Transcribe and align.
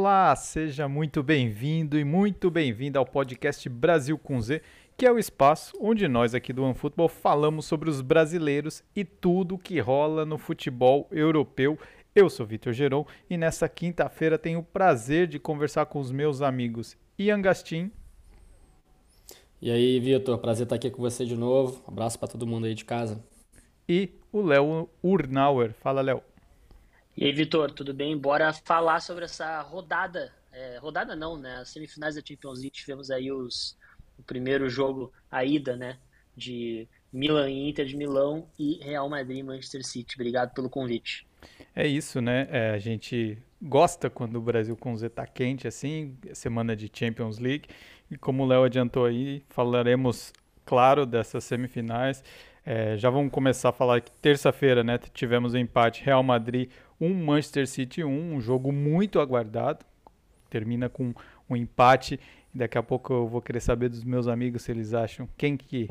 Olá, 0.00 0.36
seja 0.36 0.86
muito 0.86 1.24
bem-vindo 1.24 1.98
e 1.98 2.04
muito 2.04 2.52
bem-vinda 2.52 3.00
ao 3.00 3.04
podcast 3.04 3.68
Brasil 3.68 4.16
com 4.16 4.40
Z, 4.40 4.62
que 4.96 5.04
é 5.04 5.10
o 5.10 5.18
espaço 5.18 5.76
onde 5.80 6.06
nós 6.06 6.36
aqui 6.36 6.52
do 6.52 6.62
OneFootball 6.62 7.08
falamos 7.08 7.64
sobre 7.64 7.90
os 7.90 8.00
brasileiros 8.00 8.84
e 8.94 9.04
tudo 9.04 9.56
o 9.56 9.58
que 9.58 9.80
rola 9.80 10.24
no 10.24 10.38
futebol 10.38 11.08
europeu. 11.10 11.76
Eu 12.14 12.30
sou 12.30 12.46
Vitor 12.46 12.72
Geron 12.72 13.04
e 13.28 13.36
nessa 13.36 13.68
quinta-feira 13.68 14.38
tenho 14.38 14.60
o 14.60 14.62
prazer 14.62 15.26
de 15.26 15.40
conversar 15.40 15.86
com 15.86 15.98
os 15.98 16.12
meus 16.12 16.42
amigos 16.42 16.96
Ian 17.18 17.42
Gastin. 17.42 17.90
E 19.60 19.68
aí, 19.68 19.98
Vitor, 19.98 20.38
prazer 20.38 20.62
estar 20.62 20.76
aqui 20.76 20.90
com 20.90 21.02
você 21.02 21.26
de 21.26 21.36
novo. 21.36 21.82
Um 21.88 21.90
abraço 21.90 22.16
para 22.20 22.28
todo 22.28 22.46
mundo 22.46 22.66
aí 22.66 22.74
de 22.74 22.84
casa. 22.84 23.20
E 23.88 24.10
o 24.30 24.42
Léo 24.42 24.88
Urnauer. 25.02 25.72
Fala, 25.72 26.02
Léo. 26.02 26.22
E 27.20 27.24
aí, 27.24 27.32
Vitor, 27.32 27.72
tudo 27.72 27.92
bem? 27.92 28.16
Bora 28.16 28.52
falar 28.52 29.00
sobre 29.00 29.24
essa 29.24 29.60
rodada. 29.60 30.32
É, 30.52 30.78
rodada 30.78 31.16
não, 31.16 31.36
né? 31.36 31.56
As 31.56 31.70
semifinais 31.70 32.14
da 32.14 32.20
Champions 32.24 32.60
League 32.60 32.70
tivemos 32.70 33.10
aí 33.10 33.32
os, 33.32 33.76
o 34.16 34.22
primeiro 34.22 34.70
jogo, 34.70 35.12
a 35.28 35.44
ida, 35.44 35.76
né? 35.76 35.98
De 36.36 36.86
Milan 37.12 37.50
e 37.50 37.70
Inter 37.70 37.86
de 37.86 37.96
Milão 37.96 38.46
e 38.56 38.78
Real 38.84 39.08
Madrid 39.08 39.38
e 39.38 39.42
Manchester 39.42 39.84
City. 39.84 40.14
Obrigado 40.14 40.54
pelo 40.54 40.70
convite. 40.70 41.26
É 41.74 41.84
isso, 41.84 42.20
né? 42.20 42.46
É, 42.52 42.70
a 42.70 42.78
gente 42.78 43.36
gosta 43.60 44.08
quando 44.08 44.36
o 44.36 44.40
Brasil 44.40 44.76
com 44.76 44.96
Z 44.96 45.08
tá 45.08 45.26
quente 45.26 45.66
assim, 45.66 46.16
semana 46.32 46.76
de 46.76 46.88
Champions 46.94 47.40
League. 47.40 47.66
E 48.08 48.16
como 48.16 48.44
o 48.44 48.46
Léo 48.46 48.62
adiantou 48.62 49.04
aí, 49.04 49.42
falaremos, 49.48 50.32
claro, 50.64 51.04
dessas 51.04 51.42
semifinais. 51.42 52.22
É, 52.64 52.96
já 52.96 53.10
vamos 53.10 53.32
começar 53.32 53.70
a 53.70 53.72
falar 53.72 54.00
que 54.02 54.12
terça-feira, 54.12 54.84
né? 54.84 54.98
Tivemos 55.12 55.54
o 55.54 55.56
um 55.56 55.60
empate 55.60 56.04
Real 56.04 56.22
Madrid 56.22 56.70
um 57.00 57.14
Manchester 57.14 57.66
City 57.66 58.02
1, 58.04 58.34
um 58.34 58.40
jogo 58.40 58.72
muito 58.72 59.20
aguardado. 59.20 59.84
Termina 60.50 60.88
com 60.88 61.14
um 61.48 61.56
empate. 61.56 62.18
Daqui 62.52 62.78
a 62.78 62.82
pouco 62.82 63.12
eu 63.12 63.28
vou 63.28 63.42
querer 63.42 63.60
saber 63.60 63.88
dos 63.88 64.04
meus 64.04 64.26
amigos 64.26 64.62
se 64.62 64.72
eles 64.72 64.94
acham 64.94 65.28
quem 65.36 65.56
que 65.56 65.88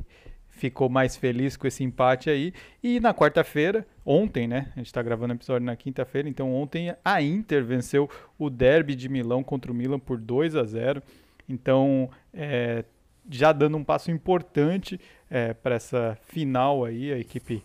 ficou 0.49 0.89
mais 0.89 1.15
feliz 1.15 1.55
com 1.55 1.67
esse 1.67 1.83
empate 1.83 2.29
aí. 2.29 2.51
E 2.83 2.99
na 2.99 3.13
quarta-feira, 3.13 3.85
ontem, 4.05 4.47
né? 4.47 4.71
A 4.75 4.79
gente 4.79 4.87
está 4.87 5.01
gravando 5.01 5.33
o 5.33 5.37
episódio 5.37 5.65
na 5.65 5.75
quinta-feira, 5.75 6.27
então 6.27 6.53
ontem 6.53 6.93
a 7.05 7.21
Inter 7.21 7.63
venceu 7.63 8.09
o 8.37 8.49
Derby 8.49 8.95
de 8.95 9.07
Milão 9.07 9.43
contra 9.43 9.71
o 9.71 9.75
Milan 9.75 9.99
por 9.99 10.17
2 10.17 10.55
a 10.55 10.63
0. 10.63 11.01
Então, 11.47 12.09
é, 12.33 12.83
já 13.29 13.51
dando 13.51 13.77
um 13.77 13.83
passo 13.83 14.11
importante 14.11 14.99
é, 15.29 15.53
para 15.53 15.75
essa 15.75 16.17
final 16.23 16.83
aí, 16.83 17.13
a 17.13 17.19
equipe 17.19 17.63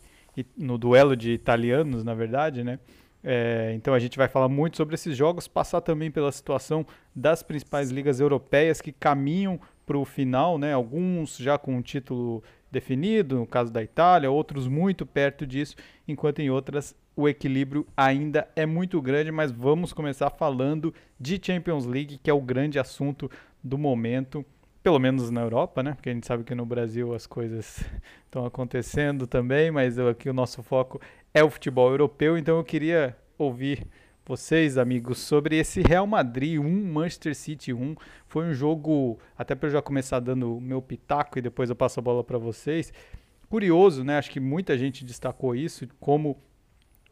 no 0.57 0.79
duelo 0.79 1.17
de 1.17 1.33
italianos, 1.33 2.05
na 2.05 2.15
verdade, 2.15 2.63
né? 2.63 2.79
É, 3.25 3.73
então 3.77 3.95
a 3.95 3.99
gente 3.99 4.17
vai 4.17 4.29
falar 4.29 4.49
muito 4.49 4.77
sobre 4.77 4.95
esses 4.95 5.17
jogos, 5.17 5.47
passar 5.47 5.81
também 5.81 6.11
pela 6.11 6.33
situação 6.33 6.85
das 7.15 7.43
principais 7.43 7.91
ligas 7.91 8.19
europeias 8.19 8.81
que 8.81 8.91
caminham 8.91 9.61
para 9.87 9.97
o 9.97 10.05
final, 10.05 10.59
né? 10.59 10.73
Alguns 10.73 11.37
já 11.37 11.57
com 11.57 11.77
um 11.77 11.83
título 11.83 12.43
definido, 12.71 13.37
no 13.37 13.47
caso 13.47 13.73
da 13.73 13.83
Itália, 13.83 14.31
outros 14.31 14.67
muito 14.67 15.05
perto 15.05 15.47
disso, 15.47 15.77
enquanto 16.09 16.41
em 16.41 16.51
outras 16.51 16.97
o 17.15 17.29
equilíbrio 17.29 17.87
ainda 17.97 18.49
é 18.57 18.65
muito 18.65 19.01
grande, 19.01 19.31
mas 19.31 19.53
vamos 19.53 19.93
começar 19.93 20.31
falando 20.31 20.95
de 21.21 21.39
Champions 21.43 21.85
League, 21.85 22.19
que 22.23 22.31
é 22.31 22.33
o 22.33 22.41
grande 22.41 22.79
assunto 22.79 23.31
do 23.63 23.77
momento, 23.77 24.45
pelo 24.83 24.99
menos 24.99 25.31
na 25.31 25.41
Europa, 25.41 25.83
né? 25.83 25.95
Porque 25.95 26.11
a 26.11 26.13
gente 26.13 26.27
sabe 26.27 26.43
que 26.45 26.55
no 26.55 26.67
Brasil 26.67 27.15
as 27.15 27.27
coisas 27.27 27.85
estão 28.25 28.45
acontecendo 28.45 29.27
também, 29.27 29.71
mas 29.71 29.99
aqui 29.99 30.29
o 30.29 30.33
nosso 30.33 30.63
foco 30.63 31.01
é 31.33 31.43
o 31.43 31.51
futebol 31.51 31.91
europeu, 31.91 32.37
então 32.37 32.57
eu 32.57 32.65
queria 32.65 33.17
ouvir 33.39 33.87
vocês, 34.25 34.79
amigos, 34.79 35.19
sobre 35.19 35.57
esse 35.57 35.83
Real 35.83 36.07
Madrid 36.07 36.59
1, 36.59 36.63
Manchester 36.63 37.35
City 37.35 37.73
1. 37.73 37.97
Foi 38.27 38.45
um 38.45 38.55
jogo, 38.55 39.19
até 39.37 39.55
para 39.55 39.69
eu 39.69 39.73
já 39.73 39.83
começar 39.83 40.21
dando 40.21 40.57
o 40.57 40.61
meu 40.61 40.81
pitaco 40.81 41.39
e 41.39 41.43
depois 41.43 41.71
eu 41.71 41.77
passo 41.77 41.99
a 41.99 42.03
bola 42.03 42.23
para 42.23 42.39
vocês. 42.39 42.93
Curioso, 43.49 44.05
né? 44.05 44.19
Acho 44.19 44.31
que 44.31 44.39
muita 44.39 44.79
gente 44.79 45.05
destacou 45.05 45.57
isso, 45.57 45.89
como 45.99 46.39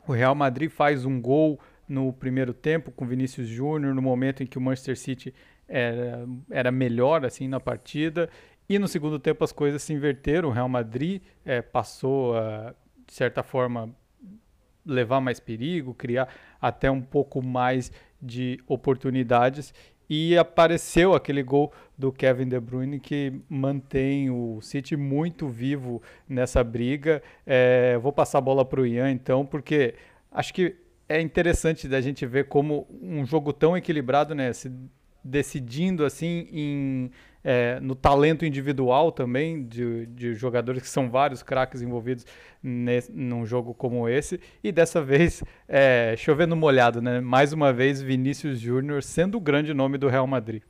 o 0.07 0.13
Real 0.13 0.35
Madrid 0.35 0.71
faz 0.71 1.05
um 1.05 1.21
gol 1.21 1.59
no 1.89 2.13
primeiro 2.13 2.55
tempo 2.55 2.93
com 2.93 3.05
Vinícius 3.05 3.49
Júnior, 3.49 3.93
no 3.93 4.01
momento 4.01 4.43
em 4.43 4.47
que 4.47 4.57
o 4.57 4.61
Manchester 4.61 4.97
City 4.97 5.35
era, 5.71 6.27
era 6.51 6.73
melhor 6.73 7.25
assim 7.25 7.47
na 7.47 7.61
partida. 7.61 8.29
E 8.69 8.79
no 8.79 8.89
segundo 8.89 9.19
tempo 9.19 9.43
as 9.45 9.53
coisas 9.53 9.83
se 9.83 9.93
inverteram. 9.93 10.49
O 10.49 10.53
Real 10.53 10.69
Madrid 10.69 11.23
é, 11.45 11.63
passou, 11.63 12.37
a, 12.37 12.75
de 13.07 13.15
certa 13.15 13.43
forma, 13.43 13.95
levar 14.85 15.21
mais 15.21 15.39
perigo, 15.39 15.95
criar 15.95 16.29
até 16.61 16.91
um 16.91 17.01
pouco 17.01 17.43
mais 17.43 17.91
de 18.21 18.59
oportunidades. 18.67 19.73
E 20.09 20.37
apareceu 20.37 21.15
aquele 21.15 21.43
gol 21.43 21.73
do 21.97 22.11
Kevin 22.11 22.49
De 22.49 22.59
Bruyne 22.59 22.99
que 22.99 23.33
mantém 23.49 24.29
o 24.29 24.61
City 24.61 24.97
muito 24.97 25.49
vivo 25.49 26.03
nessa 26.29 26.65
briga. 26.65 27.23
É, 27.47 27.97
vou 27.99 28.13
passar 28.13 28.39
a 28.39 28.41
bola 28.41 28.65
para 28.65 28.81
o 28.81 28.87
Ian 28.87 29.13
então, 29.13 29.47
porque 29.47 29.95
acho 30.33 30.53
que 30.53 30.77
é 31.09 31.21
interessante 31.21 31.87
da 31.87 32.01
gente 32.01 32.27
ver 32.27 32.49
como 32.49 32.89
um 33.03 33.25
jogo 33.25 33.53
tão 33.53 33.77
equilibrado, 33.77 34.35
né, 34.35 34.53
se 34.53 34.71
decidindo 35.25 36.05
assim 36.05 36.49
em 36.53 37.11
é, 37.43 37.81
no 37.81 37.95
talento 37.95 38.45
individual 38.45 39.11
também 39.11 39.65
de, 39.67 40.07
de 40.07 40.35
jogadores 40.35 40.83
que 40.83 40.89
são 40.89 41.11
vários 41.11 41.43
craques 41.43 41.81
envolvidos 41.81 42.27
nesse, 42.63 43.11
num 43.11 43.47
jogo 43.47 43.73
como 43.75 44.09
esse 44.09 44.39
e 44.63 44.71
dessa 44.71 45.03
vez 45.03 45.43
é, 45.67 46.15
chovendo 46.19 46.55
molhado, 46.55 47.01
né? 47.01 47.21
Mais 47.21 47.53
uma 47.53 47.73
vez 47.73 48.03
Vinícius 48.03 48.61
Júnior 48.61 49.03
sendo 49.03 49.39
o 49.39 49.41
grande 49.41 49.73
nome 49.73 49.97
do 49.97 50.09
Real 50.09 50.27
Madrid. 50.27 50.63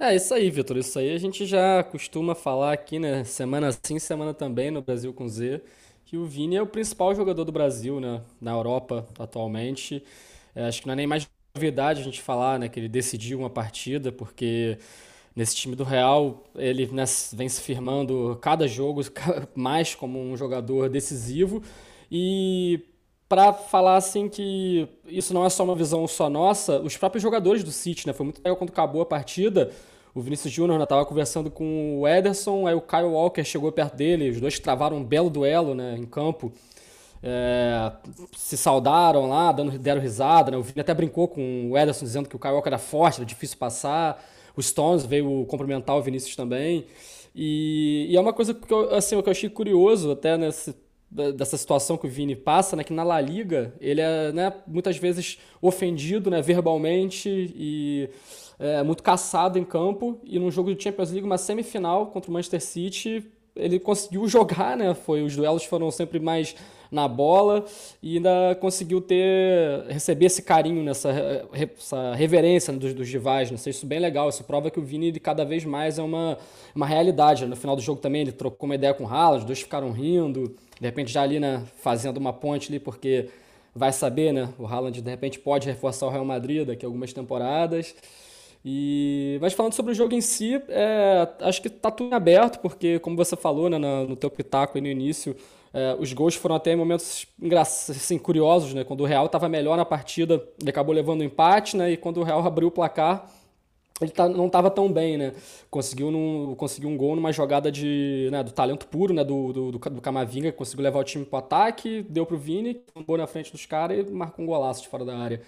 É 0.00 0.14
isso 0.14 0.32
aí, 0.32 0.48
Vitor. 0.48 0.76
Isso 0.76 0.98
aí 0.98 1.12
a 1.12 1.18
gente 1.18 1.44
já 1.44 1.82
costuma 1.82 2.34
falar 2.34 2.72
aqui, 2.72 2.98
né? 2.98 3.24
Semana 3.24 3.70
sim, 3.82 3.98
semana 3.98 4.32
também 4.32 4.70
no 4.70 4.80
Brasil 4.80 5.12
com 5.12 5.26
Z, 5.28 5.60
que 6.04 6.16
o 6.16 6.24
Vini 6.24 6.56
é 6.56 6.62
o 6.62 6.66
principal 6.66 7.14
jogador 7.14 7.44
do 7.44 7.50
Brasil, 7.52 7.98
né? 8.00 8.20
Na 8.40 8.52
Europa 8.52 9.06
atualmente. 9.18 10.02
É, 10.54 10.66
acho 10.66 10.80
que 10.80 10.86
não 10.86 10.92
é 10.92 10.96
nem 10.96 11.06
mais 11.06 11.28
novidade 11.58 12.00
a 12.00 12.04
gente 12.04 12.22
falar 12.22 12.58
né, 12.58 12.68
que 12.68 12.78
ele 12.78 12.88
decidiu 12.88 13.40
uma 13.40 13.50
partida, 13.50 14.12
porque 14.12 14.78
nesse 15.34 15.56
time 15.56 15.74
do 15.74 15.82
Real 15.82 16.44
ele 16.54 16.86
né, 16.86 17.04
vem 17.32 17.48
se 17.48 17.60
firmando 17.60 18.38
cada 18.40 18.68
jogo 18.68 19.02
mais 19.54 19.94
como 19.94 20.20
um 20.20 20.36
jogador 20.36 20.88
decisivo. 20.88 21.60
E 22.10 22.80
para 23.28 23.52
falar 23.52 23.96
assim 23.96 24.28
que 24.28 24.88
isso 25.06 25.34
não 25.34 25.44
é 25.44 25.50
só 25.50 25.64
uma 25.64 25.74
visão 25.74 26.06
só 26.06 26.30
nossa, 26.30 26.80
os 26.80 26.96
próprios 26.96 27.22
jogadores 27.22 27.64
do 27.64 27.72
City, 27.72 28.06
né? 28.06 28.12
Foi 28.12 28.24
muito 28.24 28.38
legal 28.38 28.56
quando 28.56 28.70
acabou 28.70 29.02
a 29.02 29.06
partida. 29.06 29.70
O 30.14 30.20
Vinícius 30.22 30.52
Júnior 30.52 30.80
estava 30.80 31.04
conversando 31.04 31.50
com 31.50 32.00
o 32.00 32.08
Ederson, 32.08 32.66
aí 32.66 32.74
o 32.74 32.80
Kyle 32.80 33.04
Walker 33.04 33.44
chegou 33.44 33.70
perto 33.70 33.96
dele, 33.96 34.30
os 34.30 34.40
dois 34.40 34.58
travaram 34.58 34.96
um 34.96 35.04
belo 35.04 35.28
duelo 35.28 35.74
né, 35.74 35.96
em 35.98 36.06
campo 36.06 36.52
é, 37.22 37.92
se 38.36 38.56
saudaram 38.56 39.28
lá, 39.28 39.52
dando, 39.52 39.78
deram 39.78 40.00
risada. 40.00 40.50
Né? 40.50 40.56
O 40.56 40.62
Vini 40.62 40.80
até 40.80 40.94
brincou 40.94 41.28
com 41.28 41.70
o 41.70 41.78
Ederson 41.78 42.04
dizendo 42.04 42.28
que 42.28 42.36
o 42.36 42.38
Kyle 42.38 42.62
era 42.64 42.78
forte, 42.78 43.16
era 43.16 43.26
difícil 43.26 43.58
passar. 43.58 44.22
O 44.56 44.62
Stones 44.62 45.04
veio 45.04 45.44
cumprimentar 45.46 45.96
o 45.96 46.02
Vinícius 46.02 46.34
também. 46.36 46.86
E, 47.34 48.06
e 48.10 48.16
é 48.16 48.20
uma 48.20 48.32
coisa 48.32 48.54
que 48.54 48.72
eu, 48.72 48.94
assim, 48.94 49.20
que 49.22 49.28
eu 49.28 49.30
achei 49.30 49.48
curioso 49.48 50.12
até 50.12 50.36
nesse, 50.36 50.74
dessa 51.10 51.56
situação 51.56 51.96
que 51.96 52.06
o 52.06 52.10
Vini 52.10 52.36
passa, 52.36 52.76
né, 52.76 52.84
que 52.84 52.92
na 52.92 53.02
La 53.02 53.20
Liga 53.20 53.74
ele 53.80 54.00
é 54.00 54.32
né, 54.32 54.52
muitas 54.66 54.96
vezes 54.96 55.38
ofendido 55.60 56.30
né, 56.30 56.42
verbalmente 56.42 57.28
e 57.30 58.10
é 58.58 58.82
muito 58.82 59.02
caçado 59.02 59.58
em 59.58 59.64
campo. 59.64 60.20
E 60.24 60.38
num 60.38 60.50
jogo 60.50 60.74
de 60.74 60.82
Champions 60.82 61.10
League, 61.10 61.26
uma 61.26 61.38
semifinal 61.38 62.06
contra 62.08 62.30
o 62.30 62.34
Manchester 62.34 62.60
City, 62.60 63.24
ele 63.58 63.78
conseguiu 63.78 64.26
jogar, 64.28 64.76
né? 64.76 64.94
Foi, 64.94 65.22
os 65.22 65.36
duelos 65.36 65.64
foram 65.64 65.90
sempre 65.90 66.18
mais 66.18 66.54
na 66.90 67.06
bola 67.06 67.64
e 68.02 68.16
ainda 68.16 68.56
conseguiu 68.60 69.00
ter 69.00 69.84
receber 69.88 70.26
esse 70.26 70.42
carinho 70.42 70.82
nessa 70.82 71.10
essa 71.52 72.14
reverência 72.14 72.72
dos, 72.72 72.94
dos 72.94 73.08
rivais, 73.10 73.50
né? 73.50 73.58
Isso 73.66 73.86
bem 73.86 73.98
legal. 73.98 74.28
Isso 74.28 74.42
prova 74.44 74.70
que 74.70 74.80
o 74.80 74.82
Vini 74.82 75.12
de 75.12 75.20
cada 75.20 75.44
vez 75.44 75.64
mais 75.64 75.98
é 75.98 76.02
uma, 76.02 76.38
uma 76.74 76.86
realidade. 76.86 77.44
No 77.46 77.56
final 77.56 77.76
do 77.76 77.82
jogo 77.82 78.00
também 78.00 78.22
ele 78.22 78.32
trocou 78.32 78.66
uma 78.68 78.74
ideia 78.74 78.94
com 78.94 79.04
o 79.04 79.06
Haaland, 79.06 79.40
os 79.40 79.44
dois 79.44 79.60
ficaram 79.60 79.90
rindo, 79.90 80.54
de 80.80 80.86
repente 80.86 81.12
já 81.12 81.22
ali, 81.22 81.38
né, 81.38 81.62
fazendo 81.76 82.16
uma 82.16 82.32
ponte 82.32 82.70
ali 82.70 82.80
porque 82.80 83.28
vai 83.74 83.92
saber, 83.92 84.32
né? 84.32 84.48
O 84.58 84.66
Haaland 84.66 85.00
de 85.00 85.10
repente 85.10 85.38
pode 85.38 85.68
reforçar 85.68 86.06
o 86.06 86.10
Real 86.10 86.24
Madrid 86.24 86.66
daqui 86.66 86.84
a 86.84 86.88
algumas 86.88 87.12
temporadas. 87.12 87.94
E, 88.70 89.38
mas 89.40 89.54
falando 89.54 89.72
sobre 89.72 89.92
o 89.92 89.94
jogo 89.94 90.14
em 90.14 90.20
si, 90.20 90.62
é, 90.68 91.26
acho 91.40 91.62
que 91.62 91.68
está 91.68 91.90
tudo 91.90 92.14
aberto, 92.14 92.58
porque, 92.58 92.98
como 92.98 93.16
você 93.16 93.34
falou 93.34 93.70
né, 93.70 93.78
no, 93.78 94.08
no 94.08 94.14
teu 94.14 94.30
pitaco 94.30 94.76
aí 94.76 94.82
no 94.82 94.88
início, 94.88 95.34
é, 95.72 95.96
os 95.98 96.12
gols 96.12 96.34
foram 96.34 96.56
até 96.56 96.74
em 96.74 96.76
momentos 96.76 97.26
assim, 97.58 98.18
curiosos, 98.18 98.74
né? 98.74 98.84
Quando 98.84 99.00
o 99.00 99.06
Real 99.06 99.24
estava 99.24 99.48
melhor 99.48 99.74
na 99.74 99.86
partida, 99.86 100.46
ele 100.60 100.68
acabou 100.68 100.94
levando 100.94 101.20
o 101.20 101.22
um 101.22 101.26
empate, 101.26 101.78
né? 101.78 101.92
E 101.92 101.96
quando 101.96 102.18
o 102.18 102.22
Real 102.22 102.46
abriu 102.46 102.68
o 102.68 102.70
placar, 102.70 103.30
ele 104.02 104.10
tá, 104.10 104.28
não 104.28 104.48
estava 104.48 104.70
tão 104.70 104.92
bem, 104.92 105.16
né? 105.16 105.32
Conseguiu, 105.70 106.10
num, 106.10 106.54
conseguiu 106.54 106.90
um 106.90 106.96
gol 106.96 107.16
numa 107.16 107.32
jogada 107.32 107.72
de, 107.72 108.28
né, 108.30 108.42
do 108.42 108.52
talento 108.52 108.86
puro, 108.86 109.14
né? 109.14 109.24
Do, 109.24 109.50
do, 109.50 109.72
do, 109.72 109.78
do 109.78 110.00
Camavinga, 110.02 110.52
conseguiu 110.52 110.84
levar 110.84 110.98
o 110.98 111.04
time 111.04 111.24
para 111.24 111.36
o 111.36 111.38
ataque, 111.38 112.04
deu 112.06 112.26
para 112.26 112.36
o 112.36 112.38
Vini, 112.38 112.82
um 112.94 113.02
gol 113.02 113.16
na 113.16 113.26
frente 113.26 113.50
dos 113.50 113.64
caras 113.64 114.06
e 114.06 114.12
marcou 114.12 114.44
um 114.44 114.46
golaço 114.46 114.82
de 114.82 114.88
fora 114.88 115.06
da 115.06 115.16
área. 115.16 115.40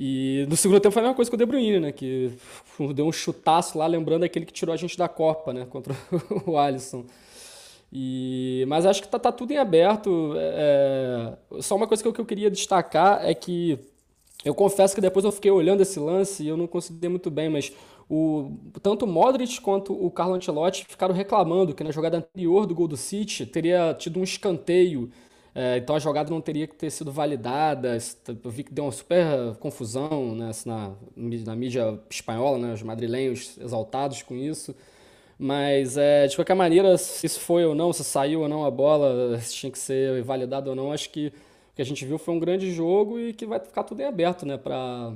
E 0.00 0.46
no 0.48 0.56
segundo 0.56 0.78
tempo 0.78 0.92
foi 0.92 1.02
a 1.02 1.06
mesma 1.06 1.16
coisa 1.16 1.28
com 1.28 1.34
o 1.34 1.38
De 1.38 1.44
Bruyne, 1.44 1.80
né? 1.80 1.90
Que 1.90 2.30
deu 2.94 3.04
um 3.04 3.10
chutaço 3.10 3.76
lá, 3.76 3.84
lembrando 3.84 4.22
aquele 4.22 4.46
que 4.46 4.52
tirou 4.52 4.72
a 4.72 4.76
gente 4.76 4.96
da 4.96 5.08
Copa, 5.08 5.52
né? 5.52 5.66
Contra 5.68 5.92
o 6.46 6.56
Alisson. 6.56 7.04
E, 7.92 8.64
mas 8.68 8.86
acho 8.86 9.02
que 9.02 9.08
tá, 9.08 9.18
tá 9.18 9.32
tudo 9.32 9.50
em 9.52 9.56
aberto. 9.56 10.34
É, 10.36 11.34
é, 11.56 11.60
só 11.60 11.74
uma 11.74 11.88
coisa 11.88 12.00
que 12.00 12.08
eu, 12.08 12.12
que 12.12 12.20
eu 12.20 12.24
queria 12.24 12.48
destacar 12.48 13.28
é 13.28 13.34
que 13.34 13.76
eu 14.44 14.54
confesso 14.54 14.94
que 14.94 15.00
depois 15.00 15.24
eu 15.24 15.32
fiquei 15.32 15.50
olhando 15.50 15.80
esse 15.80 15.98
lance 15.98 16.44
e 16.44 16.48
eu 16.48 16.56
não 16.56 16.68
consegui 16.68 17.08
muito 17.08 17.28
bem, 17.28 17.48
mas 17.48 17.72
o, 18.08 18.52
tanto 18.80 19.04
o 19.04 19.08
Modric 19.08 19.60
quanto 19.60 19.92
o 19.92 20.08
Carlo 20.12 20.34
Ancelotti 20.34 20.86
ficaram 20.88 21.12
reclamando 21.12 21.74
que 21.74 21.82
na 21.82 21.90
jogada 21.90 22.18
anterior 22.18 22.66
do 22.66 22.74
gol 22.74 22.86
do 22.86 22.96
City 22.96 23.44
teria 23.44 23.92
tido 23.98 24.20
um 24.20 24.22
escanteio 24.22 25.10
então 25.76 25.96
a 25.96 25.98
jogada 25.98 26.30
não 26.30 26.40
teria 26.40 26.66
que 26.68 26.74
ter 26.74 26.88
sido 26.90 27.10
validada. 27.10 27.98
Eu 28.44 28.50
vi 28.50 28.62
que 28.62 28.72
deu 28.72 28.84
uma 28.84 28.92
super 28.92 29.24
confusão 29.58 30.34
né, 30.34 30.52
na, 30.64 30.92
na 31.16 31.56
mídia 31.56 31.98
espanhola, 32.08 32.58
né, 32.58 32.72
os 32.74 32.82
madrilenhos 32.82 33.58
exaltados 33.58 34.22
com 34.22 34.36
isso. 34.36 34.74
Mas, 35.38 35.96
é, 35.96 36.26
de 36.26 36.36
qualquer 36.36 36.54
maneira, 36.54 36.98
se 36.98 37.26
isso 37.26 37.40
foi 37.40 37.64
ou 37.64 37.74
não, 37.74 37.92
se 37.92 38.04
saiu 38.04 38.42
ou 38.42 38.48
não 38.48 38.64
a 38.64 38.70
bola, 38.70 39.38
se 39.40 39.54
tinha 39.54 39.70
que 39.72 39.78
ser 39.78 40.22
validado 40.22 40.70
ou 40.70 40.76
não, 40.76 40.92
acho 40.92 41.10
que 41.10 41.28
o 41.28 41.76
que 41.76 41.82
a 41.82 41.84
gente 41.84 42.04
viu 42.04 42.18
foi 42.18 42.34
um 42.34 42.40
grande 42.40 42.72
jogo 42.72 43.18
e 43.18 43.32
que 43.32 43.46
vai 43.46 43.60
ficar 43.60 43.84
tudo 43.84 44.00
em 44.00 44.04
aberto 44.04 44.44
né, 44.44 44.56
para 44.56 45.12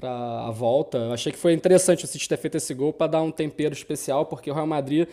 a 0.00 0.50
volta. 0.50 0.98
Eu 0.98 1.12
achei 1.12 1.32
que 1.32 1.38
foi 1.38 1.52
interessante 1.52 2.04
o 2.04 2.08
City 2.08 2.28
ter 2.28 2.36
feito 2.36 2.56
esse 2.56 2.72
gol 2.72 2.92
para 2.92 3.08
dar 3.08 3.22
um 3.22 3.32
tempero 3.32 3.74
especial, 3.74 4.26
porque 4.26 4.50
o 4.50 4.54
Real 4.54 4.66
Madrid 4.66 5.08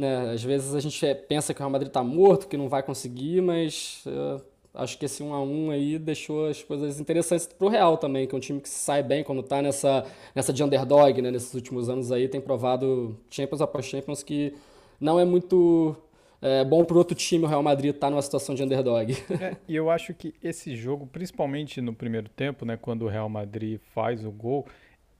né? 0.00 0.32
Às 0.32 0.42
vezes 0.42 0.74
a 0.74 0.80
gente 0.80 1.14
pensa 1.28 1.52
que 1.52 1.60
o 1.60 1.62
Real 1.62 1.70
Madrid 1.70 1.88
está 1.88 2.02
morto, 2.02 2.48
que 2.48 2.56
não 2.56 2.68
vai 2.68 2.82
conseguir, 2.82 3.40
mas 3.40 4.02
uh, 4.06 4.42
acho 4.74 4.98
que 4.98 5.04
esse 5.04 5.22
1 5.22 5.34
a 5.34 5.42
1 5.42 5.70
aí 5.70 5.98
deixou 5.98 6.46
as 6.46 6.62
coisas 6.62 6.98
interessantes 6.98 7.46
para 7.46 7.66
o 7.66 7.70
Real 7.70 7.96
também, 7.96 8.26
que 8.26 8.34
é 8.34 8.38
um 8.38 8.40
time 8.40 8.60
que 8.60 8.68
sai 8.68 9.02
bem 9.02 9.22
quando 9.22 9.40
está 9.40 9.60
nessa, 9.60 10.04
nessa 10.34 10.52
de 10.52 10.64
underdog, 10.64 11.20
né? 11.20 11.30
Nesses 11.30 11.54
últimos 11.54 11.88
anos 11.88 12.10
aí 12.10 12.28
tem 12.28 12.40
provado 12.40 13.16
Champions 13.30 13.60
após 13.60 13.84
Champions 13.84 14.22
que 14.22 14.54
não 15.00 15.20
é 15.20 15.24
muito 15.24 15.96
é, 16.42 16.64
bom 16.64 16.84
para 16.84 16.96
outro 16.96 17.14
time 17.14 17.44
o 17.44 17.48
Real 17.48 17.62
Madrid 17.62 17.94
estar 17.94 18.06
tá 18.06 18.10
numa 18.10 18.22
situação 18.22 18.54
de 18.54 18.62
underdog. 18.62 19.16
É, 19.40 19.56
e 19.68 19.76
eu 19.76 19.90
acho 19.90 20.14
que 20.14 20.34
esse 20.42 20.74
jogo, 20.74 21.06
principalmente 21.06 21.80
no 21.80 21.92
primeiro 21.92 22.28
tempo, 22.28 22.64
né, 22.64 22.78
quando 22.80 23.02
o 23.02 23.08
Real 23.08 23.28
Madrid 23.28 23.78
faz 23.94 24.24
o 24.24 24.30
gol, 24.30 24.66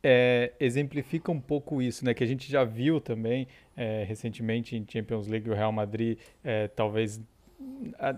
é, 0.02 0.52
exemplifica 0.58 1.30
um 1.30 1.40
pouco 1.40 1.80
isso, 1.82 2.04
né? 2.04 2.14
Que 2.14 2.24
a 2.24 2.26
gente 2.26 2.50
já 2.50 2.64
viu 2.64 3.00
também 3.00 3.46
é, 3.76 4.04
recentemente 4.04 4.76
em 4.76 4.86
Champions 4.88 5.26
League 5.26 5.50
o 5.50 5.54
Real 5.54 5.72
Madrid 5.72 6.18
é, 6.42 6.68
talvez 6.68 7.20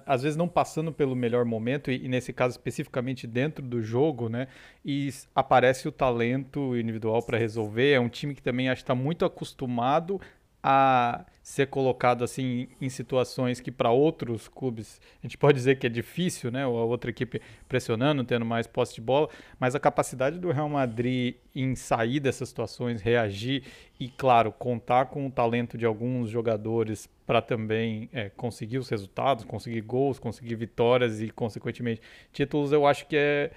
às 0.06 0.23
vezes 0.23 0.37
não 0.37 0.49
passando 0.49 0.93
pelo 0.93 1.17
melhor 1.17 1.44
momento 1.44 1.90
e, 1.90 2.08
nesse 2.08 2.32
caso 2.32 2.52
especificamente 2.52 3.26
dentro 3.26 3.64
do 3.64 3.82
jogo, 3.82 4.29
né? 4.29 4.46
E 4.84 5.11
aparece 5.34 5.88
o 5.88 5.93
talento 5.93 6.76
individual 6.76 7.23
para 7.23 7.38
resolver. 7.38 7.93
É 7.93 8.00
um 8.00 8.08
time 8.08 8.35
que 8.35 8.43
também 8.43 8.69
acho 8.69 8.82
que 8.82 8.85
está 8.85 8.94
muito 8.94 9.25
acostumado 9.25 10.20
a 10.62 11.25
ser 11.43 11.67
colocado 11.67 12.23
assim 12.23 12.69
em 12.81 12.89
situações 12.89 13.61
que 13.61 13.73
para 13.73 13.91
outros 13.91 14.47
clubes 14.47 15.00
a 15.23 15.27
gente 15.27 15.37
pode 15.37 15.56
dizer 15.56 15.77
que 15.77 15.87
é 15.87 15.91
difícil, 15.91 16.50
né? 16.53 16.62
A 16.62 16.69
outra 16.69 17.11
equipe 17.11 17.41
pressionando, 17.69 18.23
tendo 18.23 18.44
mais 18.44 18.67
posse 18.67 18.94
de 18.94 19.00
bola, 19.00 19.29
mas 19.59 19.75
a 19.75 19.81
capacidade 19.81 20.39
do 20.39 20.53
Real 20.53 20.69
Madrid 20.69 21.35
em 21.55 21.75
sair 21.75 22.21
dessas 22.21 22.49
situações, 22.49 23.03
reagir 23.03 23.65
e, 23.99 24.09
claro, 24.09 24.53
contar 24.53 25.06
com 25.06 25.27
o 25.27 25.31
talento 25.31 25.77
de 25.77 25.85
alguns 25.85 26.31
jogadores 26.31 27.09
para 27.27 27.43
também 27.43 28.09
é, 28.12 28.31
conseguir 28.31 28.79
os 28.79 28.88
resultados, 28.88 29.45
conseguir 29.45 29.81
gols, 29.81 30.19
conseguir 30.19 30.55
vitórias 30.55 31.21
e, 31.21 31.29
consequentemente, 31.29 32.00
títulos, 32.33 32.73
eu 32.73 32.87
acho 32.87 33.06
que 33.06 33.17
é 33.17 33.50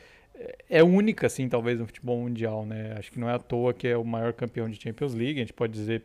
é 0.70 0.84
única, 0.84 1.28
assim, 1.28 1.48
talvez, 1.48 1.80
no 1.80 1.86
futebol 1.86 2.20
mundial, 2.20 2.66
né? 2.66 2.96
Acho 2.98 3.12
que 3.12 3.20
não 3.20 3.30
é 3.30 3.34
à 3.34 3.40
toa 3.40 3.74
que 3.74 3.88
é 3.88 3.96
o 3.96 4.04
maior 4.04 4.34
campeão 4.34 4.70
de 4.70 4.82
Champions 4.82 5.14
League. 5.14 5.40
A 5.40 5.44
gente 5.44 5.54
pode 5.54 5.72
dizer 5.72 6.04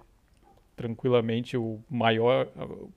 tranquilamente 0.81 1.59
o 1.59 1.79
maior, 1.91 2.49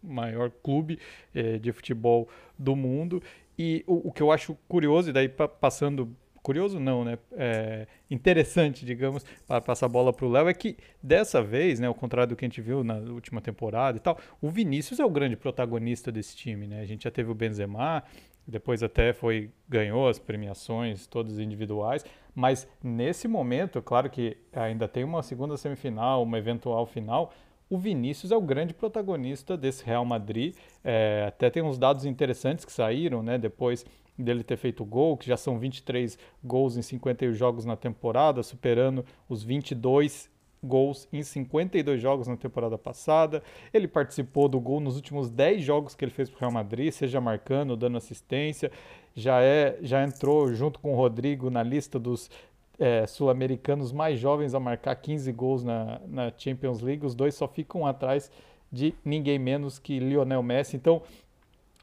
maior 0.01 0.49
clube 0.49 0.97
é, 1.35 1.57
de 1.57 1.69
futebol 1.73 2.29
do 2.57 2.77
mundo. 2.77 3.21
E 3.59 3.83
o, 3.85 4.07
o, 4.07 4.11
que 4.11 4.23
eu 4.23 4.31
acho 4.31 4.57
curioso, 4.69 5.09
e 5.09 5.13
daí 5.13 5.27
passando. 5.27 6.15
Curioso 6.41 6.77
não, 6.77 7.05
né? 7.05 7.17
É, 7.33 7.87
interessante, 8.11 8.85
digamos, 8.85 9.25
para 9.47 9.61
passar 9.61 9.85
a 9.85 9.89
bola 9.89 10.11
para 10.11 10.25
o 10.25 10.29
Léo, 10.29 10.49
é 10.49 10.53
que 10.53 10.75
dessa 11.01 11.41
vez, 11.41 11.79
né, 11.79 11.87
ao 11.87 11.93
contrário 11.93 12.31
do 12.31 12.35
que 12.35 12.43
a 12.43 12.47
gente 12.49 12.59
viu 12.59 12.83
na 12.83 12.95
última 12.95 13.39
temporada 13.39 13.97
e 13.97 14.01
tal, 14.01 14.17
o 14.41 14.49
Vinícius 14.49 14.99
é 14.99 15.05
o 15.05 15.09
grande 15.09 15.37
protagonista 15.37 16.11
desse 16.11 16.35
time, 16.35 16.67
né? 16.67 16.81
A 16.81 16.85
gente 16.85 17.05
já 17.05 17.11
teve 17.11 17.31
o 17.31 17.35
Benzema, 17.35 18.03
depois 18.45 18.83
até 18.83 19.13
foi 19.13 19.51
ganhou 19.69 20.09
as 20.09 20.19
premiações 20.19 21.07
todas 21.07 21.39
individuais, 21.39 22.05
mas 22.35 22.67
nesse 22.83 23.25
momento, 23.25 23.81
claro 23.81 24.09
que 24.09 24.35
ainda 24.51 24.85
tem 24.85 25.05
uma 25.05 25.23
segunda 25.23 25.55
semifinal, 25.55 26.23
uma 26.23 26.37
eventual 26.37 26.85
final, 26.85 27.31
o 27.69 27.77
Vinícius 27.77 28.31
é 28.31 28.35
o 28.35 28.41
grande 28.41 28.73
protagonista 28.73 29.57
desse 29.57 29.83
Real 29.83 30.05
Madrid. 30.05 30.55
É, 30.83 31.25
até 31.27 31.49
tem 31.49 31.63
uns 31.63 31.77
dados 31.77 32.05
interessantes 32.05 32.65
que 32.65 32.71
saíram, 32.71 33.23
né? 33.23 33.37
Depois 33.37 33.85
dele 34.17 34.43
ter 34.43 34.57
feito 34.57 34.85
gol, 34.85 35.17
que 35.17 35.27
já 35.27 35.37
são 35.37 35.57
23 35.57 36.17
gols 36.43 36.77
em 36.77 36.81
51 36.81 37.33
jogos 37.33 37.65
na 37.65 37.75
temporada, 37.75 38.43
superando 38.43 39.03
os 39.27 39.43
22 39.43 40.31
gols 40.63 41.07
em 41.11 41.21
52 41.21 42.01
jogos 42.01 42.27
na 42.27 42.37
temporada 42.37 42.77
passada. 42.77 43.43
Ele 43.73 43.87
participou 43.87 44.47
do 44.47 44.59
gol 44.59 44.79
nos 44.79 44.95
últimos 44.95 45.29
10 45.29 45.63
jogos 45.63 45.95
que 45.95 46.05
ele 46.05 46.11
fez 46.11 46.29
para 46.29 46.37
o 46.37 46.39
Real 46.39 46.51
Madrid, 46.51 46.91
seja 46.91 47.19
marcando, 47.19 47.75
dando 47.75 47.97
assistência. 47.97 48.71
Já 49.15 49.41
é, 49.41 49.77
já 49.81 50.03
entrou 50.03 50.53
junto 50.53 50.79
com 50.79 50.93
o 50.93 50.95
Rodrigo 50.95 51.49
na 51.49 51.61
lista 51.61 51.99
dos 51.99 52.31
é, 52.79 53.05
sul-americanos 53.05 53.91
mais 53.91 54.19
jovens 54.19 54.53
a 54.53 54.59
marcar 54.59 54.95
15 54.95 55.31
gols 55.31 55.63
na, 55.63 56.01
na 56.07 56.31
Champions 56.37 56.81
League. 56.81 57.05
Os 57.05 57.15
dois 57.15 57.35
só 57.35 57.47
ficam 57.47 57.85
atrás 57.85 58.31
de 58.71 58.93
ninguém 59.05 59.37
menos 59.37 59.77
que 59.77 59.99
Lionel 59.99 60.41
Messi. 60.41 60.75
Então, 60.75 61.01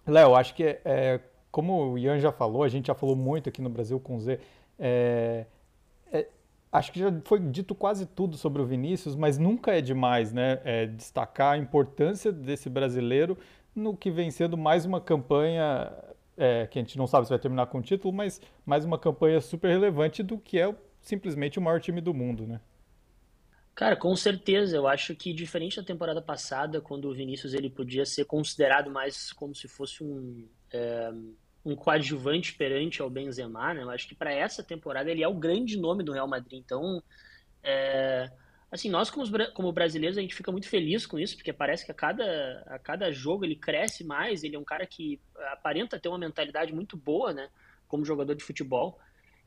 Léo, 0.07 0.35
acho 0.35 0.55
que 0.55 0.65
é, 0.65 0.81
é, 0.85 1.21
como 1.51 1.93
o 1.93 1.99
Ian 1.99 2.19
já 2.19 2.33
falou, 2.33 2.63
a 2.63 2.69
gente 2.69 2.89
já 2.89 2.95
falou 2.95 3.15
muito 3.15 3.49
aqui 3.49 3.63
no 3.63 3.71
Brasil 3.71 4.01
com 4.01 4.17
o 4.17 4.21
Z. 4.21 4.41
É, 4.79 5.47
é, 6.13 6.27
acho 6.73 6.91
que 6.93 6.99
já 6.99 7.13
foi 7.25 7.39
dito 7.39 7.75
quase 7.75 8.07
tudo 8.07 8.37
sobre 8.37 8.61
o 8.61 8.67
Vinícius, 8.67 9.15
mas 9.15 9.39
nunca 9.39 9.73
é 9.73 9.81
demais 9.81 10.33
né, 10.33 10.61
é, 10.65 10.87
destacar 10.87 11.55
a 11.55 11.59
importância 11.59 12.33
desse 12.33 12.69
brasileiro 12.69 13.39
no 13.75 13.97
que 13.97 14.11
vem 14.11 14.31
sendo 14.31 14.59
mais 14.59 14.85
uma 14.85 15.01
campanha 15.01 15.93
é, 16.41 16.67
que 16.67 16.79
a 16.79 16.83
gente 16.83 16.97
não 16.97 17.07
sabe 17.07 17.27
se 17.27 17.31
vai 17.31 17.39
terminar 17.39 17.67
com 17.67 17.79
o 17.79 17.83
título, 17.83 18.15
mas 18.15 18.41
mais 18.65 18.83
uma 18.83 18.99
campanha 18.99 19.43
super 19.43 19.69
relevante 19.69 20.23
do 20.23 20.39
que 20.39 20.59
é 20.59 20.75
simplesmente 20.99 21.59
o 21.59 21.63
maior 21.63 21.79
time 21.81 22.01
do 22.01 22.15
mundo, 22.15 22.47
né? 22.47 22.59
Cara, 23.75 23.95
com 23.95 24.17
certeza. 24.17 24.75
Eu 24.75 24.89
acho 24.89 25.15
que 25.15 25.35
diferente 25.35 25.77
da 25.77 25.83
temporada 25.83 26.23
passada, 26.23 26.81
quando 26.81 27.11
o 27.11 27.15
Vinícius 27.15 27.53
ele 27.53 27.69
podia 27.69 28.07
ser 28.07 28.25
considerado 28.25 28.91
mais 28.91 29.33
como 29.33 29.55
se 29.55 29.69
fosse 29.69 30.03
um 30.03 30.49
é, 30.73 31.13
um 31.63 31.77
coadjuvante 31.77 32.55
perante 32.55 33.03
ao 33.03 33.11
Benzema, 33.11 33.75
né? 33.75 33.83
Eu 33.83 33.91
acho 33.91 34.09
que 34.09 34.15
para 34.15 34.33
essa 34.33 34.63
temporada 34.63 35.11
ele 35.11 35.23
é 35.23 35.29
o 35.29 35.35
grande 35.35 35.79
nome 35.79 36.03
do 36.03 36.13
Real 36.13 36.27
Madrid. 36.27 36.59
Então, 36.59 37.03
é, 37.63 38.31
assim, 38.71 38.89
nós 38.89 39.11
como, 39.11 39.27
como 39.53 39.73
brasileiros 39.73 40.17
a 40.17 40.21
gente 40.21 40.35
fica 40.35 40.53
muito 40.53 40.69
feliz 40.69 41.05
com 41.07 41.19
isso, 41.19 41.37
porque 41.37 41.53
parece 41.53 41.85
que 41.85 41.91
a 41.91 41.95
cada, 41.95 42.63
a 42.67 42.79
cada 42.79 43.11
jogo 43.11 43.45
ele 43.45 43.57
cresce 43.57 44.05
mais, 44.05 44.45
ele 44.45 44.57
é 44.57 44.59
um 44.59 44.65
cara 44.65 44.87
que 44.87 45.21
aparenta 45.53 45.99
ter 45.99 46.09
uma 46.09 46.19
mentalidade 46.19 46.73
muito 46.73 46.97
boa, 46.97 47.33
né, 47.33 47.49
como 47.89 48.05
jogador 48.05 48.35
de 48.35 48.45
futebol. 48.45 48.99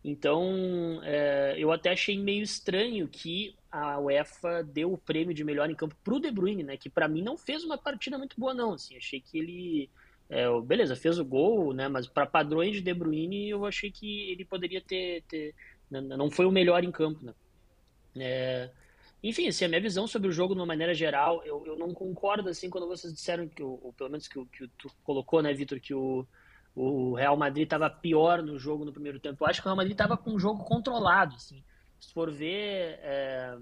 Então, 0.03 0.99
é, 1.03 1.55
eu 1.57 1.71
até 1.71 1.91
achei 1.91 2.19
meio 2.19 2.43
estranho 2.43 3.07
que 3.07 3.55
a 3.71 3.97
UEFA 3.99 4.61
deu 4.61 4.91
o 4.91 4.97
prêmio 4.97 5.33
de 5.33 5.45
melhor 5.45 5.69
em 5.69 5.75
campo 5.75 5.95
pro 6.03 6.19
De 6.19 6.29
Bruyne, 6.29 6.63
né, 6.63 6.75
que 6.75 6.89
para 6.89 7.07
mim 7.07 7.21
não 7.21 7.37
fez 7.37 7.63
uma 7.63 7.77
partida 7.77 8.17
muito 8.17 8.37
boa 8.37 8.53
não, 8.53 8.73
assim, 8.73 8.97
achei 8.97 9.21
que 9.21 9.37
ele 9.37 9.89
é, 10.29 10.45
beleza, 10.61 10.97
fez 10.97 11.17
o 11.17 11.23
gol, 11.23 11.73
né, 11.73 11.87
mas 11.87 12.07
para 12.07 12.25
padrões 12.25 12.73
de 12.73 12.81
De 12.81 12.93
Bruyne 12.93 13.49
eu 13.49 13.65
achei 13.65 13.89
que 13.89 14.29
ele 14.31 14.43
poderia 14.43 14.81
ter, 14.81 15.23
ter 15.29 15.55
não 15.89 16.29
foi 16.29 16.45
o 16.45 16.51
melhor 16.51 16.83
em 16.83 16.91
campo, 16.91 17.23
né. 17.23 17.33
É, 18.15 18.69
enfim, 19.23 19.47
assim, 19.47 19.63
a 19.63 19.69
minha 19.69 19.79
visão 19.79 20.05
sobre 20.05 20.27
o 20.27 20.31
jogo 20.33 20.53
de 20.53 20.59
uma 20.59 20.65
maneira 20.65 20.93
geral, 20.93 21.41
eu, 21.45 21.63
eu 21.65 21.77
não 21.77 21.93
concordo 21.93 22.49
assim 22.49 22.69
quando 22.69 22.87
vocês 22.87 23.13
disseram 23.13 23.47
que, 23.47 23.63
ou 23.63 23.93
pelo 23.97 24.09
menos 24.09 24.27
que, 24.27 24.43
que 24.47 24.67
tu 24.77 24.91
colocou, 25.01 25.41
né, 25.41 25.53
Vitor, 25.53 25.79
que 25.79 25.93
o, 25.93 26.27
o 26.75 27.13
Real 27.13 27.37
Madrid 27.37 27.63
estava 27.63 27.89
pior 27.89 28.43
no 28.43 28.59
jogo 28.59 28.83
no 28.83 28.91
primeiro 28.91 29.21
tempo. 29.21 29.41
Eu 29.41 29.47
acho 29.47 29.61
que 29.61 29.67
o 29.67 29.69
Real 29.69 29.77
Madrid 29.77 29.93
estava 29.93 30.17
com 30.17 30.31
um 30.31 30.39
jogo 30.39 30.65
controlado, 30.65 31.35
assim. 31.35 31.63
Se 32.01 32.13
for 32.13 32.29
ver, 32.29 32.99
é, 33.01 33.57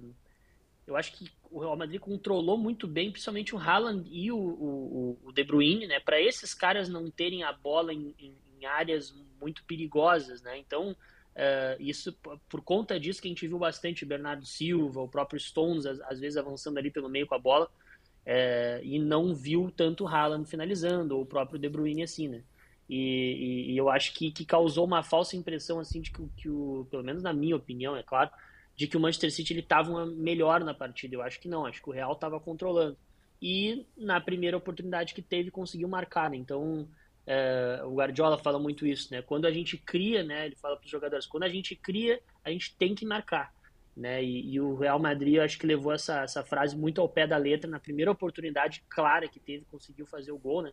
eu 0.88 0.96
acho 0.96 1.14
que 1.14 1.32
o 1.52 1.60
Real 1.60 1.78
Madrid 1.78 2.00
controlou 2.00 2.58
muito 2.58 2.88
bem, 2.88 3.12
principalmente 3.12 3.54
o 3.54 3.60
Haaland 3.60 4.10
e 4.12 4.32
o, 4.32 4.38
o, 4.38 5.20
o 5.26 5.32
De 5.32 5.44
Bruyne, 5.44 5.86
né, 5.86 6.00
para 6.00 6.20
esses 6.20 6.56
caras 6.56 6.90
não 6.90 7.12
terem 7.12 7.44
a 7.44 7.54
bola 7.54 7.94
em, 7.94 8.16
em, 8.18 8.36
em 8.60 8.66
áreas 8.66 9.14
muito 9.40 9.64
perigosas, 9.66 10.42
né. 10.42 10.58
Então 10.58 10.96
Uh, 11.36 11.80
isso 11.80 12.14
por 12.50 12.62
conta 12.62 13.00
disso 13.00 13.22
que 13.22 13.28
a 13.28 13.32
gente 13.32 13.48
viu 13.48 13.58
bastante 13.58 14.06
Bernardo 14.06 14.46
Silva, 14.46 15.02
o 15.02 15.08
próprio 15.08 15.40
Stones, 15.40 15.86
às, 15.86 16.02
às 16.02 16.20
vezes 16.20 16.38
avançando 16.38 16.78
ali 16.78 16.92
pelo 16.92 17.08
meio 17.08 17.26
com 17.26 17.36
a 17.36 17.40
bola, 17.40 17.66
uh, 17.68 18.84
e 18.84 19.00
não 19.00 19.34
viu 19.34 19.72
tanto 19.76 20.08
Haaland 20.08 20.50
finalizando, 20.50 21.16
ou 21.16 21.24
o 21.24 21.26
próprio 21.26 21.58
De 21.58 21.70
Bruyne 21.70 22.04
assim, 22.04 22.28
né? 22.28 22.44
E, 22.90 22.98
e, 22.98 23.72
e 23.72 23.78
eu 23.78 23.90
acho 23.90 24.14
que, 24.14 24.32
que 24.32 24.44
causou 24.44 24.86
uma 24.86 25.02
falsa 25.02 25.38
impressão, 25.38 25.80
assim, 25.80 26.02
de 26.02 26.12
que, 26.12 26.28
que 26.36 26.50
o, 26.50 26.86
pelo 26.92 27.04
menos 27.04 27.24
na 27.24 27.32
minha 27.32 27.56
opinião, 27.56 27.96
é 27.96 28.04
claro, 28.04 28.30
de 28.76 28.86
que 28.88 28.98
o 28.98 29.00
Manchester 29.00 29.32
City 29.32 29.58
estava 29.58 30.06
melhor 30.06 30.62
na 30.64 30.74
partida. 30.74 31.16
Eu 31.16 31.22
acho 31.22 31.40
que 31.40 31.48
não, 31.48 31.66
acho 31.66 31.82
que 31.82 31.90
o 31.90 31.94
Real 31.94 32.12
estava 32.12 32.40
controlando. 32.40 32.98
E 33.42 33.86
na 33.96 34.20
primeira 34.20 34.58
oportunidade 34.58 35.14
que 35.14 35.22
teve, 35.22 35.50
conseguiu 35.50 35.88
marcar. 35.88 36.30
Né? 36.30 36.38
Então, 36.38 36.88
é, 37.26 37.82
o 37.84 37.96
Guardiola 37.96 38.38
fala 38.38 38.60
muito 38.60 38.86
isso, 38.86 39.14
né? 39.14 39.22
Quando 39.22 39.46
a 39.46 39.52
gente 39.52 39.78
cria, 39.78 40.24
né? 40.24 40.46
Ele 40.46 40.56
fala 40.56 40.76
para 40.76 40.86
os 40.86 40.92
jogadores, 40.92 41.26
quando 41.26 41.44
a 41.44 41.50
gente 41.50 41.76
cria, 41.76 42.20
a 42.44 42.50
gente 42.50 42.76
tem 42.76 42.96
que 42.96 43.06
marcar, 43.06 43.54
né? 43.96 44.24
E, 44.24 44.54
e, 44.54 44.60
o 44.60 44.76
Real 44.76 45.00
Madrid, 45.00 45.36
eu 45.36 45.44
acho 45.44 45.58
que 45.58 45.68
levou 45.68 45.94
essa, 45.94 46.22
essa 46.24 46.44
frase 46.44 46.76
muito 46.76 47.00
ao 47.00 47.10
pé 47.10 47.28
da 47.28 47.38
letra 47.38 47.70
na 47.70 47.80
primeira 47.80 48.12
oportunidade 48.12 48.84
clara 48.90 49.28
que 49.28 49.40
teve, 49.40 49.66
conseguiu 49.66 50.06
fazer 50.06 50.32
o 50.32 50.38
gol, 50.38 50.64
né? 50.64 50.72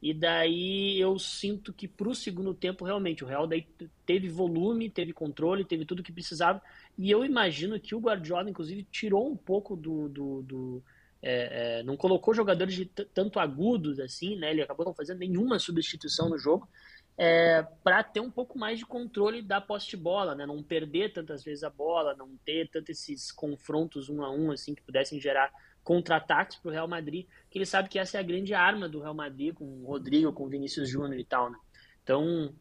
E 0.00 0.14
daí 0.14 1.00
eu 1.00 1.18
sinto 1.18 1.72
que 1.72 1.88
para 1.88 2.08
o 2.08 2.14
segundo 2.14 2.54
tempo, 2.54 2.84
realmente, 2.84 3.24
o 3.24 3.26
Real 3.26 3.48
daí 3.48 3.66
teve 4.06 4.28
volume, 4.28 4.88
teve 4.88 5.12
controle, 5.12 5.64
teve 5.64 5.84
tudo 5.84 6.04
que 6.04 6.12
precisava. 6.12 6.62
E 6.96 7.10
eu 7.10 7.24
imagino 7.24 7.80
que 7.80 7.94
o 7.94 8.00
Guardiola, 8.00 8.48
inclusive, 8.48 8.84
tirou 8.84 9.28
um 9.28 9.36
pouco 9.36 9.74
do. 9.74 10.08
do, 10.08 10.42
do 10.42 10.82
é, 11.22 11.80
é, 11.80 11.82
não 11.82 11.96
colocou 11.96 12.32
jogadores 12.32 12.74
de 12.74 12.84
tanto 12.86 13.40
agudos 13.40 13.98
assim, 13.98 14.36
né? 14.36 14.50
Ele 14.50 14.62
acabou 14.62 14.86
não 14.86 14.94
fazendo 14.94 15.18
nenhuma 15.18 15.58
substituição 15.58 16.28
no 16.28 16.38
jogo. 16.38 16.68
É, 17.16 17.66
para 17.82 18.04
ter 18.04 18.20
um 18.20 18.30
pouco 18.30 18.56
mais 18.56 18.78
de 18.78 18.86
controle 18.86 19.42
da 19.42 19.60
posse 19.60 19.88
de 19.88 19.96
bola, 19.96 20.36
né? 20.36 20.46
Não 20.46 20.62
perder 20.62 21.12
tantas 21.12 21.42
vezes 21.42 21.64
a 21.64 21.70
bola, 21.70 22.14
não 22.14 22.36
ter 22.44 22.70
tantos 22.70 22.90
esses 22.90 23.32
confrontos 23.32 24.08
um 24.08 24.22
a 24.22 24.30
um 24.30 24.52
assim 24.52 24.74
que 24.74 24.82
pudessem 24.82 25.20
gerar 25.20 25.50
contra-ataques 25.82 26.58
para 26.58 26.68
o 26.68 26.72
Real 26.72 26.86
Madrid, 26.86 27.26
que 27.50 27.58
ele 27.58 27.66
sabe 27.66 27.88
que 27.88 27.98
essa 27.98 28.18
é 28.18 28.20
a 28.20 28.22
grande 28.22 28.54
arma 28.54 28.88
do 28.88 29.00
Real 29.00 29.14
Madrid, 29.14 29.54
com 29.54 29.64
o 29.64 29.86
Rodrigo, 29.86 30.32
com 30.32 30.44
o 30.44 30.48
Vinícius 30.48 30.88
Júnior 30.88 31.18
e 31.18 31.24
tal, 31.24 31.50
né? 31.50 31.58
Então, 32.04 32.54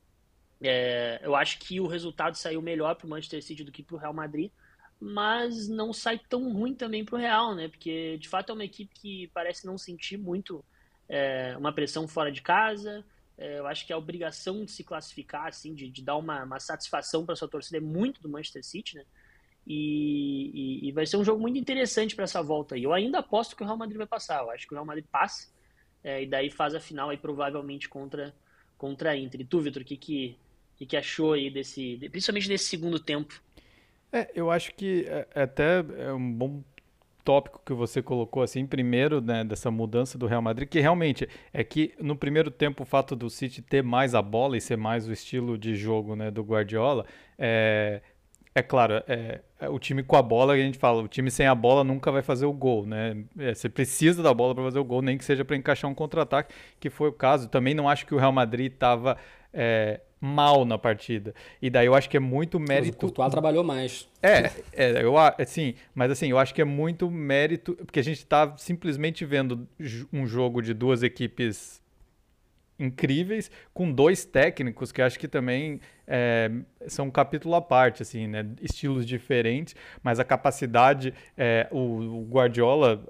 é, 0.62 1.20
eu 1.22 1.36
acho 1.36 1.60
que 1.60 1.80
o 1.80 1.88
resultado 1.88 2.36
saiu 2.36 2.62
melhor 2.62 2.96
para 2.96 3.06
o 3.06 3.10
Manchester 3.10 3.44
City 3.44 3.64
do 3.64 3.72
que 3.72 3.84
para 3.84 3.96
o 3.96 4.00
Real 4.00 4.14
Madrid, 4.14 4.52
mas 5.00 5.68
não 5.68 5.94
sai 5.94 6.20
tão 6.30 6.52
ruim 6.52 6.74
também 6.74 7.06
para 7.06 7.16
o 7.16 7.20
Real, 7.20 7.56
né? 7.56 7.68
Porque, 7.68 8.18
de 8.18 8.28
fato, 8.28 8.52
é 8.52 8.54
uma 8.54 8.66
equipe 8.66 8.94
que 8.94 9.28
parece 9.34 9.66
não 9.66 9.78
sentir 9.78 10.18
muito 10.18 10.64
é, 11.08 11.56
uma 11.58 11.72
pressão 11.72 12.08
fora 12.08 12.32
de 12.32 12.42
casa, 12.42 13.06
é, 13.38 13.60
eu 13.60 13.68
acho 13.68 13.86
que 13.86 13.94
a 13.94 13.98
obrigação 13.98 14.66
de 14.66 14.72
se 14.72 14.84
classificar, 14.84 15.48
assim, 15.48 15.74
de, 15.76 15.90
de 15.90 16.02
dar 16.02 16.18
uma, 16.18 16.44
uma 16.44 16.60
satisfação 16.60 17.26
para 17.26 17.36
sua 17.36 17.48
torcida 17.48 17.78
é 17.78 17.82
muito 17.82 18.22
do 18.22 18.28
Manchester 18.28 18.64
City, 18.64 18.96
né? 18.96 19.06
E, 19.66 20.52
e, 20.54 20.88
e, 20.88 20.92
vai 20.94 21.06
ser 21.06 21.18
um 21.18 21.26
jogo 21.26 21.42
muito 21.42 21.60
interessante 21.60 22.16
para 22.16 22.24
essa 22.24 22.42
volta 22.42 22.76
aí. 22.76 22.84
Eu 22.84 22.94
ainda 22.94 23.20
aposto 23.20 23.56
que 23.56 23.62
o 23.62 23.66
Real 23.66 23.78
Madrid 23.78 23.98
vai 23.98 24.08
passar. 24.08 24.42
Eu 24.42 24.50
acho 24.50 24.66
que 24.66 24.74
o 24.74 24.76
Real 24.76 24.86
Madrid 24.86 25.06
passa 25.12 25.50
é, 26.04 26.24
e 26.24 26.26
daí 26.26 26.50
faz 26.50 26.74
a 26.74 26.80
final 26.80 27.10
aí 27.10 27.18
provavelmente 27.18 27.90
contra, 27.90 28.34
contra 28.78 29.12
a 29.12 29.18
Inter. 29.18 29.42
E 29.42 29.46
tu, 29.46 29.60
Vitor, 29.60 29.82
o 29.82 29.86
que, 29.86 29.98
que, 29.98 30.38
que, 30.78 30.86
que 30.86 30.96
achou 30.96 31.34
aí 31.34 31.52
desse, 31.52 31.98
principalmente 32.10 32.48
desse 32.48 32.66
segundo 32.66 32.98
tempo? 32.98 33.44
É, 34.12 34.30
eu 34.34 34.50
acho 34.50 34.74
que 34.74 35.06
é, 35.08 35.28
é 35.36 35.42
até 35.44 35.84
é 35.98 36.14
um 36.14 36.32
bom 36.32 36.64
tópico 37.24 37.62
que 37.66 37.74
você 37.74 38.02
colocou 38.02 38.42
assim 38.42 38.66
primeiro 38.66 39.20
né, 39.20 39.44
dessa 39.44 39.70
mudança 39.70 40.18
do 40.18 40.26
Real 40.26 40.42
Madrid 40.42 40.70
que 40.70 40.80
realmente 40.80 41.28
é 41.52 41.62
que 41.62 41.94
no 42.00 42.16
primeiro 42.16 42.50
tempo 42.50 42.84
o 42.84 42.86
fato 42.86 43.18
do 43.18 43.30
City 43.30 43.62
ter 43.62 43.84
mais 43.84 44.16
a 44.16 44.22
bola 44.22 44.56
e 44.56 44.62
ser 44.62 44.78
mais 44.78 45.10
o 45.10 45.12
estilo 45.12 45.58
de 45.58 45.76
jogo 45.76 46.16
né, 46.16 46.32
do 46.32 46.42
Guardiola 46.42 47.06
é, 47.38 48.02
é 48.58 48.64
claro, 48.64 49.04
é, 49.08 49.42
é, 49.60 49.70
o 49.70 49.78
time 49.78 50.02
com 50.02 50.16
a 50.16 50.22
bola, 50.24 50.54
a 50.54 50.58
gente 50.58 50.80
fala, 50.80 51.04
o 51.04 51.08
time 51.08 51.30
sem 51.30 51.46
a 51.46 51.54
bola 51.54 51.84
nunca 51.84 52.12
vai 52.12 52.24
fazer 52.24 52.48
o 52.48 52.52
gol, 52.52 52.88
né? 52.88 53.16
É, 53.38 53.54
você 53.54 53.70
precisa 53.70 54.24
da 54.24 54.34
bola 54.34 54.56
para 54.56 54.64
fazer 54.64 54.80
o 54.80 54.84
gol, 54.84 55.04
nem 55.04 55.16
que 55.16 55.24
seja 55.24 55.46
para 55.46 55.56
encaixar 55.56 55.92
um 55.92 55.94
contra-ataque, 55.94 56.56
que 56.80 56.90
foi 56.90 57.10
o 57.10 57.14
caso. 57.14 57.48
Também 57.50 57.76
não 57.76 57.88
acho 57.88 58.08
que 58.08 58.16
o 58.16 58.18
Real 58.18 58.32
Madrid 58.32 58.74
estava 58.74 59.16
é, 59.54 60.02
mal 60.20 60.66
na 60.66 60.78
partida. 60.78 61.34
E 61.62 61.70
daí 61.70 61.86
eu 61.86 61.96
acho 61.96 62.10
que 62.10 62.18
é 62.18 62.20
muito 62.20 62.60
mérito. 62.60 62.88
Mas 62.88 62.96
o 62.96 63.00
Courtois 63.00 63.32
trabalhou 63.32 63.64
mais. 63.64 64.08
É, 64.22 64.52
é 64.74 65.04
eu 65.04 65.18
assim, 65.18 65.76
mas 65.94 66.12
assim, 66.12 66.30
eu 66.30 66.40
acho 66.40 66.54
que 66.54 66.62
é 66.62 66.66
muito 66.66 67.10
mérito, 67.10 67.76
porque 67.76 68.00
a 68.00 68.04
gente 68.04 68.18
está 68.18 68.56
simplesmente 68.58 69.26
vendo 69.26 69.68
um 70.12 70.26
jogo 70.26 70.62
de 70.62 70.74
duas 70.74 71.04
equipes 71.04 71.82
incríveis 72.80 73.50
com 73.74 73.92
dois 73.92 74.24
técnicos 74.24 74.92
que 74.92 75.02
acho 75.02 75.18
que 75.20 75.28
também 75.28 75.80
é, 76.06 76.52
são 76.88 77.08
um 77.08 77.12
capítulo 77.12 77.56
à 77.56 77.62
parte, 77.62 78.02
assim, 78.02 78.28
né? 78.28 78.46
Estilos 78.62 79.06
diferentes, 79.06 79.76
mas 80.02 80.20
a 80.20 80.24
capacidade, 80.24 81.14
é, 81.36 81.68
o, 81.72 81.78
o, 81.78 82.28
Guardiola 82.30 83.04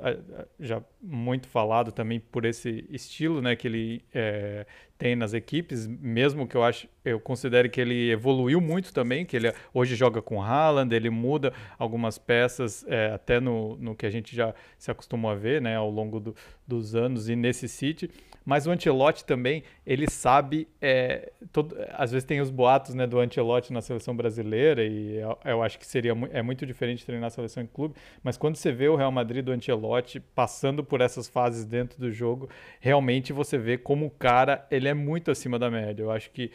já 0.60 0.82
muito 1.02 1.48
falado 1.48 1.92
também 1.92 2.20
por 2.20 2.46
esse 2.46 2.86
estilo, 2.90 3.42
né? 3.42 3.56
Que 3.56 3.68
ele 3.68 4.02
é, 4.14 4.66
tem 4.98 5.16
nas 5.16 5.34
equipes, 5.34 5.86
mesmo 5.86 6.48
que 6.48 6.56
eu 6.56 6.64
acho, 6.64 6.88
eu 7.10 7.20
considere 7.20 7.70
que 7.70 7.80
ele 7.80 8.12
evoluiu 8.12 8.60
muito 8.62 8.94
também, 8.94 9.26
que 9.26 9.36
ele 9.36 9.54
hoje 9.74 9.96
joga 9.96 10.22
com 10.22 10.42
Haaland, 10.42 10.94
ele 10.94 11.10
muda 11.10 11.54
algumas 11.78 12.18
peças, 12.18 12.86
é, 12.88 13.12
até 13.14 13.40
no, 13.40 13.76
no 13.78 13.96
que 13.96 14.06
a 14.06 14.10
gente 14.10 14.36
já 14.36 14.54
se 14.78 14.92
acostumou 14.92 15.32
a 15.32 15.36
ver, 15.36 15.62
né? 15.62 15.76
Ao 15.76 15.90
longo 15.90 16.20
do, 16.20 16.36
dos 16.68 16.96
anos 16.96 17.30
e 17.30 17.36
nesse 17.36 17.68
City. 17.68 18.10
Mas 18.48 18.66
o 18.66 18.72
Ancelotti 18.72 19.26
também, 19.26 19.62
ele 19.86 20.10
sabe, 20.10 20.70
é, 20.82 21.34
todo, 21.52 21.76
às 21.90 22.14
vezes 22.14 22.24
tem 22.24 22.40
os 22.40 22.50
boatos 22.50 22.94
né, 22.94 23.06
do 23.06 23.20
Ancelotti 23.20 23.74
na 23.74 23.82
seleção 23.82 24.16
brasileira 24.16 24.86
e 24.86 25.18
eu, 25.18 25.38
eu, 25.44 25.62
acho 25.62 25.78
que 25.78 25.86
seria 25.86 26.14
é 26.32 26.42
muito 26.42 26.66
diferente 26.66 27.06
treinar 27.06 27.28
a 27.28 27.30
seleção 27.30 27.62
em 27.62 27.68
clube, 27.68 27.96
mas 28.24 28.38
quando 28.38 28.56
você 28.56 28.72
vê 28.72 28.88
o 28.88 28.96
Real 28.96 29.12
Madrid 29.12 29.44
do 29.44 29.52
Ancelotti 29.52 30.22
passando 30.34 30.82
por 30.82 31.02
essas 31.02 31.28
fases 31.28 31.66
dentro 31.66 32.00
do 32.00 32.10
jogo, 32.10 32.50
realmente 32.80 33.34
você 33.34 33.58
vê 33.58 33.78
como 33.78 34.06
o 34.06 34.12
cara, 34.12 34.66
ele 34.72 34.88
é 34.88 34.94
muito 34.94 35.30
acima 35.30 35.60
da 35.60 35.70
média. 35.70 36.04
Eu 36.04 36.10
acho 36.12 36.32
que 36.32 36.50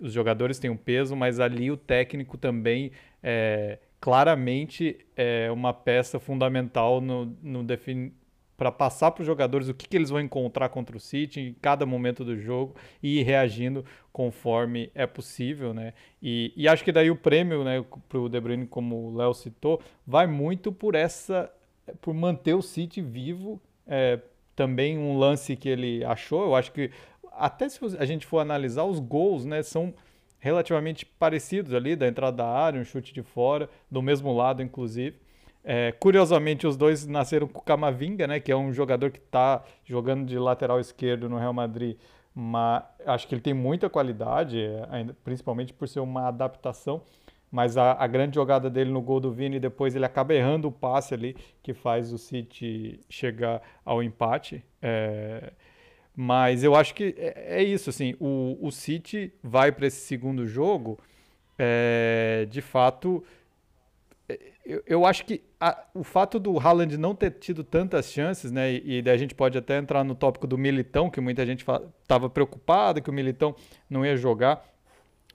os 0.00 0.12
jogadores 0.12 0.58
têm 0.58 0.70
um 0.70 0.76
peso, 0.76 1.16
mas 1.16 1.40
ali 1.40 1.70
o 1.70 1.76
técnico 1.76 2.36
também 2.36 2.92
é, 3.22 3.78
claramente 4.00 4.98
é 5.16 5.50
uma 5.50 5.72
peça 5.72 6.18
fundamental 6.18 7.00
no, 7.00 7.36
no 7.42 7.64
defin 7.64 8.12
para 8.56 8.72
passar 8.72 9.10
para 9.10 9.20
os 9.20 9.26
jogadores 9.26 9.68
o 9.68 9.74
que, 9.74 9.86
que 9.86 9.96
eles 9.96 10.08
vão 10.08 10.20
encontrar 10.20 10.70
contra 10.70 10.96
o 10.96 11.00
City 11.00 11.40
em 11.40 11.54
cada 11.60 11.84
momento 11.84 12.24
do 12.24 12.38
jogo 12.38 12.74
e 13.02 13.20
ir 13.20 13.22
reagindo 13.22 13.84
conforme 14.12 14.90
é 14.94 15.06
possível, 15.06 15.74
né? 15.74 15.92
E, 16.22 16.52
e 16.56 16.66
acho 16.66 16.82
que 16.82 16.90
daí 16.90 17.10
o 17.10 17.16
prêmio, 17.16 17.62
né, 17.62 17.84
para 18.08 18.18
o 18.18 18.28
De 18.28 18.40
Bruyne, 18.40 18.66
como 18.66 19.08
o 19.08 19.16
Léo 19.16 19.34
citou, 19.34 19.82
vai 20.06 20.26
muito 20.26 20.72
por 20.72 20.94
essa, 20.94 21.52
por 22.00 22.14
manter 22.14 22.54
o 22.54 22.62
City 22.62 23.02
vivo. 23.02 23.60
É, 23.86 24.18
também 24.56 24.96
um 24.96 25.18
lance 25.18 25.54
que 25.54 25.68
ele 25.68 26.02
achou, 26.02 26.44
eu 26.44 26.56
acho 26.56 26.72
que 26.72 26.90
até 27.38 27.68
se 27.68 27.78
a 27.98 28.04
gente 28.04 28.26
for 28.26 28.38
analisar 28.38 28.84
os 28.84 28.98
gols, 28.98 29.44
né, 29.44 29.62
são 29.62 29.94
relativamente 30.38 31.04
parecidos 31.04 31.74
ali 31.74 31.96
da 31.96 32.06
entrada 32.06 32.36
da 32.36 32.46
área, 32.46 32.80
um 32.80 32.84
chute 32.84 33.12
de 33.12 33.22
fora, 33.22 33.68
do 33.90 34.02
mesmo 34.02 34.34
lado, 34.34 34.62
inclusive. 34.62 35.16
É, 35.64 35.90
curiosamente, 35.92 36.66
os 36.66 36.76
dois 36.76 37.06
nasceram 37.06 37.48
com 37.48 37.58
o 37.58 37.62
Camavinga, 37.62 38.26
né, 38.26 38.38
que 38.38 38.52
é 38.52 38.56
um 38.56 38.72
jogador 38.72 39.10
que 39.10 39.18
está 39.18 39.64
jogando 39.84 40.24
de 40.24 40.38
lateral 40.38 40.78
esquerdo 40.78 41.28
no 41.28 41.38
Real 41.38 41.52
Madrid, 41.52 41.96
mas 42.32 42.84
acho 43.04 43.26
que 43.26 43.34
ele 43.34 43.42
tem 43.42 43.54
muita 43.54 43.90
qualidade, 43.90 44.60
é, 44.60 45.06
principalmente 45.24 45.72
por 45.72 45.88
ser 45.88 46.00
uma 46.00 46.28
adaptação. 46.28 47.02
Mas 47.50 47.76
a, 47.76 47.92
a, 47.92 48.06
grande 48.06 48.34
jogada 48.34 48.68
dele 48.68 48.90
no 48.90 49.00
gol 49.00 49.20
do 49.20 49.32
Vini, 49.32 49.58
depois 49.58 49.94
ele 49.96 50.04
acaba 50.04 50.34
errando 50.34 50.68
o 50.68 50.72
passe 50.72 51.14
ali 51.14 51.36
que 51.62 51.72
faz 51.72 52.12
o 52.12 52.18
City 52.18 53.00
chegar 53.08 53.62
ao 53.84 54.02
empate. 54.02 54.64
É, 54.82 55.52
mas 56.16 56.64
eu 56.64 56.74
acho 56.74 56.94
que 56.94 57.14
é, 57.18 57.58
é 57.58 57.62
isso, 57.62 57.90
assim, 57.90 58.14
o, 58.18 58.56
o 58.60 58.72
City 58.72 59.30
vai 59.42 59.70
para 59.70 59.86
esse 59.86 60.00
segundo 60.00 60.46
jogo, 60.46 60.98
é, 61.58 62.46
de 62.50 62.62
fato, 62.62 63.22
eu, 64.64 64.82
eu 64.86 65.06
acho 65.06 65.24
que 65.24 65.42
a, 65.60 65.84
o 65.94 66.02
fato 66.02 66.38
do 66.38 66.58
Haaland 66.58 66.96
não 66.96 67.14
ter 67.14 67.32
tido 67.32 67.62
tantas 67.62 68.10
chances, 68.10 68.50
né? 68.50 68.72
E, 68.72 68.98
e 68.98 69.02
daí 69.02 69.14
a 69.14 69.18
gente 69.18 69.34
pode 69.34 69.56
até 69.56 69.78
entrar 69.78 70.04
no 70.04 70.14
tópico 70.14 70.46
do 70.46 70.58
Militão, 70.58 71.08
que 71.10 71.20
muita 71.20 71.46
gente 71.46 71.64
estava 72.02 72.28
preocupada 72.28 73.00
que 73.00 73.10
o 73.10 73.12
Militão 73.12 73.54
não 73.88 74.04
ia 74.04 74.16
jogar. 74.16 74.64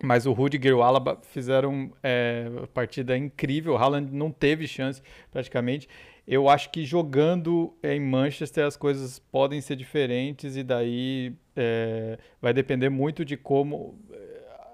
Mas 0.04 0.26
o 0.26 0.34
Rudiger 0.34 0.72
e 0.72 0.74
o 0.74 0.82
Alaba 0.82 1.20
fizeram 1.22 1.92
é, 2.02 2.50
partida 2.74 3.16
incrível. 3.16 3.74
O 3.74 3.78
Haaland 3.78 4.12
não 4.12 4.32
teve 4.32 4.68
chance 4.68 5.02
praticamente. 5.32 5.88
Eu 6.32 6.48
acho 6.48 6.70
que 6.70 6.86
jogando 6.86 7.78
em 7.84 8.00
Manchester 8.00 8.66
as 8.66 8.78
coisas 8.78 9.20
podem 9.20 9.60
ser 9.60 9.76
diferentes 9.76 10.56
e 10.56 10.64
daí 10.64 11.34
é, 11.54 12.18
vai 12.42 12.54
depender 12.54 12.88
muito 12.88 13.26
de 13.26 13.36
como 13.36 14.00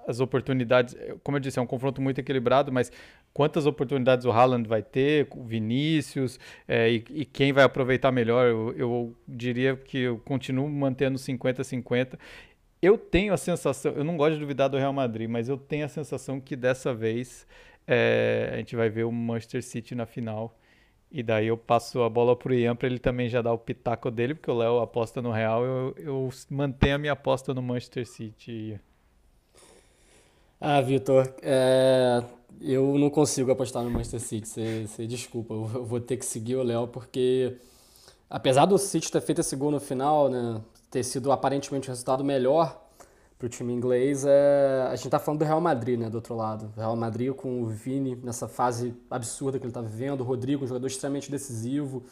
as 0.08 0.20
oportunidades. 0.20 0.96
Como 1.24 1.36
eu 1.36 1.42
disse, 1.42 1.58
é 1.58 1.62
um 1.62 1.66
confronto 1.66 2.00
muito 2.00 2.20
equilibrado, 2.20 2.72
mas 2.72 2.92
quantas 3.34 3.66
oportunidades 3.66 4.24
o 4.28 4.32
Haaland 4.32 4.70
vai 4.70 4.84
ter, 4.84 5.28
o 5.36 5.44
Vinícius, 5.44 6.40
é, 6.68 6.92
e, 6.92 7.04
e, 7.10 7.26
quem 7.26 7.52
vai 7.52 7.64
aproveitar 7.64 8.12
melhor. 8.12 8.46
Eu, 8.46 8.74
eu 8.78 9.18
diria 9.28 9.76
que 9.76 9.98
eu 9.98 10.20
continuo 10.20 10.70
mantendo 10.70 11.18
50-50. 11.18 12.20
Eu 12.80 13.00
tenho 13.00 13.34
a 13.34 13.38
sensação, 13.38 13.94
eu 13.94 14.04
não 14.04 14.16
gosto 14.16 14.36
de 14.36 14.40
duvidar 14.42 14.70
do 14.70 14.78
Real 14.78 14.94
Madrid, 14.94 15.28
mas 15.28 15.50
eu 15.50 15.58
tenho 15.58 15.86
a 15.86 15.90
sensação 15.90 16.40
que 16.40 16.56
dessa 16.56 16.94
vez 16.94 17.48
é, 17.88 18.52
a 18.54 18.58
gente 18.58 18.76
vai 18.76 18.90
ver 18.92 19.06
o 19.06 19.12
Manchester 19.12 19.64
City 19.64 19.96
na 19.96 20.06
final. 20.06 20.56
E 21.12 21.24
daí 21.24 21.48
eu 21.48 21.58
passo 21.58 22.02
a 22.02 22.10
bola 22.10 22.36
pro 22.36 22.54
Ian 22.54 22.76
para 22.76 22.88
ele 22.88 23.00
também 23.00 23.30
já 23.30 23.42
dar 23.42 23.54
o 23.54 23.58
pitaco 23.58 24.12
dele, 24.12 24.36
porque 24.36 24.52
o 24.52 24.58
Léo 24.58 24.80
aposta 24.80 25.22
no 25.22 25.32
Real, 25.32 25.64
eu, 25.64 25.96
eu 25.98 26.30
mantenho 26.50 26.96
a 26.96 26.98
minha 26.98 27.14
aposta 27.14 27.54
no 27.54 27.62
Manchester 27.62 28.06
City. 28.06 28.80
Ah, 30.60 30.82
Vitor, 30.82 31.34
é, 31.42 32.22
eu 32.60 32.98
não 32.98 33.10
consigo 33.10 33.52
apostar 33.52 33.84
no 33.84 33.90
Manchester 33.90 34.20
City, 34.20 34.48
você, 34.48 35.08
desculpa, 35.08 35.54
eu 35.54 35.86
vou 35.86 36.00
ter 36.00 36.18
que 36.18 36.26
seguir 36.26 36.56
o 36.56 36.64
Léo, 36.64 36.88
porque 36.88 37.56
apesar 38.30 38.66
do 38.66 38.78
City 38.78 39.10
ter 39.12 39.22
feito 39.22 39.42
esse 39.42 39.56
gol 39.56 39.72
no 39.72 39.80
final, 39.80 40.30
né, 40.30 40.60
ter 40.92 41.04
sido 41.04 41.32
aparentemente 41.32 41.88
o 41.88 41.92
resultado 41.92 42.24
melhor 42.24 42.87
para 43.38 43.46
o 43.46 43.50
time 43.50 43.72
inglês, 43.72 44.26
é, 44.26 44.88
a 44.88 44.96
gente 44.96 45.06
está 45.06 45.20
falando 45.20 45.40
do 45.40 45.46
Real 45.46 45.62
Madrid, 45.62 46.00
né, 46.00 46.10
do 46.10 46.16
outro 46.16 46.36
lado. 46.36 46.72
Real 46.76 46.96
Madrid 46.96 47.32
com 47.34 47.62
o 47.62 47.68
Vini 47.68 48.16
nessa 48.16 48.48
fase 48.48 48.96
absurda 49.12 49.60
que 49.60 49.66
ele 49.66 49.70
está 49.70 49.82
vivendo, 49.82 50.22
o 50.22 50.24
Rodrigo, 50.24 50.66
um 50.66 50.68
jogador 50.68 50.88
extremamente 50.88 51.30
decisivo, 51.30 52.04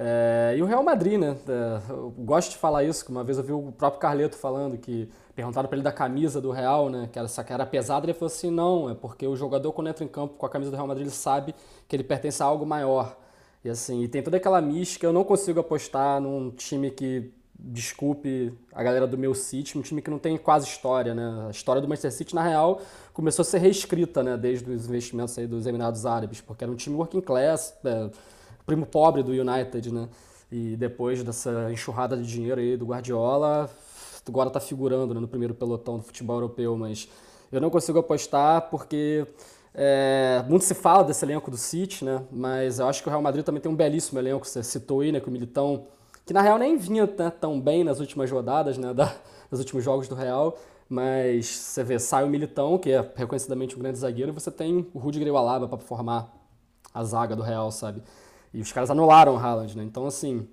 é, 0.00 0.54
e 0.56 0.62
o 0.62 0.64
Real 0.64 0.80
Madrid, 0.84 1.18
né? 1.18 1.36
É, 1.48 1.90
eu 1.90 2.14
gosto 2.16 2.52
de 2.52 2.56
falar 2.56 2.84
isso, 2.84 3.04
que 3.04 3.10
uma 3.10 3.24
vez 3.24 3.36
eu 3.36 3.42
vi 3.42 3.50
o 3.50 3.72
próprio 3.72 4.00
Carleto 4.00 4.36
falando 4.36 4.78
que 4.78 5.08
perguntaram 5.34 5.68
para 5.68 5.76
ele 5.76 5.82
da 5.82 5.90
camisa 5.90 6.40
do 6.40 6.52
Real, 6.52 6.88
né? 6.88 7.08
Que 7.12 7.18
era, 7.18 7.26
que 7.26 7.52
era 7.52 7.66
pesada, 7.66 8.06
ele 8.06 8.14
falou 8.14 8.32
assim: 8.32 8.48
não, 8.48 8.88
é 8.88 8.94
porque 8.94 9.26
o 9.26 9.34
jogador, 9.34 9.72
quando 9.72 9.88
entra 9.88 10.04
em 10.04 10.08
campo 10.08 10.34
com 10.34 10.46
a 10.46 10.48
camisa 10.48 10.70
do 10.70 10.76
Real 10.76 10.86
Madrid, 10.86 11.08
ele 11.08 11.14
sabe 11.14 11.52
que 11.88 11.96
ele 11.96 12.04
pertence 12.04 12.40
a 12.40 12.46
algo 12.46 12.64
maior. 12.64 13.18
E 13.64 13.68
assim, 13.68 14.00
e 14.04 14.06
tem 14.06 14.22
toda 14.22 14.36
aquela 14.36 14.60
mística. 14.60 15.04
Eu 15.04 15.12
não 15.12 15.24
consigo 15.24 15.58
apostar 15.58 16.20
num 16.20 16.52
time 16.52 16.92
que, 16.92 17.32
desculpe 17.58 18.52
a 18.72 18.82
galera 18.82 19.06
do 19.06 19.18
meu 19.18 19.34
City, 19.34 19.76
um 19.76 19.82
time 19.82 20.00
que 20.00 20.10
não 20.10 20.18
tem 20.18 20.36
quase 20.38 20.66
história, 20.66 21.14
né? 21.14 21.46
A 21.48 21.50
história 21.50 21.82
do 21.82 21.88
Manchester 21.88 22.12
City, 22.12 22.34
na 22.34 22.42
real, 22.42 22.80
começou 23.12 23.42
a 23.42 23.44
ser 23.44 23.58
reescrita, 23.58 24.22
né? 24.22 24.36
Desde 24.36 24.70
os 24.70 24.86
investimentos 24.86 25.36
aí 25.36 25.46
dos 25.46 25.66
Emirados 25.66 26.06
Árabes, 26.06 26.40
porque 26.40 26.62
era 26.62 26.72
um 26.72 26.76
time 26.76 26.96
working 26.96 27.20
class. 27.20 27.74
É, 27.84 28.10
primo 28.68 28.84
pobre 28.84 29.22
do 29.22 29.32
United, 29.32 29.92
né? 29.92 30.08
E 30.52 30.76
depois 30.76 31.22
dessa 31.22 31.72
enxurrada 31.72 32.16
de 32.16 32.22
dinheiro 32.22 32.60
aí 32.60 32.76
do 32.76 32.86
Guardiola, 32.86 33.68
agora 34.26 34.50
tá 34.50 34.60
figurando 34.60 35.14
né, 35.14 35.20
no 35.20 35.28
primeiro 35.28 35.54
pelotão 35.54 35.96
do 35.96 36.02
futebol 36.02 36.36
europeu, 36.36 36.76
mas 36.76 37.08
eu 37.50 37.60
não 37.60 37.70
consigo 37.70 37.98
apostar 37.98 38.68
porque 38.70 39.26
é, 39.74 40.44
muito 40.48 40.64
se 40.64 40.74
fala 40.74 41.02
desse 41.04 41.24
elenco 41.24 41.50
do 41.50 41.56
City, 41.56 42.04
né? 42.04 42.22
Mas 42.30 42.78
eu 42.78 42.86
acho 42.86 43.02
que 43.02 43.08
o 43.08 43.10
Real 43.10 43.22
Madrid 43.22 43.44
também 43.44 43.60
tem 43.60 43.70
um 43.70 43.76
belíssimo 43.76 44.18
elenco, 44.18 44.46
você 44.46 44.62
citou 44.62 45.00
aí, 45.00 45.12
né? 45.12 45.20
Que 45.20 45.28
o 45.28 45.32
Militão, 45.32 45.86
que 46.28 46.34
na 46.34 46.42
real 46.42 46.58
nem 46.58 46.76
vinha 46.76 47.06
tão 47.06 47.58
bem 47.58 47.82
nas 47.82 48.00
últimas 48.00 48.30
rodadas, 48.30 48.76
né? 48.76 48.92
Da, 48.92 49.10
nos 49.50 49.60
últimos 49.60 49.82
jogos 49.82 50.08
do 50.08 50.14
Real, 50.14 50.58
mas 50.86 51.46
você 51.46 51.82
vê, 51.82 51.98
sai 51.98 52.22
o 52.22 52.28
Militão, 52.28 52.76
que 52.76 52.90
é 52.90 53.12
reconhecidamente 53.16 53.74
um 53.74 53.78
grande 53.78 53.98
zagueiro, 53.98 54.30
e 54.30 54.34
você 54.34 54.50
tem 54.50 54.86
o 54.92 54.98
Rudiger 54.98 55.26
e 55.26 55.30
o 55.30 55.38
Alaba 55.38 55.66
para 55.66 55.78
formar 55.78 56.30
a 56.92 57.02
zaga 57.02 57.34
do 57.34 57.42
Real, 57.42 57.70
sabe? 57.70 58.02
E 58.52 58.60
os 58.60 58.70
caras 58.70 58.90
anularam 58.90 59.36
o 59.36 59.38
Haaland, 59.38 59.74
né? 59.74 59.82
Então, 59.82 60.06
assim, 60.06 60.46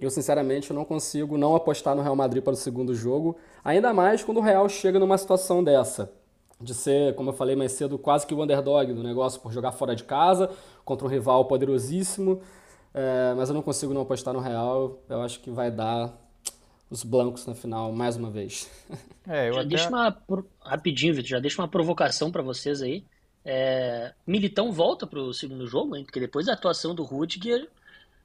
eu 0.00 0.10
sinceramente 0.10 0.72
não 0.72 0.84
consigo 0.84 1.36
não 1.36 1.56
apostar 1.56 1.96
no 1.96 2.02
Real 2.02 2.14
Madrid 2.14 2.40
para 2.40 2.52
o 2.52 2.56
segundo 2.56 2.94
jogo, 2.94 3.36
ainda 3.64 3.92
mais 3.92 4.22
quando 4.22 4.36
o 4.36 4.42
Real 4.42 4.68
chega 4.68 5.00
numa 5.00 5.18
situação 5.18 5.64
dessa. 5.64 6.12
De 6.60 6.72
ser, 6.72 7.16
como 7.16 7.30
eu 7.30 7.34
falei 7.34 7.56
mais 7.56 7.72
cedo, 7.72 7.98
quase 7.98 8.24
que 8.24 8.32
o 8.32 8.40
underdog 8.40 8.92
do 8.92 9.02
negócio 9.02 9.40
por 9.40 9.50
jogar 9.50 9.72
fora 9.72 9.96
de 9.96 10.04
casa, 10.04 10.50
contra 10.84 11.04
um 11.04 11.10
rival 11.10 11.46
poderosíssimo. 11.46 12.40
É, 12.98 13.34
mas 13.34 13.50
eu 13.50 13.54
não 13.54 13.60
consigo 13.60 13.92
não 13.92 14.00
apostar 14.00 14.32
no 14.32 14.40
Real. 14.40 14.98
Eu 15.06 15.20
acho 15.20 15.38
que 15.40 15.50
vai 15.50 15.70
dar 15.70 16.16
os 16.88 17.04
blancos 17.04 17.44
na 17.44 17.54
final 17.54 17.92
mais 17.92 18.16
uma 18.16 18.30
vez. 18.30 18.70
É, 19.28 19.48
eu 19.48 19.54
já 19.54 19.60
até... 19.62 19.68
deixa 19.70 19.88
uma. 19.88 20.22
Rapidinho, 20.60 21.12
Vitor, 21.12 21.28
já 21.28 21.40
deixa 21.40 21.60
uma 21.60 21.66
provocação 21.66 22.30
para 22.30 22.44
vocês 22.44 22.80
aí. 22.80 23.04
É, 23.44 24.14
Militão 24.24 24.70
volta 24.70 25.04
para 25.04 25.18
o 25.18 25.34
segundo 25.34 25.66
jogo, 25.66 25.96
hein? 25.96 26.04
porque 26.04 26.20
depois 26.20 26.46
da 26.46 26.52
atuação 26.52 26.94
do 26.94 27.02
Rudiger, 27.02 27.68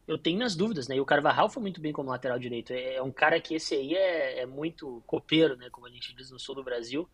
eu 0.08 0.16
tenho 0.16 0.38
minhas 0.38 0.56
dúvidas, 0.56 0.88
né? 0.88 0.98
E 0.98 1.02
o 1.02 1.06
Carvajal 1.06 1.50
foi 1.50 1.60
muito 1.60 1.82
bem 1.82 1.92
como 1.92 2.12
lateral 2.12 2.38
direito. 2.38 2.72
É, 2.72 2.98
é 2.98 3.02
um 3.02 3.12
cara 3.12 3.42
que 3.42 3.56
esse 3.56 3.74
aí 3.74 3.96
é, 3.96 4.42
é, 4.42 4.46
muito 4.46 5.02
copeiro, 5.08 5.58
né? 5.58 5.72
Como 5.72 5.88
a 5.88 5.90
gente 5.90 6.16
diz 6.16 6.30
no 6.30 6.40
sul 6.40 6.54
do 6.54 6.64
Brasil. 6.64 7.10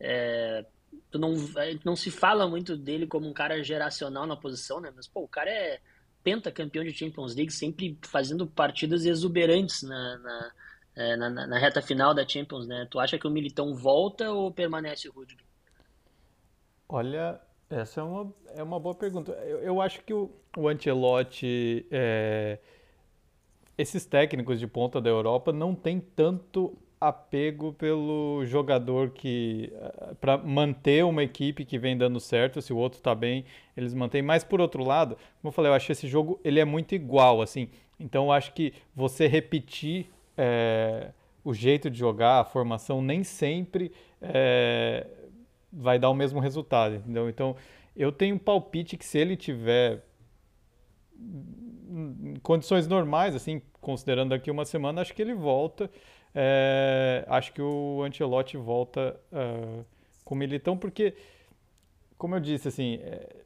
É, 0.00 0.66
tu 1.08 1.16
não, 1.16 1.36
não 1.84 1.94
se 1.94 2.10
fala 2.10 2.48
muito 2.48 2.76
dele 2.76 3.06
como 3.06 3.28
um 3.28 3.32
cara 3.32 3.62
geracional 3.62 4.26
na 4.26 4.36
posição, 4.36 4.80
né? 4.80 4.92
Mas, 4.96 5.06
pô, 5.06 5.20
o 5.20 5.28
cara 5.28 5.48
é 5.48 5.78
pentacampeão 6.22 6.84
de 6.84 6.92
Champions 6.92 7.34
League, 7.34 7.52
sempre 7.52 7.98
fazendo 8.02 8.46
partidas 8.46 9.04
exuberantes 9.04 9.82
na, 9.82 10.18
na, 10.18 10.52
é, 10.96 11.16
na, 11.16 11.30
na 11.30 11.58
reta 11.58 11.80
final 11.80 12.14
da 12.14 12.26
Champions, 12.26 12.66
né? 12.66 12.86
Tu 12.90 12.98
acha 12.98 13.18
que 13.18 13.26
o 13.26 13.30
Militão 13.30 13.74
volta 13.74 14.30
ou 14.30 14.52
permanece 14.52 15.08
o 15.08 15.12
Rudiger? 15.12 15.44
Olha, 16.88 17.40
essa 17.70 18.00
é 18.00 18.04
uma, 18.04 18.34
é 18.54 18.62
uma 18.62 18.80
boa 18.80 18.94
pergunta. 18.94 19.32
Eu, 19.32 19.58
eu 19.58 19.80
acho 19.80 20.02
que 20.02 20.12
o, 20.12 20.30
o 20.56 20.68
Ancelotti, 20.68 21.86
é, 21.90 22.58
esses 23.76 24.06
técnicos 24.06 24.58
de 24.58 24.66
ponta 24.66 25.00
da 25.00 25.10
Europa 25.10 25.52
não 25.52 25.74
tem 25.74 26.00
tanto 26.00 26.76
apego 27.00 27.72
pelo 27.72 28.44
jogador 28.44 29.10
que 29.10 29.72
eh, 29.74 30.14
para 30.20 30.36
manter 30.36 31.04
uma 31.04 31.22
equipe 31.22 31.64
que 31.64 31.78
vem 31.78 31.96
dando 31.96 32.18
certo, 32.18 32.60
se 32.60 32.72
o 32.72 32.76
outro 32.76 32.98
está 32.98 33.14
bem, 33.14 33.44
eles 33.76 33.94
mantêm. 33.94 34.22
Mas 34.22 34.42
por 34.44 34.60
outro 34.60 34.84
lado, 34.84 35.16
como 35.40 35.48
eu 35.48 35.52
falei, 35.52 35.70
eu 35.70 35.74
acho 35.74 35.86
que 35.86 35.92
esse 35.92 36.08
jogo 36.08 36.40
ele 36.44 36.60
é 36.60 36.64
muito 36.64 36.94
igual, 36.94 37.40
assim. 37.40 37.68
Então 37.98 38.26
eu 38.26 38.32
acho 38.32 38.52
que 38.52 38.72
você 38.94 39.26
repetir 39.26 40.10
é, 40.36 41.10
o 41.44 41.54
jeito 41.54 41.88
de 41.90 41.98
jogar, 41.98 42.40
a 42.40 42.44
formação, 42.44 43.00
nem 43.00 43.24
sempre 43.24 43.92
é, 44.20 45.06
vai 45.72 45.98
dar 45.98 46.10
o 46.10 46.14
mesmo 46.14 46.40
resultado, 46.40 46.96
entendeu? 46.96 47.28
Então, 47.28 47.56
eu 47.96 48.12
tenho 48.12 48.36
um 48.36 48.38
palpite 48.38 48.96
que 48.96 49.04
se 49.04 49.18
ele 49.18 49.36
tiver 49.36 50.04
condições 52.42 52.86
normais, 52.86 53.34
assim, 53.34 53.62
considerando 53.80 54.30
daqui 54.30 54.50
uma 54.50 54.64
semana, 54.64 55.00
acho 55.00 55.14
que 55.14 55.22
ele 55.22 55.34
volta. 55.34 55.90
É, 56.40 57.24
acho 57.26 57.52
que 57.52 57.60
o 57.60 58.00
Ancelotti 58.04 58.56
volta 58.56 59.18
uh, 59.32 59.84
com 60.24 60.36
o 60.36 60.38
Militão, 60.38 60.78
porque, 60.78 61.14
como 62.16 62.36
eu 62.36 62.40
disse, 62.40 62.68
assim, 62.68 63.00
é, 63.02 63.42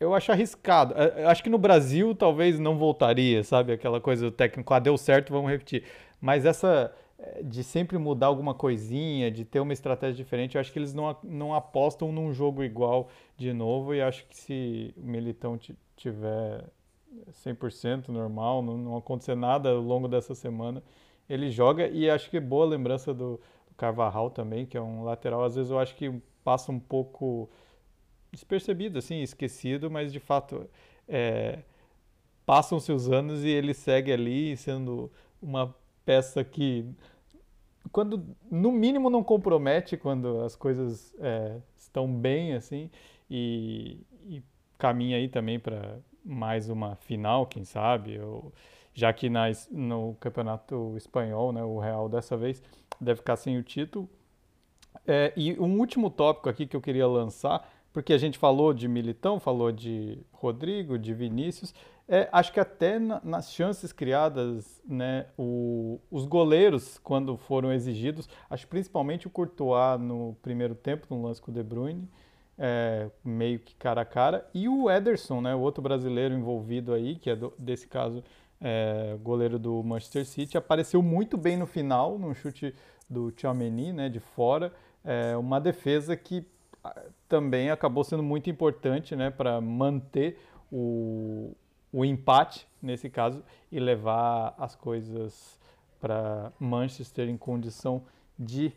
eu 0.00 0.12
acho 0.12 0.32
arriscado. 0.32 0.92
É, 0.96 1.24
acho 1.26 1.40
que 1.40 1.48
no 1.48 1.56
Brasil 1.56 2.12
talvez 2.12 2.58
não 2.58 2.76
voltaria, 2.76 3.44
sabe? 3.44 3.72
Aquela 3.72 4.00
coisa 4.00 4.24
do 4.24 4.32
técnico, 4.32 4.74
ah, 4.74 4.80
deu 4.80 4.98
certo, 4.98 5.32
vamos 5.32 5.52
repetir. 5.52 5.84
Mas 6.20 6.44
essa 6.44 6.92
é, 7.16 7.44
de 7.44 7.62
sempre 7.62 7.96
mudar 7.96 8.26
alguma 8.26 8.54
coisinha, 8.54 9.30
de 9.30 9.44
ter 9.44 9.60
uma 9.60 9.72
estratégia 9.72 10.16
diferente. 10.16 10.56
Eu 10.56 10.60
acho 10.60 10.72
que 10.72 10.80
eles 10.80 10.92
não, 10.92 11.16
não 11.22 11.54
apostam 11.54 12.10
num 12.10 12.32
jogo 12.32 12.64
igual 12.64 13.08
de 13.36 13.52
novo 13.52 13.94
e 13.94 14.02
acho 14.02 14.26
que 14.26 14.36
se 14.36 14.92
o 14.96 15.06
Militão 15.06 15.56
tiver 15.94 16.64
100% 17.46 18.08
normal, 18.08 18.62
não, 18.62 18.76
não 18.76 18.96
acontecer 18.96 19.36
nada 19.36 19.68
ao 19.70 19.80
longo 19.80 20.08
dessa 20.08 20.34
semana, 20.34 20.82
ele 21.30 21.50
joga 21.50 21.88
e 21.88 22.10
acho 22.10 22.28
que 22.28 22.36
é 22.36 22.40
boa 22.40 22.66
lembrança 22.66 23.14
do, 23.14 23.40
Carvajal 23.80 24.28
também, 24.28 24.66
que 24.66 24.76
é 24.76 24.80
um 24.80 25.04
lateral, 25.04 25.42
às 25.42 25.54
vezes 25.54 25.70
eu 25.70 25.78
acho 25.78 25.96
que 25.96 26.12
passa 26.44 26.70
um 26.70 26.78
pouco 26.78 27.48
despercebido, 28.30 28.98
assim, 28.98 29.22
esquecido, 29.22 29.90
mas 29.90 30.12
de 30.12 30.20
fato 30.20 30.68
é, 31.08 31.60
passam-se 32.44 32.92
os 32.92 33.10
anos 33.10 33.42
e 33.42 33.48
ele 33.48 33.72
segue 33.72 34.12
ali 34.12 34.54
sendo 34.54 35.10
uma 35.40 35.74
peça 36.04 36.44
que 36.44 36.84
quando 37.90 38.22
no 38.50 38.70
mínimo 38.70 39.08
não 39.08 39.24
compromete 39.24 39.96
quando 39.96 40.42
as 40.42 40.54
coisas 40.54 41.14
é, 41.18 41.56
estão 41.74 42.06
bem 42.06 42.52
assim 42.52 42.90
e, 43.30 43.98
e 44.26 44.42
caminha 44.76 45.16
aí 45.16 45.28
também 45.28 45.58
para 45.58 45.98
mais 46.22 46.68
uma 46.68 46.96
final 46.96 47.46
quem 47.46 47.64
sabe 47.64 48.20
já 49.00 49.12
que 49.12 49.30
na, 49.30 49.44
no 49.70 50.14
campeonato 50.20 50.94
espanhol 50.96 51.52
né 51.52 51.64
o 51.64 51.78
Real 51.78 52.08
dessa 52.08 52.36
vez 52.36 52.62
deve 53.00 53.16
ficar 53.16 53.36
sem 53.36 53.56
o 53.56 53.62
título. 53.62 54.08
É, 55.06 55.32
e 55.36 55.58
um 55.58 55.78
último 55.78 56.10
tópico 56.10 56.48
aqui 56.48 56.66
que 56.66 56.76
eu 56.76 56.80
queria 56.80 57.06
lançar 57.06 57.66
porque 57.92 58.12
a 58.12 58.18
gente 58.18 58.38
falou 58.38 58.72
de 58.72 58.86
Militão, 58.86 59.40
falou 59.40 59.72
de 59.72 60.18
Rodrigo, 60.32 60.98
de 60.98 61.12
Vinícius, 61.12 61.74
é, 62.06 62.28
acho 62.32 62.52
que 62.52 62.60
até 62.60 62.98
na, 62.98 63.20
nas 63.24 63.52
chances 63.52 63.92
criadas, 63.92 64.80
né, 64.86 65.26
o, 65.36 66.00
os 66.10 66.24
goleiros, 66.24 66.98
quando 66.98 67.36
foram 67.36 67.72
exigidos, 67.72 68.28
acho 68.48 68.66
principalmente 68.68 69.26
o 69.26 69.30
Courtois 69.30 70.00
no 70.00 70.36
primeiro 70.42 70.74
tempo, 70.74 71.06
no 71.10 71.22
lance 71.22 71.40
com 71.40 71.50
o 71.50 71.54
De 71.54 71.62
Bruyne, 71.62 72.08
é, 72.56 73.10
meio 73.24 73.58
que 73.58 73.74
cara 73.74 74.02
a 74.02 74.04
cara, 74.04 74.48
e 74.52 74.68
o 74.68 74.90
Ederson, 74.90 75.40
né, 75.40 75.54
o 75.54 75.60
outro 75.60 75.82
brasileiro 75.82 76.34
envolvido 76.34 76.92
aí, 76.92 77.16
que 77.16 77.30
é 77.30 77.36
do, 77.36 77.52
desse 77.58 77.88
caso 77.88 78.22
é, 78.60 79.16
goleiro 79.22 79.58
do 79.58 79.82
Manchester 79.82 80.26
City, 80.26 80.58
apareceu 80.58 81.02
muito 81.02 81.36
bem 81.36 81.56
no 81.56 81.66
final, 81.66 82.18
num 82.18 82.34
chute 82.34 82.74
do 83.08 83.30
Tchouameni, 83.32 83.92
né, 83.92 84.08
de 84.08 84.20
fora, 84.20 84.72
é, 85.04 85.36
uma 85.36 85.60
defesa 85.60 86.16
que 86.16 86.46
ah, 86.84 87.02
também 87.28 87.70
acabou 87.70 88.04
sendo 88.04 88.22
muito 88.22 88.50
importante 88.50 89.16
né, 89.16 89.30
para 89.30 89.60
manter 89.60 90.38
o, 90.70 91.54
o 91.92 92.04
empate, 92.04 92.68
nesse 92.80 93.08
caso, 93.08 93.42
e 93.72 93.80
levar 93.80 94.54
as 94.58 94.74
coisas 94.74 95.58
para 96.00 96.52
Manchester 96.58 97.28
em 97.28 97.36
condição 97.36 98.02
de 98.38 98.72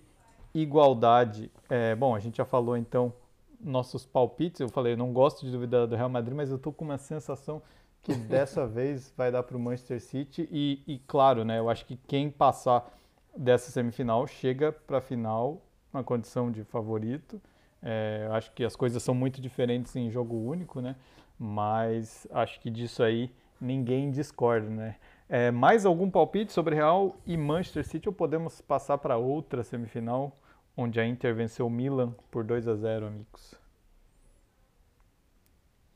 igualdade. 0.54 1.52
É, 1.70 1.96
bom, 1.96 2.16
a 2.16 2.20
gente 2.20 2.38
já 2.38 2.46
falou 2.46 2.76
então 2.76 3.14
nossos 3.60 4.06
palpites. 4.06 4.60
Eu 4.60 4.70
falei, 4.70 4.96
não 4.96 5.14
gosto 5.14 5.46
de 5.46 5.52
duvidar 5.52 5.88
do 5.88 5.96
Real 5.96 6.10
Madrid, 6.10 6.36
mas 6.36 6.50
eu 6.50 6.58
estou 6.58 6.74
com 6.74 6.84
uma 6.86 6.98
sensação 6.98 7.62
que 8.04 8.14
dessa 8.14 8.68
vez 8.68 9.12
vai 9.18 9.32
dar 9.32 9.42
para 9.44 9.58
o 9.58 9.60
Manchester 9.60 10.02
City 10.02 10.48
e, 10.52 10.84
e, 10.86 11.00
claro, 11.08 11.44
né, 11.44 11.58
eu 11.58 11.70
acho 11.70 11.86
que 11.86 11.98
quem 12.08 12.30
passar 12.30 12.92
dessa 13.36 13.72
semifinal 13.72 14.28
chega 14.28 14.72
para 14.72 15.00
a 15.00 15.02
final 15.02 15.62
na 15.92 16.04
condição 16.04 16.52
de 16.52 16.64
favorito. 16.64 17.42
É, 17.82 18.26
eu 18.28 18.34
acho 18.34 18.52
que 18.54 18.64
as 18.64 18.76
coisas 18.76 19.02
são 19.02 19.14
muito 19.14 19.42
diferentes 19.42 19.96
em 19.96 20.10
jogo 20.10 20.36
único, 20.36 20.80
né? 20.80 20.96
Mas 21.38 22.28
acho 22.32 22.60
que 22.60 22.70
disso 22.70 23.04
aí 23.04 23.30
ninguém 23.60 24.12
discorda, 24.12 24.70
né? 24.70 24.96
É, 25.28 25.52
mais 25.52 25.86
algum 25.86 26.10
palpite 26.10 26.54
sobre 26.54 26.76
Real 26.76 27.18
e 27.26 27.36
Manchester 27.36 27.86
City 27.86 28.08
ou 28.08 28.14
podemos 28.14 28.62
passar 28.62 28.98
para 28.98 29.18
outra 29.18 29.64
semifinal, 29.64 30.38
onde 30.78 31.00
a 31.00 31.06
Inter 31.06 31.34
venceu 31.34 31.68
o 31.68 31.70
Milan 31.70 32.14
por 32.30 32.44
2 32.44 32.68
a 32.68 32.76
0, 32.76 33.08
amigos? 33.08 33.56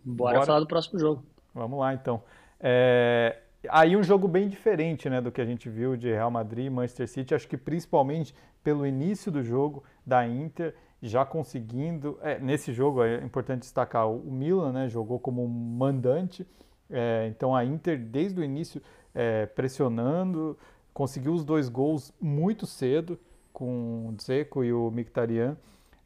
Bora, 0.04 0.36
Bora. 0.36 0.46
falar 0.46 0.60
do 0.60 0.68
próximo 0.68 1.00
jogo. 1.00 1.24
Vamos 1.58 1.80
lá, 1.80 1.94
então. 1.94 2.22
É, 2.60 3.40
aí 3.70 3.98
um 3.98 4.04
jogo 4.04 4.28
bem 4.28 4.48
diferente 4.48 5.10
né, 5.10 5.20
do 5.20 5.32
que 5.32 5.42
a 5.42 5.46
gente 5.46 5.68
viu 5.70 5.98
de 5.98 6.10
Real 6.12 6.30
Madrid 6.30 6.68
e 6.68 6.70
Manchester 6.70 7.08
City, 7.08 7.34
acho 7.34 7.48
que 7.48 7.58
principalmente 7.58 8.34
pelo 8.64 8.86
início 8.86 9.32
do 9.32 9.42
jogo 9.42 9.84
da 10.06 10.28
Inter, 10.28 10.76
já 11.02 11.26
conseguindo. 11.26 12.20
É, 12.22 12.40
nesse 12.40 12.72
jogo 12.72 13.04
é 13.04 13.24
importante 13.24 13.62
destacar 13.62 14.10
o 14.10 14.32
Milan, 14.32 14.72
né, 14.72 14.90
jogou 14.90 15.20
como 15.20 15.48
mandante, 15.48 16.46
é, 16.90 17.28
então 17.28 17.56
a 17.56 17.66
Inter 17.66 18.00
desde 18.00 18.40
o 18.40 18.44
início 18.44 18.82
é, 19.16 19.46
pressionando, 19.48 20.58
conseguiu 20.94 21.34
os 21.34 21.44
dois 21.44 21.70
gols 21.70 22.14
muito 22.22 22.66
cedo 22.66 23.20
com 23.52 24.10
o 24.10 24.12
Dzeko 24.14 24.64
e 24.64 24.72
o 24.72 24.92
Mkhitaryan. 24.92 25.58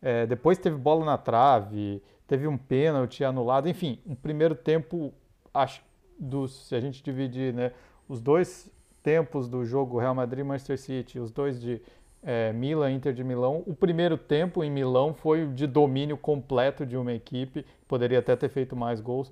É, 0.01 0.25
depois 0.25 0.57
teve 0.57 0.77
bola 0.77 1.05
na 1.05 1.17
trave, 1.17 2.01
teve 2.25 2.47
um 2.47 2.57
pênalti 2.57 3.25
anulado, 3.25 3.67
enfim, 3.67 3.99
um 4.05 4.15
primeiro 4.15 4.55
tempo, 4.55 5.13
acho, 5.53 5.83
dos, 6.19 6.67
se 6.67 6.75
a 6.75 6.79
gente 6.79 7.03
dividir 7.03 7.53
né, 7.53 7.71
os 8.07 8.21
dois 8.21 8.71
tempos 9.01 9.47
do 9.47 9.65
jogo 9.65 9.97
Real 9.97 10.13
Madrid 10.13 10.45
Manchester 10.45 10.77
City, 10.77 11.19
os 11.19 11.31
dois 11.31 11.59
de 11.59 11.81
é, 12.23 12.53
Milan 12.53 12.91
Inter 12.91 13.13
de 13.13 13.23
Milão, 13.23 13.63
o 13.65 13.73
primeiro 13.73 14.17
tempo 14.17 14.63
em 14.63 14.69
Milão 14.69 15.13
foi 15.13 15.47
de 15.47 15.65
domínio 15.65 16.17
completo 16.17 16.85
de 16.85 16.95
uma 16.95 17.13
equipe, 17.13 17.65
poderia 17.87 18.19
até 18.19 18.35
ter 18.35 18.49
feito 18.49 18.75
mais 18.75 19.01
gols, 19.01 19.31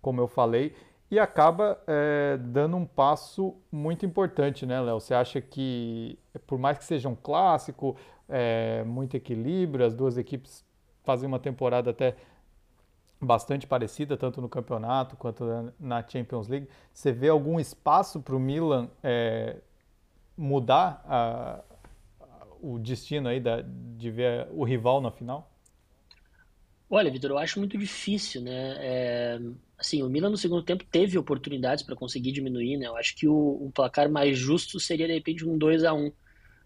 como 0.00 0.20
eu 0.20 0.28
falei, 0.28 0.74
e 1.10 1.18
acaba 1.18 1.80
é, 1.86 2.36
dando 2.36 2.76
um 2.76 2.84
passo 2.84 3.56
muito 3.72 4.04
importante, 4.04 4.66
né, 4.66 4.80
Léo? 4.80 5.00
Você 5.00 5.14
acha 5.14 5.40
que, 5.40 6.18
por 6.46 6.58
mais 6.58 6.78
que 6.78 6.84
seja 6.84 7.08
um 7.08 7.16
clássico, 7.16 7.96
é, 8.28 8.84
muito 8.84 9.16
equilíbrio, 9.16 9.86
as 9.86 9.94
duas 9.94 10.18
equipes 10.18 10.64
fazem 11.02 11.26
uma 11.26 11.38
temporada 11.38 11.90
até 11.90 12.14
bastante 13.20 13.66
parecida, 13.66 14.16
tanto 14.16 14.40
no 14.40 14.48
campeonato 14.48 15.16
quanto 15.16 15.44
na 15.78 16.06
Champions 16.06 16.48
League. 16.48 16.68
Você 16.92 17.12
vê 17.12 17.28
algum 17.28 17.58
espaço 17.58 18.20
para 18.20 18.36
o 18.36 18.38
Milan 18.38 18.88
é, 19.02 19.56
mudar 20.36 21.02
a, 21.06 21.60
o 22.62 22.78
destino 22.78 23.28
aí 23.28 23.40
da, 23.40 23.62
de 23.62 24.10
ver 24.10 24.46
o 24.52 24.64
rival 24.64 25.00
na 25.00 25.10
final? 25.10 25.50
Olha, 26.90 27.10
Vitor, 27.10 27.30
eu 27.30 27.38
acho 27.38 27.58
muito 27.58 27.76
difícil, 27.76 28.40
né? 28.40 28.76
É, 28.78 29.40
assim, 29.76 30.02
o 30.02 30.08
Milan 30.08 30.30
no 30.30 30.38
segundo 30.38 30.62
tempo 30.62 30.84
teve 30.84 31.18
oportunidades 31.18 31.84
para 31.84 31.94
conseguir 31.94 32.32
diminuir, 32.32 32.78
né? 32.78 32.86
Eu 32.86 32.96
acho 32.96 33.14
que 33.14 33.28
o, 33.28 33.34
o, 33.34 33.70
placar 33.74 34.10
mais 34.10 34.38
justo 34.38 34.80
seria 34.80 35.06
de 35.06 35.12
repente 35.12 35.46
um 35.46 35.58
2 35.58 35.84
a 35.84 35.92
1 35.92 36.12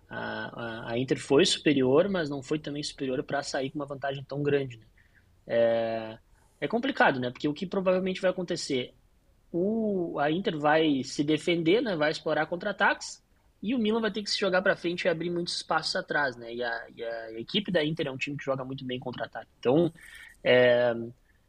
a, 0.08 0.18
a, 0.18 0.90
a 0.92 0.98
Inter 0.98 1.18
foi 1.18 1.44
superior, 1.44 2.08
mas 2.08 2.30
não 2.30 2.42
foi 2.42 2.58
também 2.58 2.82
superior 2.82 3.22
para 3.24 3.42
sair 3.42 3.70
com 3.70 3.78
uma 3.78 3.86
vantagem 3.86 4.22
tão 4.22 4.42
grande, 4.42 4.76
né? 4.76 4.86
É, 5.44 6.18
é 6.62 6.68
complicado, 6.68 7.18
né? 7.18 7.28
Porque 7.28 7.48
o 7.48 7.52
que 7.52 7.66
provavelmente 7.66 8.20
vai 8.20 8.30
acontecer, 8.30 8.94
o, 9.50 10.16
a 10.20 10.30
Inter 10.30 10.56
vai 10.56 11.02
se 11.02 11.24
defender, 11.24 11.82
né? 11.82 11.96
Vai 11.96 12.12
explorar 12.12 12.46
contra-ataques 12.46 13.20
e 13.60 13.74
o 13.74 13.78
Milan 13.80 14.00
vai 14.00 14.12
ter 14.12 14.22
que 14.22 14.30
se 14.30 14.38
jogar 14.38 14.62
para 14.62 14.76
frente 14.76 15.04
e 15.04 15.08
abrir 15.08 15.28
muitos 15.28 15.56
espaços 15.56 15.96
atrás, 15.96 16.36
né? 16.36 16.54
E 16.54 16.62
a, 16.62 16.86
e 16.94 17.02
a 17.02 17.32
equipe 17.40 17.72
da 17.72 17.84
Inter 17.84 18.06
é 18.06 18.12
um 18.12 18.16
time 18.16 18.36
que 18.36 18.44
joga 18.44 18.64
muito 18.64 18.84
bem 18.84 19.00
contra-ataque. 19.00 19.50
Então, 19.58 19.92
é, 20.44 20.94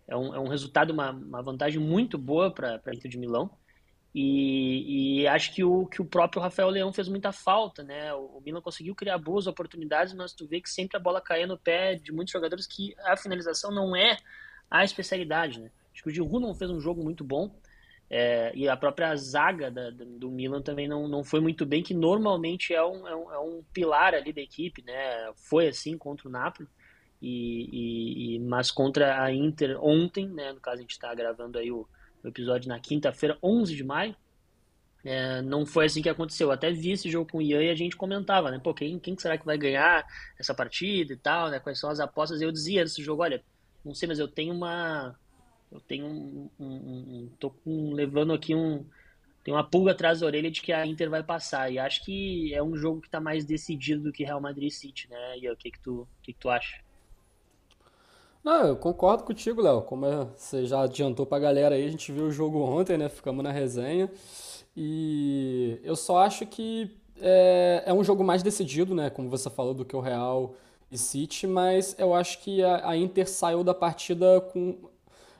é, 0.08 0.18
um, 0.18 0.34
é 0.34 0.40
um 0.40 0.48
resultado, 0.48 0.92
uma, 0.92 1.12
uma 1.12 1.44
vantagem 1.44 1.80
muito 1.80 2.18
boa 2.18 2.52
para 2.52 2.82
a 2.84 2.96
Inter 2.96 3.12
de 3.12 3.20
Milão. 3.20 3.52
E, 4.16 5.22
e, 5.22 5.28
acho 5.28 5.54
que 5.54 5.64
o, 5.64 5.86
que 5.86 6.02
o 6.02 6.06
próprio 6.06 6.42
Rafael 6.42 6.70
Leão 6.70 6.92
fez 6.92 7.08
muita 7.08 7.32
falta, 7.32 7.84
né? 7.84 8.12
O, 8.16 8.38
o 8.38 8.42
Milan 8.44 8.62
conseguiu 8.62 8.96
criar 8.96 9.20
boas 9.20 9.46
oportunidades, 9.46 10.12
mas 10.16 10.34
tu 10.34 10.48
vê 10.48 10.60
que 10.60 10.70
sempre 10.72 10.98
a 10.98 11.00
bola 11.00 11.22
caía 11.22 11.46
no 11.46 11.58
pé 11.58 11.94
de 11.94 12.12
muitos 12.12 12.32
jogadores 12.32 12.66
que 12.66 12.96
a 13.06 13.16
finalização 13.16 13.72
não 13.72 13.96
é 13.96 14.18
a 14.74 14.84
especialidade, 14.84 15.62
né? 15.62 15.70
Acho 15.94 16.02
que 16.02 16.10
o 16.10 16.12
Giroud 16.12 16.40
não 16.40 16.56
fez 16.56 16.72
um 16.72 16.82
jogo 16.82 17.04
muito 17.04 17.24
bom 17.24 17.54
é, 18.10 18.52
e 18.56 18.68
a 18.68 18.76
própria 18.76 19.16
zaga 19.16 19.70
da, 19.70 19.92
do 19.92 20.32
Milan 20.32 20.64
também 20.64 20.88
não, 20.88 21.08
não 21.08 21.24
foi 21.24 21.40
muito 21.40 21.64
bem, 21.64 21.84
que 21.84 21.94
normalmente 21.94 22.74
é 22.74 22.84
um, 22.84 23.08
é 23.08 23.16
um, 23.16 23.32
é 23.34 23.40
um 23.40 23.64
pilar 23.72 24.16
ali 24.16 24.34
da 24.34 24.42
equipe, 24.42 24.84
né? 24.84 25.32
Foi 25.36 25.68
assim 25.68 25.96
contra 25.96 26.28
o 26.28 26.32
Napoli, 26.32 26.68
e, 27.22 28.36
e, 28.36 28.40
mas 28.40 28.72
contra 28.72 29.24
a 29.24 29.32
Inter 29.32 29.78
ontem, 29.84 30.28
né? 30.28 30.52
No 30.52 30.60
caso 30.60 30.80
a 30.80 30.82
gente 30.82 30.92
está 30.92 31.14
gravando 31.14 31.60
aí 31.60 31.72
o, 31.72 31.88
o, 32.24 32.28
episódio 32.28 32.68
na 32.68 32.80
quinta-feira, 32.80 33.38
11 33.42 33.76
de 33.76 33.84
maio, 33.84 34.16
é, 35.06 35.42
não 35.42 35.66
foi 35.66 35.86
assim 35.86 36.02
que 36.02 36.10
aconteceu. 36.10 36.48
Eu 36.48 36.52
até 36.52 36.72
vi 36.72 36.92
esse 36.92 37.10
jogo 37.12 37.32
com 37.32 37.38
o 37.38 37.42
Ian 37.42 37.64
e 37.64 37.70
a 37.70 37.76
gente 37.76 37.96
comentava, 37.96 38.50
né? 38.50 38.60
Pô, 38.64 38.74
quem, 38.74 39.00
quem 39.00 39.18
será 39.18 39.38
que 39.38 39.46
vai 39.46 39.58
ganhar 39.58 40.06
essa 40.40 40.54
partida 40.54 41.14
e 41.14 41.18
tal, 41.18 41.50
né? 41.50 41.60
Quais 41.60 41.80
são 41.80 41.90
as 41.90 42.00
apostas? 42.00 42.42
E 42.42 42.44
eu 42.44 42.52
dizia 42.52 42.82
nesse 42.84 43.04
jogo, 43.04 43.22
olha, 43.24 43.44
não 43.84 43.94
sei, 43.94 44.08
mas 44.08 44.20
eu 44.20 44.28
tenho 44.28 44.54
uma. 44.54 45.16
Eu 45.72 45.80
tenho 45.80 46.06
um. 46.06 46.50
um, 46.60 46.66
um 46.66 47.30
tô 47.40 47.50
com, 47.50 47.94
levando 47.94 48.34
aqui 48.34 48.56
um. 48.56 48.86
Tem 49.44 49.54
uma 49.54 49.64
pulga 49.64 49.92
atrás 49.92 50.22
da 50.22 50.26
orelha 50.26 50.50
de 50.50 50.62
que 50.62 50.72
a 50.72 50.86
Inter 50.86 51.10
vai 51.10 51.22
passar. 51.22 51.70
E 51.72 51.78
acho 51.78 52.04
que 52.06 52.54
é 52.54 52.64
um 52.64 52.76
jogo 52.78 53.02
que 53.02 53.08
está 53.08 53.20
mais 53.20 53.44
decidido 53.44 54.04
do 54.04 54.12
que 54.14 54.24
Real 54.24 54.40
Madrid 54.40 54.72
City, 54.72 55.10
né? 55.10 55.38
E 55.38 55.50
o 55.50 55.58
que, 55.58 55.70
que, 55.72 55.80
tu, 55.80 56.08
que, 56.22 56.32
que 56.32 56.40
tu 56.40 56.50
acha? 56.50 56.82
Não, 58.42 58.68
eu 58.68 58.78
concordo 58.78 59.24
contigo, 59.24 59.62
Léo. 59.62 59.82
Como 59.82 60.06
é, 60.06 60.26
você 60.36 60.66
já 60.66 60.82
adiantou 60.82 61.26
pra 61.26 61.40
galera 61.40 61.76
aí, 61.76 61.86
a 61.86 61.90
gente 61.90 62.12
viu 62.12 62.26
o 62.26 62.32
jogo 62.32 62.60
ontem, 62.60 62.98
né? 62.98 63.10
Ficamos 63.10 63.44
na 63.44 63.52
resenha. 63.52 64.10
E 64.76 65.80
eu 65.84 65.96
só 65.96 66.20
acho 66.20 66.46
que 66.46 66.98
é, 67.22 67.84
é 67.86 67.94
um 67.94 68.04
jogo 68.04 68.24
mais 68.24 68.44
decidido, 68.44 68.96
né? 68.96 69.10
Como 69.10 69.30
você 69.30 69.50
falou, 69.50 69.74
do 69.74 69.86
que 69.86 69.96
o 69.96 70.00
Real 70.02 70.56
e 70.96 70.98
City, 70.98 71.48
mas 71.48 71.96
eu 71.98 72.14
acho 72.14 72.40
que 72.40 72.64
a, 72.64 72.90
a 72.90 72.98
Inter 72.98 73.30
saiu 73.30 73.64
da 73.64 73.74
partida 73.74 74.42
com 74.52 74.76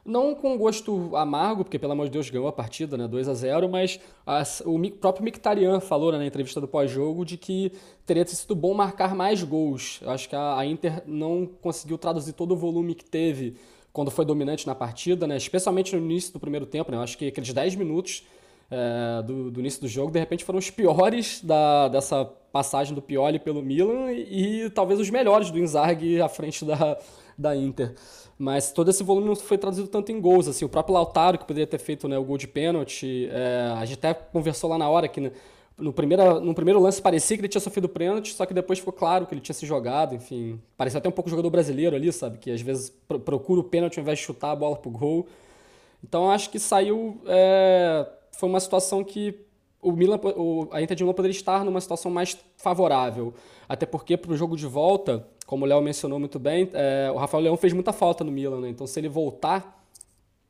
não 0.06 0.36
com 0.36 0.58
gosto 0.58 1.16
amargo, 1.16 1.64
porque 1.64 1.80
pelo 1.80 1.94
amor 1.94 2.08
de 2.08 2.12
Deus 2.12 2.30
ganhou 2.30 2.48
a 2.48 2.52
partida, 2.52 2.98
né, 2.98 3.08
2 3.08 3.30
a 3.30 3.34
0, 3.34 3.70
mas 3.70 4.00
a, 4.26 4.44
o 4.66 4.92
próprio 4.92 5.24
Mictarian 5.24 5.80
falou 5.80 6.12
né, 6.12 6.18
na 6.18 6.26
entrevista 6.26 6.60
do 6.60 6.68
pós-jogo 6.68 7.24
de 7.24 7.38
que 7.38 7.72
teria 8.06 8.26
sido 8.28 8.54
bom 8.54 8.74
marcar 8.74 9.16
mais 9.16 9.42
gols. 9.44 10.00
Eu 10.02 10.12
acho 10.12 10.28
que 10.28 10.36
a, 10.36 10.58
a, 10.58 10.66
Inter 10.66 11.04
não 11.08 11.46
conseguiu 11.62 11.98
traduzir 11.98 12.34
todo 12.34 12.52
o 12.52 12.58
volume 12.58 12.96
que 12.96 13.06
teve 13.06 13.56
quando 13.94 14.12
foi 14.12 14.26
dominante 14.26 14.68
na 14.68 14.76
partida, 14.76 15.26
né, 15.26 15.38
especialmente 15.38 15.96
no 15.96 16.02
início 16.04 16.34
do 16.34 16.40
primeiro 16.40 16.66
tempo. 16.66 16.92
Né, 16.92 16.98
eu 16.98 17.02
acho 17.02 17.18
que 17.18 17.28
aqueles 17.28 17.54
10 17.54 17.76
minutos 17.76 18.24
é, 18.70 19.22
do, 19.22 19.52
do, 19.52 19.60
início 19.60 19.80
do 19.80 19.88
jogo, 19.88 20.12
de 20.12 20.20
repente 20.20 20.44
foram 20.44 20.60
os 20.60 20.70
piores 20.70 21.40
da, 21.42 21.88
dessa 21.88 22.30
passagem 22.54 22.94
do 22.94 23.02
Pioli 23.02 23.40
pelo 23.40 23.64
Milan 23.64 24.12
e, 24.12 24.66
e, 24.66 24.70
talvez 24.70 25.00
os 25.00 25.10
melhores 25.10 25.50
do 25.50 25.58
Inzaghi 25.58 26.22
à 26.22 26.30
frente 26.30 26.64
da, 26.64 27.00
da 27.36 27.56
Inter. 27.56 27.96
Mas 28.38 28.72
todo 28.72 28.90
esse 28.90 29.04
volume 29.04 29.28
não 29.28 29.36
foi 29.36 29.58
traduzido 29.58 29.88
tanto 29.88 30.12
em 30.12 30.22
gols. 30.22 30.48
Assim, 30.48 30.64
o 30.64 30.70
próprio 30.70 30.94
Lautaro, 30.94 31.40
que 31.40 31.46
poderia 31.46 31.66
ter 31.66 31.80
feito 31.80 32.08
né, 32.08 32.16
o 32.16 32.24
gol 32.24 32.38
de 32.38 32.48
pênalti, 32.48 33.28
é, 33.32 33.74
a 33.76 33.84
gente 33.86 33.98
até 33.98 34.14
conversou 34.14 34.70
lá 34.70 34.78
na 34.78 34.88
hora 34.88 35.08
que 35.08 35.32
no, 35.80 35.92
primeiro, 35.92 36.40
no 36.42 36.54
primeiro 36.54 36.80
lance 36.80 37.02
parecia 37.02 37.36
que 37.36 37.42
ele 37.42 37.48
tinha 37.48 37.62
sofrido 37.62 37.90
pênalti, 37.90 38.36
só 38.36 38.46
que 38.46 38.54
depois 38.54 38.78
ficou 38.78 38.94
claro 38.94 39.26
que 39.26 39.34
ele 39.34 39.42
tinha 39.42 39.56
se 39.56 39.66
jogado, 39.66 40.14
enfim. 40.14 40.62
Parecia 40.78 41.00
até 41.00 41.10
um 41.10 41.12
pouco 41.12 41.32
jogador 41.32 41.50
brasileiro 41.50 41.96
ali, 41.96 42.14
sabe? 42.14 42.38
Que 42.38 42.52
às 42.52 42.62
vezes 42.62 42.94
procura 43.26 43.62
o 43.62 43.64
pênalti 43.64 43.98
ao 43.98 44.04
invés 44.04 44.20
de 44.20 44.26
chutar 44.26 44.52
a 44.52 44.56
bola 44.56 44.76
pro 44.76 44.92
gol. 44.92 45.28
Então 46.04 46.30
acho 46.30 46.52
que 46.52 46.60
saiu. 46.60 47.20
É, 47.26 48.08
foi 48.32 48.48
uma 48.48 48.60
situação 48.60 49.04
que 49.04 49.40
o 49.84 49.92
Milan, 49.92 50.20
o, 50.36 50.68
a 50.72 50.82
Inter 50.82 50.96
de 50.96 51.04
Milão 51.04 51.14
poderia 51.14 51.36
estar 51.36 51.64
numa 51.64 51.80
situação 51.82 52.10
mais 52.10 52.38
favorável. 52.58 53.34
Até 53.68 53.86
porque 53.86 54.18
para 54.18 54.32
o 54.32 54.38
jogo 54.38 54.56
de 54.56 54.66
volta, 54.66 55.28
como 55.46 55.66
o 55.66 55.68
Léo 55.68 55.82
mencionou 55.82 56.20
muito 56.20 56.40
bem, 56.40 56.70
é, 56.74 57.12
o 57.14 57.18
Rafael 57.18 57.44
Leão 57.44 57.58
fez 57.58 57.74
muita 57.74 57.94
falta 57.94 58.24
no 58.24 58.32
Milan, 58.32 58.62
né? 58.62 58.70
Então 58.70 58.88
se 58.88 59.00
ele 59.00 59.10
voltar, 59.10 59.84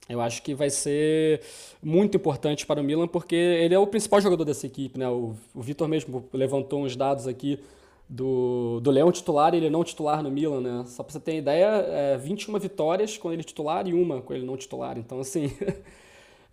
eu 0.08 0.22
acho 0.22 0.42
que 0.42 0.54
vai 0.54 0.70
ser 0.70 1.42
muito 1.82 2.18
importante 2.18 2.66
para 2.66 2.82
o 2.82 2.84
Milan, 2.84 3.08
porque 3.08 3.36
ele 3.36 3.74
é 3.74 3.80
o 3.80 3.88
principal 3.88 4.22
jogador 4.22 4.46
dessa 4.46 4.66
equipe, 4.66 5.00
né? 5.00 5.08
O, 5.08 5.36
o 5.54 5.62
Vitor 5.62 5.88
mesmo 5.88 6.26
levantou 6.32 6.84
uns 6.84 6.96
dados 6.96 7.28
aqui 7.28 7.60
do, 8.08 8.80
do 8.82 8.92
Leão 8.92 9.12
titular 9.12 9.54
e 9.54 9.58
ele 9.58 9.70
não 9.70 9.84
titular 9.84 10.22
no 10.22 10.30
Milan, 10.30 10.62
né? 10.62 10.84
Só 10.88 11.04
para 11.04 11.14
você 11.14 11.20
ter 11.20 11.38
ideia, 11.38 11.66
é 11.66 12.18
21 12.18 12.60
vitórias 12.60 13.18
com 13.18 13.32
ele 13.32 13.44
titular 13.44 13.88
e 13.88 13.94
uma 13.94 14.22
com 14.22 14.34
ele 14.34 14.46
não 14.46 14.58
titular. 14.58 14.98
Então, 14.98 15.20
assim, 15.20 15.52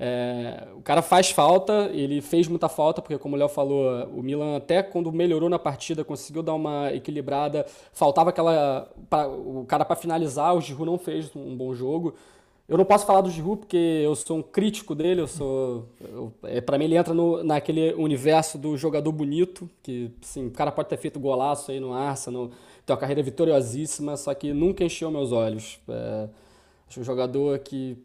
É, 0.03 0.67
o 0.75 0.81
cara 0.81 1.03
faz 1.03 1.31
falta, 1.31 1.91
ele 1.93 2.23
fez 2.23 2.49
muita 2.49 2.71
falta, 2.71 3.03
porque 3.03 3.19
como 3.19 3.37
o 3.37 3.39
Léo 3.39 3.51
falou, 3.51 4.07
o 4.07 4.23
Milan 4.23 4.57
até 4.57 4.83
quando 4.83 5.13
melhorou 5.13 5.51
na 5.51 5.59
partida, 5.59 6.03
conseguiu 6.03 6.43
dar 6.43 6.55
uma 6.55 6.91
equilibrada, 6.91 7.67
faltava 7.93 8.31
aquela. 8.31 8.91
Pra, 9.11 9.29
o 9.29 9.67
cara 9.69 9.85
para 9.85 9.95
finalizar, 9.95 10.57
o 10.57 10.61
Giroud 10.63 10.91
não 10.91 10.97
fez 10.97 11.31
um 11.37 11.55
bom 11.55 11.75
jogo. 11.75 12.15
eu 12.67 12.79
não 12.79 12.85
posso 12.87 13.05
falar 13.05 13.21
do 13.21 13.31
Giroud 13.31 13.59
porque 13.61 13.77
eu 13.77 14.17
sou 14.17 14.39
um 14.39 14.43
crítico 14.43 14.95
dele, 14.95 15.21
eu 15.21 15.29
sou. 15.29 15.85
é, 16.45 16.63
para 16.63 16.79
mim, 16.79 16.85
ele 16.85 16.97
entra 16.97 17.13
no, 17.13 17.45
naquele 17.45 17.93
universo 17.93 18.57
do 18.57 18.79
jogador 18.79 19.13
bonito, 19.13 19.69
que 19.83 20.11
sim, 20.23 20.47
o 20.47 20.51
cara 20.51 20.73
pode 20.73 20.89
ter 20.89 20.97
feito 20.97 21.21
golaço 21.21 21.73
aí 21.73 21.79
no 21.79 21.93
Arsenal, 21.93 22.49
tem 22.87 22.95
uma 22.95 23.01
carreira 23.01 23.23
vitoriosíssima, 23.23 24.17
só 24.17 24.33
que 24.33 24.55
nunca 24.55 24.83
encheu 24.83 25.11
meus 25.11 25.31
olhos. 25.31 25.79
É, 25.87 26.29
acho 26.89 27.01
um 27.01 27.05
jogador 27.05 27.59
que. 27.59 27.99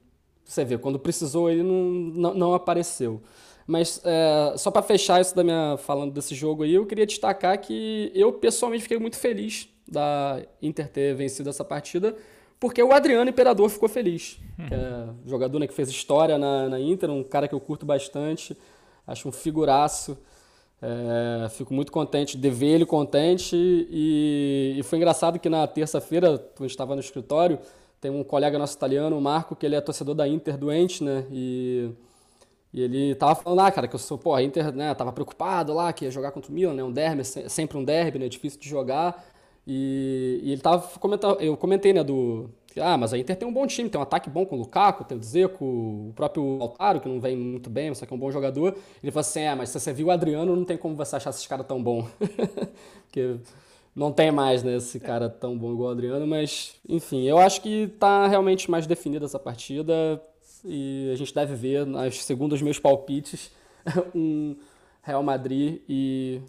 Você 0.45 0.63
vê, 0.63 0.77
quando 0.77 0.99
precisou, 0.99 1.49
ele 1.49 1.63
não, 1.63 1.73
não, 1.73 2.33
não 2.33 2.53
apareceu. 2.53 3.21
Mas 3.67 3.99
é, 4.05 4.53
só 4.57 4.69
para 4.69 4.83
fechar 4.83 5.19
isso 5.19 5.35
da 5.35 5.43
minha 5.43 5.75
falando 5.77 6.13
desse 6.13 6.35
jogo 6.35 6.63
aí, 6.63 6.75
eu 6.75 6.85
queria 6.85 7.05
destacar 7.05 7.59
que 7.59 8.11
eu 8.13 8.31
pessoalmente 8.31 8.83
fiquei 8.83 8.99
muito 8.99 9.17
feliz 9.17 9.67
da 9.87 10.41
Inter 10.61 10.87
ter 10.87 11.15
vencido 11.15 11.49
essa 11.49 11.65
partida 11.65 12.15
porque 12.59 12.81
o 12.81 12.93
Adriano 12.93 13.29
Imperador 13.29 13.69
ficou 13.69 13.89
feliz. 13.89 14.39
É 14.71 15.09
jogador 15.29 15.59
né, 15.59 15.67
que 15.67 15.73
fez 15.73 15.89
história 15.89 16.37
na, 16.37 16.69
na 16.69 16.79
Inter, 16.79 17.09
um 17.09 17.23
cara 17.23 17.47
que 17.47 17.53
eu 17.53 17.59
curto 17.59 17.85
bastante, 17.85 18.57
acho 19.05 19.27
um 19.27 19.31
figuraço. 19.31 20.17
É, 20.81 21.49
fico 21.49 21.73
muito 21.73 21.91
contente 21.91 22.37
de 22.37 22.49
ver 22.49 22.67
ele 22.67 22.85
contente 22.85 23.55
e, 23.55 24.75
e 24.77 24.83
foi 24.83 24.97
engraçado 24.97 25.39
que 25.39 25.49
na 25.49 25.65
terça-feira, 25.65 26.37
quando 26.55 26.69
estava 26.69 26.95
no 26.95 27.01
escritório, 27.01 27.59
tem 28.05 28.11
um 28.11 28.23
colega 28.23 28.59
nosso 28.59 28.75
italiano, 28.75 29.17
o 29.17 29.21
Marco, 29.21 29.55
que 29.55 29.65
ele 29.65 29.75
é 29.75 29.81
torcedor 29.81 30.13
da 30.13 30.27
Inter 30.27 30.55
doente, 30.57 31.03
né? 31.03 31.25
E, 31.31 31.89
e 32.71 32.81
ele 32.81 33.15
tava 33.15 33.33
falando, 33.33 33.61
ah, 33.61 33.71
cara, 33.71 33.87
que 33.87 33.95
eu 33.95 33.99
sou, 33.99 34.15
pô, 34.15 34.35
a 34.35 34.43
Inter, 34.43 34.71
né, 34.71 34.93
tava 34.93 35.11
preocupado 35.11 35.73
lá, 35.73 35.91
que 35.91 36.05
ia 36.05 36.11
jogar 36.11 36.31
contra 36.31 36.51
o 36.51 36.53
Milan, 36.53 36.75
né, 36.75 36.83
um 36.83 36.91
derby, 36.91 37.25
sempre 37.25 37.77
um 37.79 37.83
derby, 37.83 38.19
né, 38.19 38.29
difícil 38.29 38.59
de 38.59 38.69
jogar. 38.69 39.25
E, 39.65 40.39
e 40.43 40.51
ele 40.51 40.61
tava 40.61 40.87
comentando, 40.99 41.41
eu 41.41 41.57
comentei, 41.57 41.93
né, 41.93 42.03
do. 42.03 42.47
Ah, 42.77 42.95
mas 42.95 43.11
a 43.11 43.17
Inter 43.17 43.35
tem 43.35 43.47
um 43.47 43.53
bom 43.53 43.65
time, 43.65 43.89
tem 43.89 43.97
um 43.97 44.03
ataque 44.03 44.29
bom 44.29 44.45
com 44.45 44.55
o 44.55 44.59
Lukaku, 44.59 45.03
tem 45.05 45.17
o 45.17 45.19
Dzeko, 45.19 45.65
o 45.65 46.13
próprio 46.13 46.61
Altaro, 46.61 46.99
que 46.99 47.09
não 47.09 47.19
vem 47.19 47.35
muito 47.35 47.71
bem, 47.71 47.91
só 47.95 48.05
que 48.05 48.13
é 48.13 48.15
um 48.15 48.19
bom 48.19 48.29
jogador. 48.29 48.75
Ele 49.01 49.11
falou 49.11 49.21
assim: 49.21 49.39
é, 49.39 49.55
mas 49.55 49.69
se 49.69 49.79
você 49.79 49.91
viu 49.93 50.07
o 50.07 50.11
Adriano, 50.11 50.55
não 50.55 50.65
tem 50.65 50.77
como 50.77 50.93
você 50.93 51.15
achar 51.15 51.31
esses 51.31 51.47
caras 51.47 51.65
tão 51.65 51.81
bom. 51.81 52.07
Porque 53.07 53.37
não 53.95 54.11
tem 54.11 54.31
mais, 54.31 54.61
né, 54.61 54.75
esse 54.75 54.99
cara 54.99 55.29
tão 55.29 55.57
bom 55.57 55.71
igual 55.71 55.89
o 55.89 55.91
Adriano, 55.91 56.27
mas, 56.27 56.75
enfim, 56.87 57.23
eu 57.23 57.37
acho 57.37 57.61
que 57.61 57.87
tá 57.99 58.27
realmente 58.27 58.69
mais 58.69 58.85
definida 58.85 59.25
essa 59.25 59.39
partida 59.39 60.21
e 60.65 61.09
a 61.13 61.15
gente 61.15 61.33
deve 61.33 61.55
ver, 61.55 61.87
segundo 62.11 62.53
os 62.53 62.61
meus 62.61 62.77
palpites, 62.77 63.51
um 64.13 64.55
Real 65.01 65.23
Madrid 65.23 65.81
e 65.87 66.41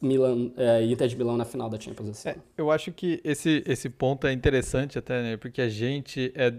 Milan, 0.00 0.52
é, 0.56 0.84
Inter 0.84 1.08
de 1.08 1.16
Milão 1.16 1.36
na 1.36 1.44
final 1.44 1.68
da 1.68 1.80
Champions. 1.80 2.10
Assim. 2.10 2.28
É, 2.30 2.36
eu 2.56 2.70
acho 2.70 2.92
que 2.92 3.20
esse, 3.24 3.62
esse 3.66 3.88
ponto 3.88 4.26
é 4.26 4.32
interessante 4.32 4.98
até, 4.98 5.22
né? 5.22 5.36
Porque 5.36 5.60
a 5.60 5.68
gente 5.68 6.32
é, 6.34 6.54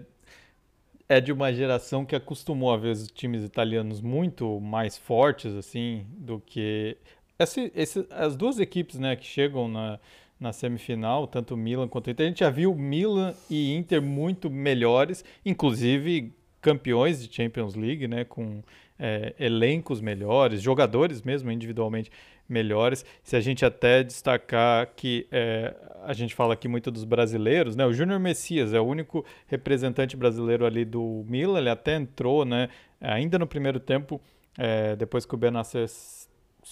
é 1.08 1.20
de 1.20 1.32
uma 1.32 1.52
geração 1.52 2.04
que 2.04 2.14
acostumou 2.14 2.72
a 2.72 2.76
ver 2.76 2.90
os 2.90 3.08
times 3.08 3.44
italianos 3.44 4.00
muito 4.00 4.60
mais 4.60 4.98
fortes, 4.98 5.54
assim, 5.54 6.06
do 6.10 6.40
que... 6.40 6.96
Esse, 7.42 7.72
esse, 7.74 8.06
as 8.10 8.36
duas 8.36 8.58
equipes, 8.58 8.98
né, 8.98 9.16
que 9.16 9.26
chegam 9.26 9.68
na, 9.68 9.98
na 10.38 10.52
semifinal, 10.52 11.26
tanto 11.26 11.56
Milan 11.56 11.88
quanto 11.88 12.10
Inter, 12.10 12.26
a 12.26 12.28
gente 12.28 12.40
já 12.40 12.50
viu 12.50 12.74
Milan 12.74 13.34
e 13.48 13.74
Inter 13.74 14.02
muito 14.02 14.50
melhores, 14.50 15.24
inclusive 15.44 16.32
campeões 16.60 17.26
de 17.26 17.34
Champions 17.34 17.74
League, 17.74 18.06
né, 18.06 18.24
com 18.24 18.62
é, 18.98 19.34
elencos 19.38 20.00
melhores, 20.00 20.62
jogadores 20.62 21.22
mesmo 21.22 21.50
individualmente 21.50 22.10
melhores. 22.48 23.04
Se 23.22 23.34
a 23.34 23.40
gente 23.40 23.64
até 23.64 24.02
destacar 24.02 24.92
que 24.94 25.26
é, 25.32 25.74
a 26.04 26.12
gente 26.12 26.34
fala 26.34 26.54
aqui 26.54 26.68
muito 26.68 26.90
dos 26.90 27.04
brasileiros, 27.04 27.74
né? 27.74 27.86
O 27.86 27.92
Júnior 27.92 28.20
Messias 28.20 28.72
é 28.72 28.80
o 28.80 28.84
único 28.84 29.24
representante 29.46 30.16
brasileiro 30.16 30.66
ali 30.66 30.84
do 30.84 31.24
Milan, 31.28 31.58
ele 31.58 31.70
até 31.70 31.96
entrou, 31.96 32.44
né? 32.44 32.68
Ainda 33.00 33.38
no 33.38 33.46
primeiro 33.46 33.80
tempo, 33.80 34.20
é, 34.58 34.94
depois 34.96 35.24
que 35.24 35.34
o 35.34 35.38
Benacer 35.38 35.86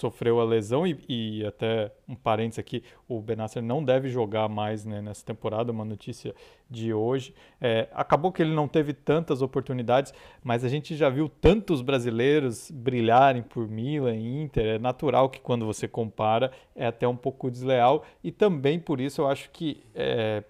sofreu 0.00 0.40
a 0.40 0.44
lesão 0.44 0.86
e, 0.86 0.98
e, 1.08 1.46
até 1.46 1.92
um 2.08 2.14
parênteses 2.14 2.58
aqui, 2.58 2.82
o 3.06 3.20
Benasser 3.20 3.62
não 3.62 3.84
deve 3.84 4.08
jogar 4.08 4.48
mais 4.48 4.84
né, 4.84 5.02
nessa 5.02 5.24
temporada, 5.24 5.70
uma 5.70 5.84
notícia 5.84 6.34
de 6.68 6.92
hoje. 6.92 7.34
É, 7.60 7.88
acabou 7.92 8.32
que 8.32 8.42
ele 8.42 8.54
não 8.54 8.66
teve 8.66 8.92
tantas 8.94 9.42
oportunidades, 9.42 10.14
mas 10.42 10.64
a 10.64 10.68
gente 10.68 10.96
já 10.96 11.10
viu 11.10 11.28
tantos 11.28 11.82
brasileiros 11.82 12.70
brilharem 12.70 13.42
por 13.42 13.68
Milan 13.68 14.16
e 14.16 14.42
Inter, 14.42 14.76
é 14.76 14.78
natural 14.78 15.28
que 15.28 15.40
quando 15.40 15.66
você 15.66 15.86
compara 15.86 16.50
é 16.74 16.86
até 16.86 17.06
um 17.06 17.16
pouco 17.16 17.50
desleal 17.50 18.04
e 18.24 18.32
também 18.32 18.80
por 18.80 19.00
isso 19.00 19.20
eu 19.20 19.28
acho 19.28 19.50
que, 19.50 19.82
é, 19.94 20.42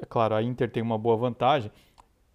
é 0.00 0.06
claro, 0.06 0.34
a 0.34 0.42
Inter 0.42 0.70
tem 0.70 0.82
uma 0.82 0.98
boa 0.98 1.16
vantagem, 1.16 1.70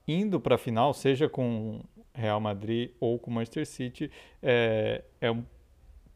indo 0.08 0.40
para 0.40 0.56
a 0.56 0.58
final, 0.58 0.94
seja 0.94 1.28
com 1.28 1.82
Real 2.14 2.40
Madrid 2.40 2.92
ou 3.00 3.18
com 3.18 3.32
Manchester 3.32 3.66
City, 3.66 4.12
é, 4.42 5.04
é 5.20 5.32
um 5.32 5.44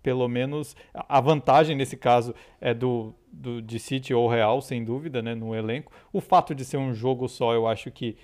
pelo 0.08 0.26
menos 0.30 0.74
a 0.94 1.20
vantagem 1.20 1.76
nesse 1.76 1.98
caso 1.98 2.34
é 2.62 2.74
do, 2.74 3.14
do 3.30 3.62
de 3.62 3.78
City 3.78 4.14
ou 4.14 4.26
Real, 4.30 4.62
sem 4.62 4.86
dúvida, 4.86 5.22
né, 5.22 5.36
no 5.36 5.54
elenco. 5.54 5.92
O 6.14 6.22
fato 6.22 6.56
de 6.56 6.64
ser 6.64 6.78
um 6.78 6.94
jogo 6.94 7.28
só, 7.28 7.54
eu 7.54 7.68
acho 7.68 7.92
que 7.92 8.16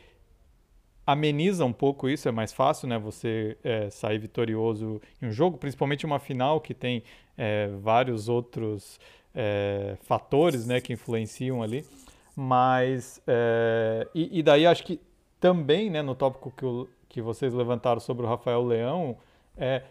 ameniza 1.06 1.66
um 1.66 1.74
pouco 1.74 2.08
isso, 2.08 2.30
é 2.30 2.32
mais 2.32 2.54
fácil, 2.54 2.88
né, 2.88 2.98
você 2.98 3.58
é, 3.66 3.90
sair 3.90 4.18
vitorioso 4.18 5.02
em 5.22 5.26
um 5.26 5.32
jogo, 5.34 5.58
principalmente 5.58 6.06
uma 6.06 6.20
final 6.20 6.62
que 6.62 6.74
tem 6.74 7.04
é, 7.38 7.68
vários 7.82 8.30
outros 8.30 8.98
é, 9.36 9.98
fatores, 10.04 10.66
né, 10.66 10.80
que 10.80 10.94
influenciam 10.94 11.62
ali. 11.62 11.86
Mas 12.34 13.22
é, 13.28 14.08
e, 14.16 14.40
e, 14.40 14.42
daí 14.42 14.66
acho 14.66 14.86
que 14.86 15.02
também, 15.38 15.90
né, 15.90 16.02
no 16.02 16.16
tópico 16.16 16.50
que, 16.56 16.66
o, 16.66 16.88
que 17.10 17.22
vocês 17.22 17.54
levantaram 17.54 18.00
sobre 18.00 18.26
o 18.26 18.30
Rafael 18.30 18.64
Leão, 18.64 19.18
é, 19.58 19.84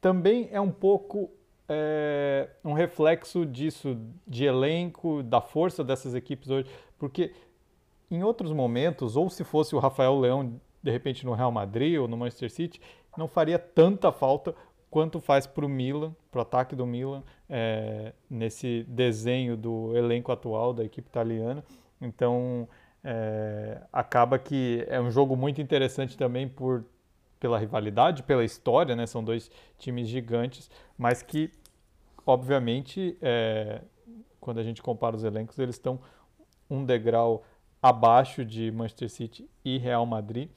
também 0.00 0.48
é 0.50 0.60
um 0.60 0.70
pouco 0.70 1.30
é, 1.72 2.48
um 2.64 2.72
reflexo 2.72 3.46
disso, 3.46 3.96
de 4.26 4.44
elenco, 4.44 5.22
da 5.22 5.40
força 5.40 5.84
dessas 5.84 6.16
equipes 6.16 6.50
hoje, 6.50 6.68
porque 6.98 7.32
em 8.10 8.24
outros 8.24 8.52
momentos, 8.52 9.16
ou 9.16 9.30
se 9.30 9.44
fosse 9.44 9.76
o 9.76 9.78
Rafael 9.78 10.18
Leão 10.18 10.60
de 10.82 10.90
repente 10.90 11.24
no 11.24 11.32
Real 11.32 11.52
Madrid 11.52 11.96
ou 11.98 12.08
no 12.08 12.16
Manchester 12.16 12.50
City, 12.50 12.80
não 13.16 13.28
faria 13.28 13.58
tanta 13.58 14.10
falta 14.10 14.52
quanto 14.90 15.20
faz 15.20 15.46
para 15.46 15.64
o 15.64 15.68
Milan, 15.68 16.12
para 16.30 16.40
o 16.40 16.42
ataque 16.42 16.74
do 16.74 16.84
Milan, 16.84 17.22
é, 17.48 18.12
nesse 18.28 18.84
desenho 18.88 19.56
do 19.56 19.96
elenco 19.96 20.32
atual 20.32 20.72
da 20.72 20.82
equipe 20.82 21.08
italiana. 21.08 21.62
Então, 22.00 22.68
é, 23.04 23.80
acaba 23.92 24.38
que 24.38 24.84
é 24.88 25.00
um 25.00 25.10
jogo 25.10 25.36
muito 25.36 25.60
interessante 25.60 26.16
também 26.16 26.48
por 26.48 26.84
pela 27.38 27.58
rivalidade, 27.58 28.22
pela 28.22 28.44
história, 28.44 28.94
né? 28.94 29.06
São 29.06 29.24
dois 29.24 29.50
times 29.78 30.08
gigantes, 30.08 30.70
mas 30.98 31.22
que 31.22 31.50
obviamente, 32.30 33.16
é, 33.20 33.82
quando 34.40 34.58
a 34.58 34.62
gente 34.62 34.80
compara 34.80 35.16
os 35.16 35.24
elencos, 35.24 35.58
eles 35.58 35.74
estão 35.74 35.98
um 36.68 36.84
degrau 36.84 37.42
abaixo 37.82 38.44
de 38.44 38.70
Manchester 38.70 39.10
City 39.10 39.50
e 39.64 39.78
Real 39.78 40.06
Madrid. 40.06 40.48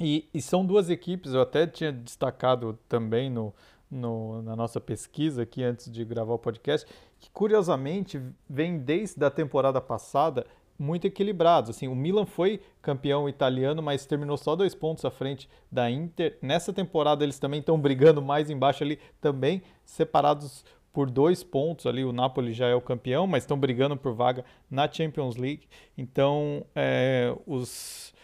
E, 0.00 0.28
e 0.32 0.40
são 0.40 0.64
duas 0.64 0.88
equipes, 0.88 1.32
eu 1.32 1.42
até 1.42 1.66
tinha 1.66 1.92
destacado 1.92 2.78
também 2.88 3.28
no, 3.30 3.54
no, 3.90 4.42
na 4.42 4.56
nossa 4.56 4.80
pesquisa 4.80 5.42
aqui 5.42 5.62
antes 5.62 5.90
de 5.90 6.04
gravar 6.04 6.34
o 6.34 6.38
podcast, 6.38 6.86
que 7.18 7.30
curiosamente 7.30 8.20
vem 8.48 8.78
desde 8.78 9.22
a 9.24 9.30
temporada 9.30 9.80
passada 9.80 10.46
muito 10.78 11.06
equilibrados. 11.06 11.70
Assim, 11.70 11.88
o 11.88 11.94
Milan 11.94 12.26
foi 12.26 12.60
campeão 12.82 13.28
italiano, 13.28 13.82
mas 13.82 14.06
terminou 14.06 14.36
só 14.36 14.54
dois 14.54 14.74
pontos 14.74 15.04
à 15.04 15.10
frente 15.10 15.48
da 15.70 15.90
Inter. 15.90 16.38
Nessa 16.42 16.72
temporada 16.72 17.24
eles 17.24 17.38
também 17.38 17.60
estão 17.60 17.78
brigando 17.78 18.20
mais 18.20 18.50
embaixo 18.50 18.84
ali, 18.84 18.98
também 19.20 19.62
separados 19.84 20.64
por 20.96 21.10
dois 21.10 21.44
pontos 21.44 21.84
ali. 21.84 22.02
O 22.06 22.10
Napoli 22.10 22.54
já 22.54 22.68
é 22.68 22.74
o 22.74 22.80
campeão, 22.80 23.26
mas 23.26 23.42
estão 23.42 23.58
brigando 23.58 23.98
por 23.98 24.14
vaga 24.14 24.42
na 24.70 24.90
Champions 24.90 25.36
League. 25.36 25.68
Então, 25.98 26.64
é, 26.74 27.36
os, 27.46 28.14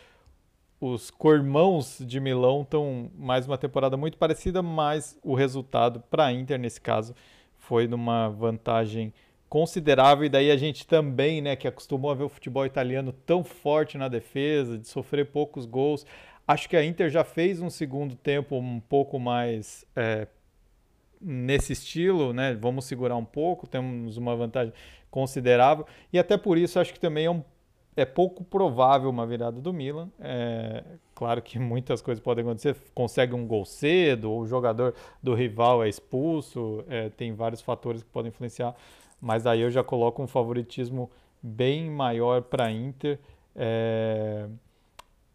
os 0.81 1.11
cormãos 1.11 1.99
de 2.01 2.19
Milão 2.19 2.63
estão 2.63 3.11
mais 3.15 3.47
uma 3.47 3.59
temporada 3.59 3.95
muito 3.95 4.17
parecida, 4.17 4.63
mas 4.63 5.19
o 5.23 5.35
resultado 5.35 6.03
para 6.11 6.25
a 6.25 6.33
Inter, 6.33 6.59
nesse 6.59 6.81
caso, 6.81 7.15
foi 7.59 7.87
numa 7.87 8.31
vantagem 8.31 9.13
considerável. 9.51 10.25
E 10.25 10.31
daí 10.31 10.51
a 10.51 10.57
gente 10.57 10.87
também, 10.87 11.43
né, 11.43 11.55
que 11.55 11.69
acostumou 11.69 12.11
a 12.11 12.15
ver 12.15 12.25
o 12.25 12.29
futebol 12.31 12.65
italiano 12.65 13.13
tão 13.13 13.45
forte 13.45 13.99
na 13.99 14.09
defesa, 14.09 14.79
de 14.79 14.89
sofrer 14.89 15.27
poucos 15.27 15.67
gols. 15.67 16.07
Acho 16.49 16.71
que 16.71 16.77
a 16.79 16.83
Inter 16.83 17.11
já 17.11 17.23
fez 17.23 17.61
um 17.61 17.69
segundo 17.69 18.17
tempo 18.17 18.57
um 18.57 18.81
pouco 18.81 19.19
mais 19.19 19.85
é, 19.95 20.27
nesse 21.23 21.73
estilo, 21.73 22.33
né? 22.33 22.55
Vamos 22.55 22.85
segurar 22.85 23.17
um 23.17 23.25
pouco, 23.25 23.67
temos 23.67 24.17
uma 24.17 24.35
vantagem 24.37 24.73
considerável 25.11 25.87
e 26.13 26.19
até 26.19 26.37
por 26.37 26.59
isso 26.59 26.79
acho 26.81 26.93
que 26.93 27.01
também 27.01 27.27
é, 27.27 27.31
um, 27.31 27.43
é 27.97 28.05
pouco 28.05 28.45
provável 28.45 29.11
uma 29.11 29.27
virada 29.27 29.61
do 29.61 29.73
Milan. 29.73 30.11
É, 30.21 30.85
claro 31.15 31.43
que 31.43 31.59
muitas 31.61 32.03
coisas 32.03 32.23
podem 32.23 32.45
acontecer, 32.45 32.77
consegue 32.95 33.35
um 33.35 33.47
gol 33.47 33.65
cedo, 33.65 34.31
ou 34.31 34.41
o 34.43 34.47
jogador 34.47 34.95
do 35.23 35.35
rival 35.35 35.83
é 35.85 35.89
expulso, 35.89 36.85
é, 36.89 37.09
tem 37.11 37.35
vários 37.35 37.61
fatores 37.61 38.03
que 38.03 38.09
podem 38.11 38.31
influenciar, 38.31 38.75
mas 39.21 39.47
aí 39.47 39.61
eu 39.61 39.71
já 39.71 39.85
coloco 39.85 40.23
um 40.23 40.27
favoritismo 40.27 41.11
bem 41.43 41.91
maior 41.91 42.43
para 42.43 42.71
Inter. 42.71 43.19
É, 43.55 44.49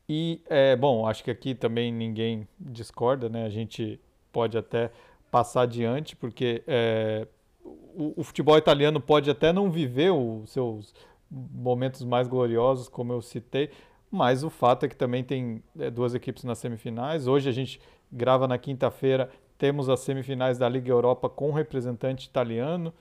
E, 0.09 0.41
é, 0.49 0.75
bom, 0.75 1.05
acho 1.07 1.23
que 1.23 1.31
aqui 1.31 1.53
também 1.53 1.91
ninguém 1.91 2.47
discorda, 2.59 3.27
né? 3.29 3.45
A 3.45 3.49
gente 3.49 3.99
pode 4.31 4.57
até 4.57 4.91
passar 5.31 5.61
adiante, 5.61 6.15
porque 6.15 6.63
é, 6.67 7.27
o, 7.63 8.13
o, 8.17 8.23
futebol 8.23 8.57
italiano 8.57 8.99
pode 8.99 9.29
até 9.29 9.51
não 9.51 9.69
viver 9.69 10.11
os 10.11 10.49
seus 10.49 10.93
momentos 11.29 12.03
mais 12.03 12.27
gloriosos, 12.27 12.87
como 12.87 13.11
eu 13.13 13.21
citei, 13.21 13.69
mas 14.09 14.43
o 14.43 14.49
fato 14.49 14.85
é 14.85 14.89
que 14.89 14.95
também 14.95 15.23
tem 15.23 15.61
é, 15.77 15.89
duas 15.89 16.15
equipes 16.15 16.43
nas 16.43 16.57
semifinais. 16.57 17.27
Hoje 17.27 17.49
a 17.49 17.51
gente 17.51 17.81
grava 18.11 18.47
na 18.47 18.57
quinta-feira, 18.57 19.29
temos 19.57 19.89
as 19.89 19.99
semifinais 19.99 20.57
da 20.57 20.69
Liga 20.69 20.89
Europa 20.89 21.27
com 21.27 21.51
representante 21.51 22.25
italiano 22.27 22.93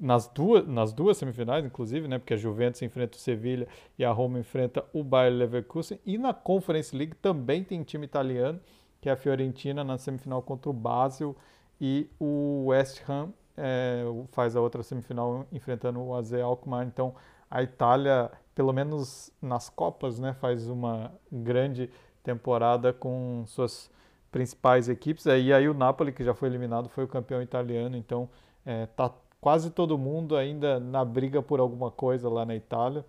nas 0.00 0.28
duas, 0.28 0.66
nas 0.66 0.92
duas 0.92 1.16
semifinais, 1.16 1.64
inclusive, 1.64 2.06
né? 2.06 2.18
Porque 2.18 2.34
a 2.34 2.36
Juventus 2.36 2.80
enfrenta 2.82 3.16
o 3.16 3.20
Sevilha 3.20 3.66
e 3.98 4.04
a 4.04 4.12
Roma 4.12 4.38
enfrenta 4.38 4.84
o 4.92 5.02
Bayer 5.02 5.32
Leverkusen. 5.32 5.98
E 6.06 6.16
na 6.16 6.32
Conference 6.32 6.96
League 6.96 7.16
também 7.16 7.64
tem 7.64 7.82
time 7.82 8.04
italiano, 8.04 8.60
que 9.00 9.08
é 9.08 9.12
a 9.12 9.16
Fiorentina 9.16 9.82
na 9.82 9.98
semifinal 9.98 10.40
contra 10.40 10.70
o 10.70 10.72
Basel 10.72 11.36
e 11.80 12.08
o 12.18 12.66
West 12.66 13.02
Ham 13.08 13.30
é, 13.56 14.02
faz 14.32 14.56
a 14.56 14.60
outra 14.60 14.82
semifinal 14.82 15.46
enfrentando 15.52 16.00
o 16.00 16.14
AZ 16.14 16.32
Alkmaar. 16.32 16.86
Então 16.86 17.14
a 17.50 17.62
Itália, 17.62 18.30
pelo 18.54 18.72
menos 18.72 19.32
nas 19.40 19.68
Copas, 19.68 20.18
né, 20.18 20.34
faz 20.34 20.68
uma 20.68 21.12
grande 21.30 21.90
temporada 22.22 22.92
com 22.92 23.44
suas 23.46 23.90
principais 24.30 24.88
equipes. 24.88 25.26
E 25.26 25.52
aí 25.52 25.68
o 25.68 25.74
Napoli, 25.74 26.12
que 26.12 26.22
já 26.24 26.34
foi 26.34 26.48
eliminado, 26.48 26.88
foi 26.88 27.04
o 27.04 27.08
campeão 27.08 27.42
italiano. 27.42 27.96
Então 27.96 28.28
é, 28.64 28.86
tá 28.86 29.12
quase 29.40 29.70
todo 29.70 29.96
mundo 29.96 30.36
ainda 30.36 30.78
na 30.78 31.04
briga 31.04 31.42
por 31.42 31.60
alguma 31.60 31.90
coisa 31.90 32.28
lá 32.28 32.44
na 32.44 32.54
Itália. 32.54 33.04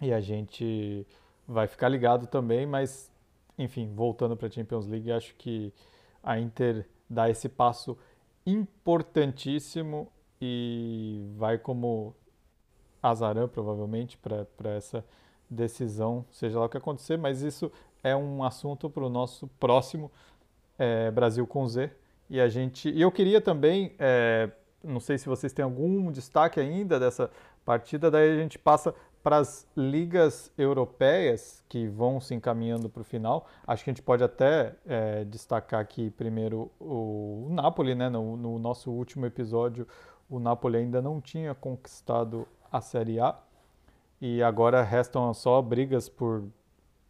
E 0.00 0.12
a 0.12 0.20
gente 0.20 1.06
vai 1.48 1.66
ficar 1.66 1.88
ligado 1.88 2.26
também, 2.26 2.66
mas 2.66 3.10
enfim, 3.58 3.90
voltando 3.94 4.36
para 4.36 4.48
a 4.48 4.50
Champions 4.50 4.86
League, 4.86 5.10
acho 5.10 5.34
que 5.36 5.72
a 6.22 6.38
Inter 6.38 6.86
dá 7.08 7.28
esse 7.30 7.48
passo 7.48 7.96
importantíssimo 8.44 10.10
e 10.40 11.28
vai 11.36 11.58
como 11.58 12.14
azarão 13.02 13.48
provavelmente 13.48 14.18
para 14.18 14.70
essa 14.70 15.04
decisão, 15.48 16.24
seja 16.30 16.58
lá 16.58 16.66
o 16.66 16.68
que 16.68 16.76
acontecer, 16.76 17.16
mas 17.16 17.42
isso 17.42 17.70
é 18.02 18.14
um 18.16 18.42
assunto 18.42 18.90
para 18.90 19.04
o 19.04 19.08
nosso 19.08 19.46
próximo 19.60 20.10
é, 20.78 21.10
Brasil 21.10 21.46
com 21.46 21.66
Z. 21.66 21.90
E 22.28 22.40
a 22.40 22.48
gente, 22.48 22.90
e 22.90 23.00
eu 23.00 23.12
queria 23.12 23.40
também 23.40 23.94
é, 23.98 24.50
não 24.86 25.00
sei 25.00 25.18
se 25.18 25.26
vocês 25.26 25.52
têm 25.52 25.64
algum 25.64 26.10
destaque 26.10 26.60
ainda 26.60 26.98
dessa 26.98 27.30
partida, 27.64 28.10
daí 28.10 28.30
a 28.30 28.42
gente 28.42 28.58
passa 28.58 28.94
para 29.26 29.38
as 29.38 29.66
ligas 29.76 30.52
europeias 30.56 31.60
que 31.68 31.88
vão 31.88 32.20
se 32.20 32.32
encaminhando 32.32 32.88
para 32.88 33.00
o 33.00 33.04
final. 33.04 33.44
Acho 33.66 33.82
que 33.82 33.90
a 33.90 33.92
gente 33.92 34.00
pode 34.00 34.22
até 34.22 34.76
é, 34.86 35.24
destacar 35.24 35.80
aqui 35.80 36.10
primeiro 36.12 36.70
o, 36.78 37.48
Napoli, 37.50 37.96
né? 37.96 38.08
No, 38.08 38.36
no, 38.36 38.56
nosso 38.56 38.88
último 38.88 39.26
episódio, 39.26 39.84
o 40.30 40.38
Napoli 40.38 40.76
ainda 40.76 41.02
não 41.02 41.20
tinha 41.20 41.56
conquistado 41.56 42.46
a 42.70 42.80
Série 42.80 43.18
A 43.18 43.36
e 44.20 44.44
agora 44.44 44.80
restam 44.84 45.34
só 45.34 45.60
brigas 45.60 46.08
por, 46.08 46.44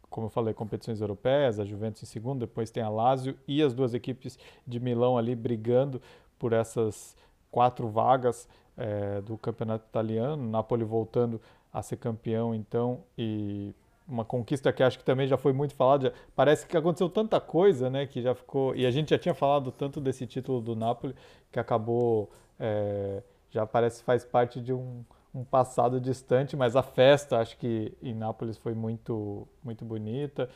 como 0.08 0.28
eu 0.28 0.30
falei, 0.30 0.54
competições 0.54 1.02
europeias. 1.02 1.60
A 1.60 1.66
Juventus 1.66 2.02
em 2.02 2.06
segundo, 2.06 2.40
depois 2.40 2.70
tem 2.70 2.82
a 2.82 2.88
Lazio 2.88 3.36
e 3.46 3.62
as 3.62 3.74
duas 3.74 3.92
equipes 3.92 4.38
de 4.66 4.80
Milão 4.80 5.18
ali 5.18 5.34
brigando 5.34 6.00
por 6.38 6.54
essas 6.54 7.14
quatro 7.50 7.88
vagas 7.90 8.48
é, 8.76 9.20
do 9.22 9.38
campeonato 9.38 9.86
italiano, 9.88 10.48
Napoli 10.48 10.84
voltando 10.84 11.40
a 11.76 11.82
ser 11.82 11.96
campeão 11.98 12.54
então 12.54 13.04
e 13.18 13.74
uma 14.08 14.24
conquista 14.24 14.72
que 14.72 14.82
acho 14.82 14.98
que 14.98 15.04
também 15.04 15.26
já 15.26 15.36
foi 15.36 15.52
muito 15.52 15.74
falada. 15.74 16.14
Parece 16.34 16.66
que 16.66 16.74
aconteceu 16.74 17.06
tanta 17.10 17.38
coisa, 17.38 17.90
né, 17.90 18.06
que 18.06 18.22
já 18.22 18.34
ficou 18.34 18.74
e 18.74 18.86
a 18.86 18.90
gente 18.90 19.10
já 19.10 19.18
tinha 19.18 19.34
falado 19.34 19.70
tanto 19.70 20.00
desse 20.00 20.26
título 20.26 20.62
do 20.62 20.74
Napoli 20.74 21.14
que 21.52 21.60
acabou 21.60 22.30
é, 22.58 23.22
já 23.50 23.66
parece 23.66 24.02
faz 24.02 24.24
parte 24.24 24.58
de 24.58 24.72
um, 24.72 25.04
um 25.34 25.44
passado 25.44 26.00
distante, 26.00 26.56
mas 26.56 26.76
a 26.76 26.82
festa 26.82 27.40
acho 27.40 27.58
que 27.58 27.92
em 28.02 28.14
Nápoles 28.14 28.56
foi 28.56 28.72
muito 28.72 29.46
muito 29.62 29.84
bonita. 29.84 30.48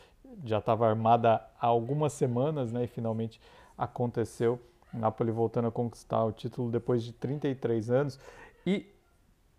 Já 0.46 0.56
estava 0.58 0.88
armada 0.88 1.34
há 1.60 1.66
algumas 1.66 2.14
semanas, 2.14 2.72
né, 2.72 2.84
e 2.84 2.86
finalmente 2.86 3.38
aconteceu. 3.76 4.58
Napoli 4.90 5.30
voltando 5.30 5.68
a 5.68 5.70
conquistar 5.70 6.24
o 6.24 6.32
título 6.32 6.70
depois 6.70 7.02
de 7.02 7.12
33 7.12 7.90
anos. 7.90 8.18
E 8.66 8.86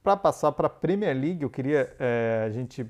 para 0.04 0.18
passar 0.18 0.52
para 0.52 0.68
a 0.68 0.70
Premier 0.70 1.16
League, 1.16 1.44
eu 1.44 1.50
queria. 1.50 1.94
É, 2.00 2.44
a 2.46 2.50
gente 2.50 2.86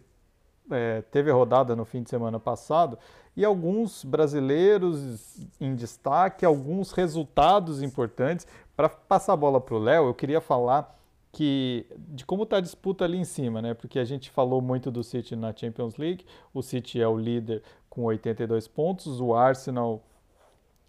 é, 0.69 1.01
teve 1.11 1.29
a 1.29 1.33
rodada 1.33 1.75
no 1.75 1.85
fim 1.85 2.01
de 2.01 2.09
semana 2.09 2.39
passado 2.39 2.97
e 3.35 3.45
alguns 3.45 4.03
brasileiros 4.03 5.45
em 5.59 5.75
destaque, 5.75 6.45
alguns 6.45 6.91
resultados 6.91 7.81
importantes. 7.81 8.47
Para 8.75 8.89
passar 8.89 9.33
a 9.33 9.37
bola 9.37 9.59
para 9.59 9.75
o 9.75 9.79
Léo, 9.79 10.07
eu 10.07 10.13
queria 10.13 10.41
falar 10.41 10.97
que 11.31 11.85
de 11.97 12.25
como 12.25 12.43
está 12.43 12.57
a 12.57 12.61
disputa 12.61 13.05
ali 13.05 13.17
em 13.17 13.23
cima, 13.23 13.61
né? 13.61 13.73
Porque 13.73 13.99
a 13.99 14.05
gente 14.05 14.29
falou 14.29 14.61
muito 14.61 14.91
do 14.91 15.03
City 15.03 15.35
na 15.35 15.55
Champions 15.55 15.97
League. 15.97 16.25
O 16.53 16.61
City 16.61 17.01
é 17.01 17.07
o 17.07 17.17
líder 17.17 17.63
com 17.89 18.03
82 18.03 18.67
pontos, 18.67 19.19
o 19.19 19.33
Arsenal 19.33 20.01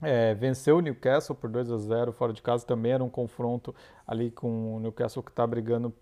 é, 0.00 0.34
venceu 0.34 0.78
o 0.78 0.80
Newcastle 0.80 1.34
por 1.34 1.48
2 1.48 1.70
a 1.70 1.78
0 1.78 2.12
fora 2.12 2.32
de 2.32 2.42
casa, 2.42 2.66
também 2.66 2.92
era 2.92 3.02
um 3.02 3.08
confronto 3.08 3.74
ali 4.06 4.30
com 4.30 4.76
o 4.76 4.80
Newcastle 4.80 5.22
que 5.22 5.30
está 5.30 5.46
brigando 5.46 5.92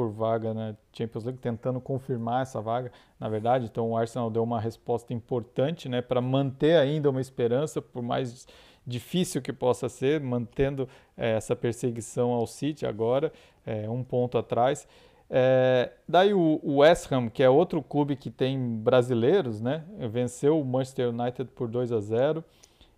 por 0.00 0.08
vaga 0.08 0.54
na 0.54 0.74
Champions 0.94 1.24
League, 1.24 1.38
tentando 1.38 1.78
confirmar 1.78 2.40
essa 2.40 2.58
vaga, 2.58 2.90
na 3.18 3.28
verdade. 3.28 3.66
Então 3.66 3.90
o 3.90 3.96
Arsenal 3.98 4.30
deu 4.30 4.42
uma 4.42 4.58
resposta 4.58 5.12
importante 5.12 5.90
né, 5.90 6.00
para 6.00 6.22
manter 6.22 6.78
ainda 6.78 7.10
uma 7.10 7.20
esperança, 7.20 7.82
por 7.82 8.02
mais 8.02 8.48
difícil 8.86 9.42
que 9.42 9.52
possa 9.52 9.90
ser, 9.90 10.18
mantendo 10.18 10.88
é, 11.18 11.32
essa 11.32 11.54
perseguição 11.54 12.30
ao 12.30 12.46
City 12.46 12.86
agora, 12.86 13.30
é, 13.66 13.90
um 13.90 14.02
ponto 14.02 14.38
atrás. 14.38 14.88
É, 15.28 15.92
daí 16.08 16.32
o, 16.32 16.58
o, 16.62 16.78
West 16.78 17.12
Ham, 17.12 17.28
que 17.28 17.42
é 17.42 17.50
outro 17.50 17.82
clube 17.82 18.16
que 18.16 18.30
tem 18.30 18.58
brasileiros, 18.58 19.60
né, 19.60 19.84
venceu 20.10 20.58
o 20.58 20.64
Manchester 20.64 21.10
United 21.10 21.50
por 21.54 21.68
2 21.68 21.92
a 21.92 22.00
0 22.00 22.42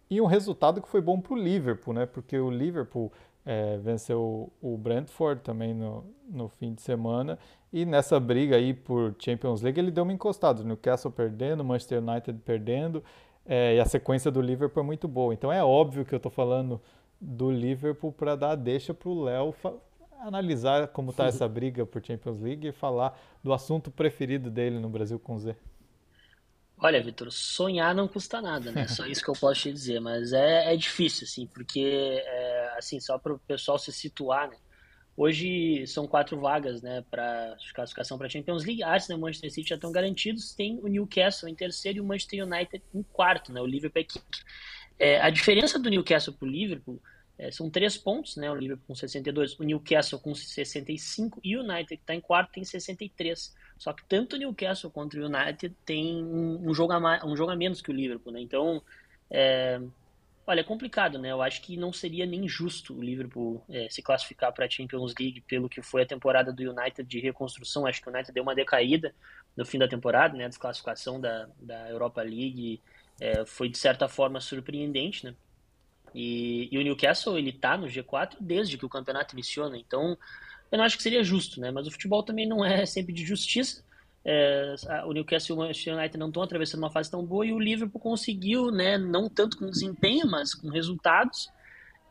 e 0.09 0.21
um 0.21 0.27
resultado 0.27 0.81
que 0.81 0.89
foi 0.89 1.01
bom 1.01 1.21
para 1.21 1.33
o 1.33 1.37
Liverpool, 1.37 1.95
né? 1.95 2.05
Porque 2.05 2.39
o 2.39 2.51
Liverpool 2.51 3.11
é, 3.45 3.77
venceu 3.79 4.53
o 4.61 4.77
Brentford 4.77 5.43
também 5.43 5.75
no, 5.75 6.05
no 6.29 6.49
fim 6.49 6.75
de 6.75 6.83
semana. 6.83 7.39
E 7.73 7.85
nessa 7.85 8.21
briga 8.21 8.57
aí 8.57 8.75
por 8.75 9.15
Champions 9.19 9.63
League 9.63 9.79
ele 9.79 9.91
deu 9.91 10.05
uma 10.05 10.13
encostada. 10.13 10.63
Newcastle 10.63 11.11
perdendo, 11.11 11.65
Manchester 11.65 12.03
United 12.03 12.39
perdendo. 12.45 13.03
É, 13.45 13.77
e 13.77 13.81
a 13.81 13.85
sequência 13.85 14.31
do 14.31 14.41
Liverpool 14.41 14.83
é 14.83 14.87
muito 14.87 15.09
boa. 15.09 15.35
Então 15.35 15.53
é 15.53 15.63
óbvio 15.63 16.05
que 16.05 16.15
eu 16.15 16.19
estou 16.19 16.31
falando 16.31 16.81
do 17.21 17.51
Liverpool 17.51 18.13
para 18.13 18.37
dar 18.37 18.51
a 18.51 18.57
deixa 18.57 18.93
para 18.93 19.09
o 19.09 19.23
Léo 19.23 19.55
analisar 20.21 20.89
como 20.89 21.11
está 21.11 21.27
essa 21.27 21.49
briga 21.49 21.85
por 21.85 22.05
Champions 22.05 22.41
League 22.41 22.69
e 22.69 22.73
falar 22.73 23.19
do 23.43 23.53
assunto 23.53 23.91
preferido 23.91 24.51
dele 24.51 24.79
no 24.79 24.89
Brasil 24.89 25.19
com 25.19 25.39
Z. 25.39 25.57
Olha, 26.79 27.01
Vitor, 27.01 27.31
sonhar 27.31 27.95
não 27.95 28.09
custa 28.09 28.41
nada, 28.41 28.73
né? 28.73 28.87
Só 28.89 29.07
isso 29.07 29.23
que 29.23 29.31
eu 29.31 29.35
posso 29.35 29.63
te 29.63 29.73
dizer, 29.73 30.01
mas 30.01 30.33
é, 30.33 30.73
é 30.73 30.77
difícil, 30.77 31.25
assim, 31.25 31.47
porque, 31.47 32.21
é, 32.25 32.52
assim, 32.77 33.01
só 33.01 33.19
para 33.19 33.33
o 33.33 33.39
pessoal 33.39 33.79
se 33.79 33.93
situar, 33.93 34.49
né? 34.49 34.57
Hoje 35.15 35.87
são 35.87 36.07
quatro 36.07 36.41
vagas, 36.41 36.81
né, 36.81 37.05
para 37.11 37.55
classificação 37.75 38.17
para 38.17 38.31
Champions 38.31 38.65
League. 38.65 38.83
Arsenal 38.83 39.19
e 39.19 39.21
Manchester 39.21 39.51
City 39.51 39.69
já 39.69 39.75
estão 39.75 39.93
garantidos. 39.93 40.55
Tem 40.55 40.79
o 40.83 40.89
Newcastle 40.89 41.49
em 41.51 41.55
terceiro 41.55 41.99
e 41.99 42.01
o 42.01 42.05
Manchester 42.05 42.47
United 42.47 42.83
em 42.95 43.03
quarto, 43.03 43.53
né? 43.53 43.61
O 43.61 43.67
Liverpool 43.67 44.01
é 44.01 44.05
quinto. 44.05 44.39
É, 44.99 45.21
a 45.21 45.29
diferença 45.29 45.79
do 45.79 45.91
Newcastle 45.91 46.33
para 46.33 46.47
o 46.47 46.51
Liverpool 46.51 46.99
é, 47.39 47.51
são 47.51 47.69
três 47.69 47.99
pontos, 47.99 48.37
né? 48.37 48.51
O 48.51 48.55
Liverpool 48.55 48.87
com 48.87 48.95
62, 48.95 49.59
o 49.59 49.65
Newcastle 49.65 50.19
com 50.19 50.35
65 50.35 51.41
e 51.45 51.57
o 51.59 51.61
United, 51.61 51.89
que 51.89 51.95
está 51.95 52.15
em 52.15 52.21
quarto, 52.21 52.53
tem 52.53 52.65
63. 52.65 53.55
Só 53.77 53.93
que 53.93 54.05
tanto 54.09 54.37
o 54.37 54.39
Newcastle 54.39 54.91
quanto 54.91 55.19
o 55.19 55.27
United 55.27 55.75
tem 55.85 56.25
um 56.25 56.73
jogo 56.73 56.93
a, 56.95 57.01
mais, 57.01 57.23
um 57.23 57.37
jogo 57.37 57.53
a 57.53 57.57
menos 57.57 57.83
que 57.83 57.91
o 57.91 57.95
Liverpool, 57.95 58.33
né? 58.33 58.41
Então, 58.41 58.83
é, 59.31 59.79
olha, 60.47 60.61
é 60.61 60.65
complicado, 60.65 61.19
né? 61.19 61.31
Eu 61.31 61.43
acho 61.43 61.63
que 61.63 61.77
não 61.77 61.93
seria 61.93 62.27
nem 62.27 62.49
justo 62.49 62.95
o 62.95 63.03
Liverpool 63.03 63.65
é, 63.69 63.89
se 63.89 64.03
classificar 64.03 64.53
para 64.53 64.67
a 64.67 64.71
Champions 64.71 65.15
League 65.19 65.41
pelo 65.43 65.69
que 65.69 65.83
foi 65.83 66.03
a 66.03 66.07
temporada 66.07 66.53
do 66.53 66.63
United 66.63 67.05
de 67.05 67.21
reconstrução. 67.21 67.87
Acho 67.87 68.03
que 68.03 68.09
o 68.09 68.13
United 68.13 68.33
deu 68.33 68.43
uma 68.43 68.55
decaída 68.55 69.15
no 69.57 69.65
fim 69.65 69.79
da 69.79 69.89
temporada, 69.89 70.37
né? 70.37 70.47
A 70.47 70.49
desclassificação 70.49 71.21
da, 71.21 71.49
da 71.61 71.89
Europa 71.89 72.23
League 72.23 72.81
é, 73.21 73.45
foi, 73.45 73.69
de 73.69 73.79
certa 73.79 74.09
forma, 74.09 74.41
surpreendente, 74.41 75.25
né? 75.27 75.35
E, 76.15 76.69
e, 76.71 76.79
o 76.79 76.83
Newcastle, 76.83 77.39
ele 77.39 77.53
tá 77.53 77.77
no 77.77 77.87
G4 77.87 78.37
desde 78.41 78.77
que 78.77 78.85
o 78.85 78.89
campeonato 78.89 79.35
iniciou, 79.35 79.71
né? 79.71 79.79
Então, 79.79 80.19
eu 80.71 80.79
não 80.79 80.85
acho 80.85 80.97
que 80.97 81.03
seria 81.03 81.23
justo, 81.23 81.61
né? 81.61 81.71
Mas 81.71 81.87
o 81.87 81.91
futebol 81.91 82.23
também 82.23 82.47
não 82.47 82.65
é 82.65 82.85
sempre 82.87 83.13
de 83.13 83.25
justiça. 83.25 83.85
É, 84.25 84.75
o 85.05 85.13
Newcastle 85.13 85.55
e 85.55 85.59
o 85.59 85.63
Manchester 85.63 85.97
United 85.97 86.19
não 86.19 86.29
estão 86.29 86.43
atravessando 86.43 86.81
uma 86.81 86.91
fase 86.91 87.11
tão 87.11 87.25
boa 87.25 87.45
e 87.45 87.53
o 87.53 87.59
Liverpool 87.59 88.01
conseguiu, 88.01 88.71
né, 88.71 88.97
não 88.97 89.29
tanto 89.29 89.57
com 89.57 89.69
desempenho, 89.69 90.27
mas 90.29 90.55
com 90.55 90.69
resultados, 90.69 91.51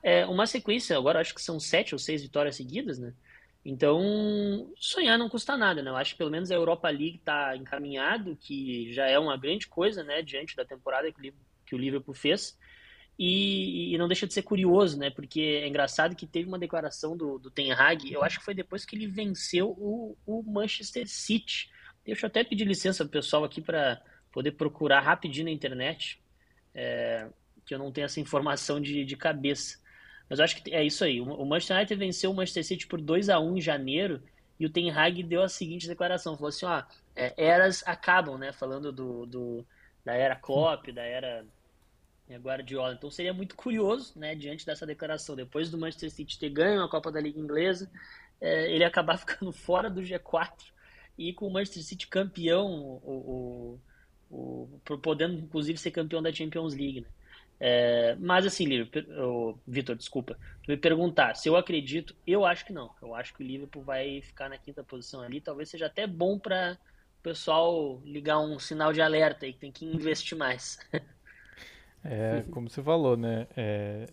é, 0.04 0.26
uma 0.26 0.46
sequência, 0.46 0.98
agora 0.98 1.22
acho 1.22 1.34
que 1.34 1.42
são 1.42 1.60
sete 1.60 1.96
ou 1.96 2.00
seis 2.00 2.22
vitórias 2.22 2.56
seguidas, 2.56 3.00
né? 3.00 3.14
Então, 3.64 4.74
sonhar 4.76 5.20
não 5.20 5.30
custa 5.30 5.56
nada, 5.56 5.84
né? 5.84 5.92
Eu 5.92 5.96
acho 5.96 6.14
que 6.14 6.18
pelo 6.18 6.32
menos 6.32 6.50
a 6.50 6.56
Europa 6.56 6.90
League 6.90 7.18
está 7.18 7.56
encaminhado, 7.56 8.36
que 8.36 8.92
já 8.92 9.06
é 9.06 9.20
uma 9.20 9.38
grande 9.38 9.68
coisa, 9.68 10.04
né, 10.04 10.22
diante 10.24 10.56
da 10.56 10.66
temporada 10.66 11.12
que 11.12 11.76
o 11.76 11.78
Liverpool 11.78 12.16
fez. 12.16 12.58
E, 13.20 13.94
e, 13.94 13.98
não 14.00 14.08
deixa 14.08 14.26
de 14.26 14.34
ser 14.34 14.42
curioso, 14.42 14.98
né? 14.98 15.12
Porque 15.12 15.42
é 15.42 15.68
engraçado 15.68 16.16
que 16.16 16.26
teve 16.26 16.48
uma 16.48 16.58
declaração 16.58 17.16
do, 17.16 17.38
do 17.38 17.52
Ten 17.52 17.72
Hag, 17.72 18.12
eu 18.12 18.24
acho 18.24 18.40
que 18.40 18.46
foi 18.46 18.56
depois 18.56 18.84
que 18.84 18.96
ele 18.96 19.06
venceu 19.06 19.70
o, 19.78 20.18
o 20.26 20.42
Manchester 20.42 21.08
City. 21.08 21.70
Deixa 22.06 22.26
eu 22.26 22.28
até 22.28 22.44
pedir 22.44 22.66
licença 22.66 23.04
pro 23.04 23.12
pessoal 23.12 23.44
aqui 23.44 23.62
para 23.62 24.02
poder 24.32 24.52
procurar 24.52 25.02
rapidinho 25.02 25.46
na 25.46 25.52
internet, 25.52 26.20
é, 26.74 27.28
que 27.66 27.74
eu 27.74 27.80
não 27.80 27.92
tenho 27.92 28.06
essa 28.06 28.20
informação 28.20 28.80
de, 28.82 29.06
de 29.06 29.16
cabeça. 29.16 29.80
Mas 30.30 30.40
eu 30.40 30.46
acho 30.46 30.64
que 30.64 30.74
é 30.74 30.84
isso 30.84 31.04
aí. 31.04 31.20
O 31.20 31.46
Manchester 31.46 31.78
United 31.78 32.00
venceu 32.00 32.32
o 32.32 32.34
Manchester 32.34 32.64
City 32.64 32.88
por 32.88 33.02
2 33.02 33.30
a 33.30 33.40
1 33.40 33.58
em 33.58 33.62
janeiro 33.62 34.24
e 34.60 34.66
o 34.66 34.70
Ten 34.70 34.90
Hag 34.90 35.22
deu 35.24 35.44
a 35.44 35.50
seguinte 35.50 35.88
declaração, 35.88 36.36
falou 36.36 36.50
assim, 36.50 36.66
ó, 36.66 36.84
é, 37.16 37.34
eras 37.38 37.84
acabam, 37.86 38.38
né? 38.38 38.54
Falando 38.54 38.92
do, 38.92 39.26
do 39.26 39.66
da 40.06 40.14
era 40.14 40.36
Klopp, 40.36 40.88
da 40.92 41.04
era 41.04 41.46
Guardiola. 42.38 42.94
Então 42.94 43.12
seria 43.12 43.34
muito 43.34 43.56
curioso, 43.56 44.18
né, 44.18 44.36
diante 44.36 44.66
dessa 44.66 44.86
declaração, 44.86 45.36
depois 45.36 45.70
do 45.70 45.78
Manchester 45.78 46.12
City 46.12 46.40
ter 46.40 46.50
ganho 46.50 46.84
a 46.84 46.90
Copa 46.90 47.12
da 47.12 47.20
Liga 47.20 47.40
Inglesa, 47.40 47.92
é, 48.40 48.72
ele 48.74 48.84
acabar 48.84 49.18
ficando 49.20 49.52
fora 49.52 49.90
do 49.90 50.02
G4 50.02 50.52
e 51.18 51.34
com 51.34 51.48
o 51.48 51.54
Manchester 51.54 51.84
City 51.84 52.08
campeão, 52.08 53.00
o, 53.04 53.80
o, 54.30 54.70
o 54.90 54.98
podendo 54.98 55.36
inclusive 55.36 55.78
ser 55.78 55.92
campeão 55.92 56.22
da 56.22 56.32
Champions 56.32 56.74
League. 56.74 57.02
Né? 57.02 57.08
É, 57.64 58.16
mas 58.20 58.46
assim, 58.46 58.66
Vitor, 59.68 59.96
desculpa, 59.96 60.36
tu 60.64 60.72
me 60.72 60.78
perguntar 60.78 61.36
se 61.36 61.48
eu 61.48 61.56
acredito, 61.56 62.16
eu 62.26 62.44
acho 62.44 62.66
que 62.66 62.74
não. 62.74 62.90
Eu 63.02 63.14
acho 63.14 63.36
que 63.36 63.44
o 63.44 63.46
Liverpool 63.46 63.84
vai 63.84 64.22
ficar 64.22 64.50
na 64.50 64.58
quinta 64.58 64.84
posição 64.84 65.22
ali. 65.22 65.40
Talvez 65.40 65.70
seja 65.70 65.86
até 65.86 66.08
bom 66.08 66.40
para 66.40 66.78
o 67.20 67.22
pessoal 67.22 68.02
ligar 68.04 68.40
um 68.40 68.58
sinal 68.58 68.92
de 68.92 69.00
alerta 69.00 69.46
aí 69.46 69.54
que 69.54 69.60
tem 69.60 69.72
que 69.72 69.86
investir 69.86 70.38
mais. 70.38 70.80
É, 72.04 72.44
como 72.50 72.68
você 72.68 72.82
falou, 72.82 73.16
né? 73.16 73.46
É, 73.56 74.08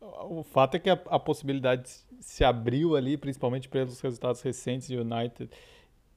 o 0.00 0.44
fato 0.44 0.76
é 0.76 0.78
que 0.78 0.88
a, 0.88 0.92
a, 1.06 1.18
possibilidade 1.18 1.90
se 2.20 2.44
abriu 2.44 2.94
ali, 2.94 3.16
principalmente 3.16 3.68
pelos 3.68 4.00
resultados 4.00 4.40
recentes 4.42 4.86
de 4.86 4.96
United 4.96 5.50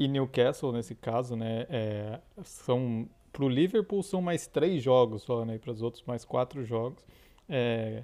e 0.04 0.08
Newcastle, 0.08 0.72
nesse 0.72 0.96
caso, 0.96 1.36
né? 1.36 1.66
É, 1.70 2.20
são 2.44 3.08
para 3.32 3.44
o 3.44 3.50
Liverpool 3.50 4.04
são 4.04 4.22
mais 4.22 4.46
três 4.46 4.84
jogos 4.84 5.24
só, 5.24 5.44
né? 5.44 5.58
Para 5.58 5.72
os 5.72 5.82
outros 5.82 6.04
mais 6.06 6.24
quatro 6.24 6.64
jogos. 6.64 7.04
É, 7.50 8.04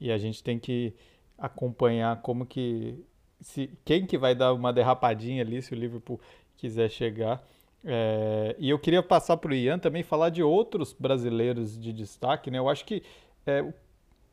e 0.00 0.12
a 0.12 0.18
gente 0.18 0.42
tem 0.42 0.58
que 0.58 0.94
acompanhar 1.36 2.22
como 2.22 2.46
que 2.46 3.04
se 3.40 3.70
quem 3.84 4.06
que 4.06 4.16
vai 4.16 4.34
dar 4.34 4.52
uma 4.52 4.72
derrapadinha 4.72 5.42
ali 5.42 5.60
se 5.60 5.72
o 5.72 5.76
Liverpool 5.76 6.20
quiser 6.56 6.88
chegar. 6.90 7.44
É, 7.84 8.54
e 8.58 8.70
eu 8.70 8.78
queria 8.78 9.02
passar 9.02 9.36
para 9.36 9.50
o 9.50 9.54
Ian 9.54 9.78
também 9.78 10.02
falar 10.02 10.30
de 10.30 10.42
outros 10.42 10.92
brasileiros 10.92 11.78
de 11.78 11.92
destaque, 11.92 12.50
né? 12.50 12.58
Eu 12.58 12.68
acho 12.68 12.84
que 12.84 13.02
é, 13.46 13.64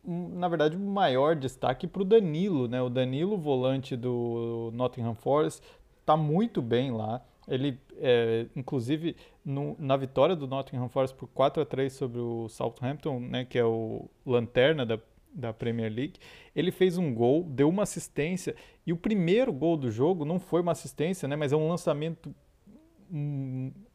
na 0.03 0.47
verdade, 0.47 0.75
o 0.75 0.79
maior 0.79 1.35
destaque 1.35 1.87
para 1.87 2.01
o 2.01 2.05
Danilo, 2.05 2.67
né? 2.67 2.81
O 2.81 2.89
Danilo, 2.89 3.37
volante 3.37 3.95
do 3.95 4.69
Nottingham 4.73 5.15
Forest, 5.15 5.63
está 6.05 6.15
muito 6.15 6.61
bem 6.61 6.91
lá. 6.91 7.19
Ele, 7.47 7.79
é, 7.97 8.45
inclusive, 8.55 9.15
no, 9.43 9.75
na 9.79 9.97
vitória 9.97 10.35
do 10.35 10.47
Nottingham 10.47 10.87
Forest 10.87 11.15
por 11.15 11.27
4 11.27 11.63
a 11.63 11.65
3 11.65 11.91
sobre 11.91 12.19
o 12.19 12.47
Southampton, 12.47 13.19
né, 13.19 13.45
que 13.45 13.57
é 13.57 13.65
o 13.65 14.07
lanterna 14.25 14.85
da, 14.85 14.99
da 15.33 15.51
Premier 15.51 15.91
League, 15.91 16.19
ele 16.55 16.71
fez 16.71 16.97
um 16.97 17.13
gol, 17.13 17.43
deu 17.43 17.69
uma 17.69 17.83
assistência, 17.83 18.55
e 18.85 18.93
o 18.93 18.97
primeiro 18.97 19.51
gol 19.51 19.77
do 19.77 19.91
jogo 19.91 20.25
não 20.25 20.39
foi 20.39 20.61
uma 20.61 20.71
assistência, 20.71 21.27
né, 21.27 21.35
mas 21.35 21.51
é 21.51 21.55
um 21.55 21.67
lançamento 21.67 22.33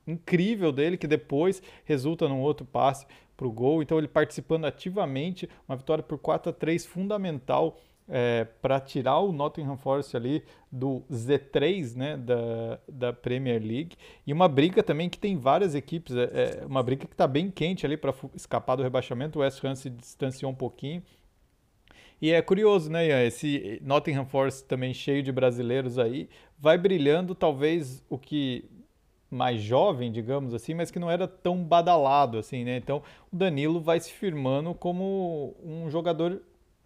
incrível 0.06 0.70
dele, 0.72 0.96
que 0.96 1.06
depois 1.06 1.62
resulta 1.84 2.28
num 2.28 2.40
outro 2.40 2.64
passe 2.64 3.06
para 3.36 3.46
o 3.46 3.52
gol. 3.52 3.82
Então, 3.82 3.98
ele 3.98 4.08
participando 4.08 4.64
ativamente, 4.64 5.48
uma 5.68 5.76
vitória 5.76 6.02
por 6.02 6.18
4 6.18 6.50
a 6.50 6.52
3 6.52 6.86
fundamental 6.86 7.78
é, 8.10 8.44
para 8.60 8.80
tirar 8.80 9.20
o 9.20 9.32
Nottingham 9.32 9.76
Forest 9.76 10.16
ali 10.16 10.42
do 10.70 11.02
Z3 11.10 11.96
né, 11.96 12.16
da, 12.16 12.80
da 12.88 13.12
Premier 13.12 13.62
League. 13.62 13.96
E 14.26 14.32
uma 14.32 14.48
briga 14.48 14.82
também 14.82 15.08
que 15.08 15.18
tem 15.18 15.36
várias 15.36 15.74
equipes, 15.74 16.16
é, 16.16 16.62
é 16.62 16.66
uma 16.66 16.82
briga 16.82 17.06
que 17.06 17.14
está 17.14 17.26
bem 17.28 17.50
quente 17.50 17.86
ali 17.86 17.96
para 17.96 18.12
escapar 18.34 18.76
do 18.76 18.82
rebaixamento. 18.82 19.38
O 19.38 19.42
West 19.42 19.64
Ham 19.64 19.76
se 19.76 19.88
distanciou 19.88 20.50
um 20.50 20.54
pouquinho. 20.54 21.02
E 22.20 22.32
é 22.32 22.42
curioso, 22.42 22.90
né, 22.90 23.08
Ian? 23.08 23.22
Esse 23.22 23.80
Nottingham 23.82 24.26
Forest 24.26 24.64
também 24.64 24.92
cheio 24.92 25.22
de 25.22 25.32
brasileiros 25.32 25.98
aí, 25.98 26.28
vai 26.58 26.76
brilhando 26.76 27.34
talvez 27.34 28.04
o 28.10 28.18
que 28.18 28.68
mais 29.30 29.62
jovem, 29.62 30.10
digamos 30.10 30.52
assim, 30.52 30.74
mas 30.74 30.90
que 30.90 30.98
não 30.98 31.10
era 31.10 31.26
tão 31.28 31.62
badalado 31.62 32.36
assim, 32.36 32.64
né? 32.64 32.76
Então 32.76 33.02
o 33.32 33.36
Danilo 33.36 33.80
vai 33.80 34.00
se 34.00 34.12
firmando 34.12 34.74
como 34.74 35.54
um 35.64 35.88
jogador 35.88 36.42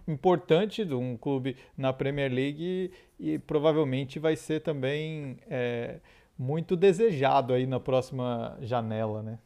importante 0.06 0.84
de 0.84 0.94
um 0.94 1.16
clube 1.16 1.56
na 1.76 1.92
Premier 1.92 2.32
League 2.32 2.90
e, 3.18 3.38
provavelmente 3.40 4.18
vai 4.18 4.36
ser 4.36 4.60
também 4.60 5.38
é, 5.48 6.00
muito 6.38 6.76
desejado 6.76 7.52
aí 7.52 7.66
na 7.66 7.80
próxima 7.80 8.56
janela, 8.60 9.22
né? 9.22 9.38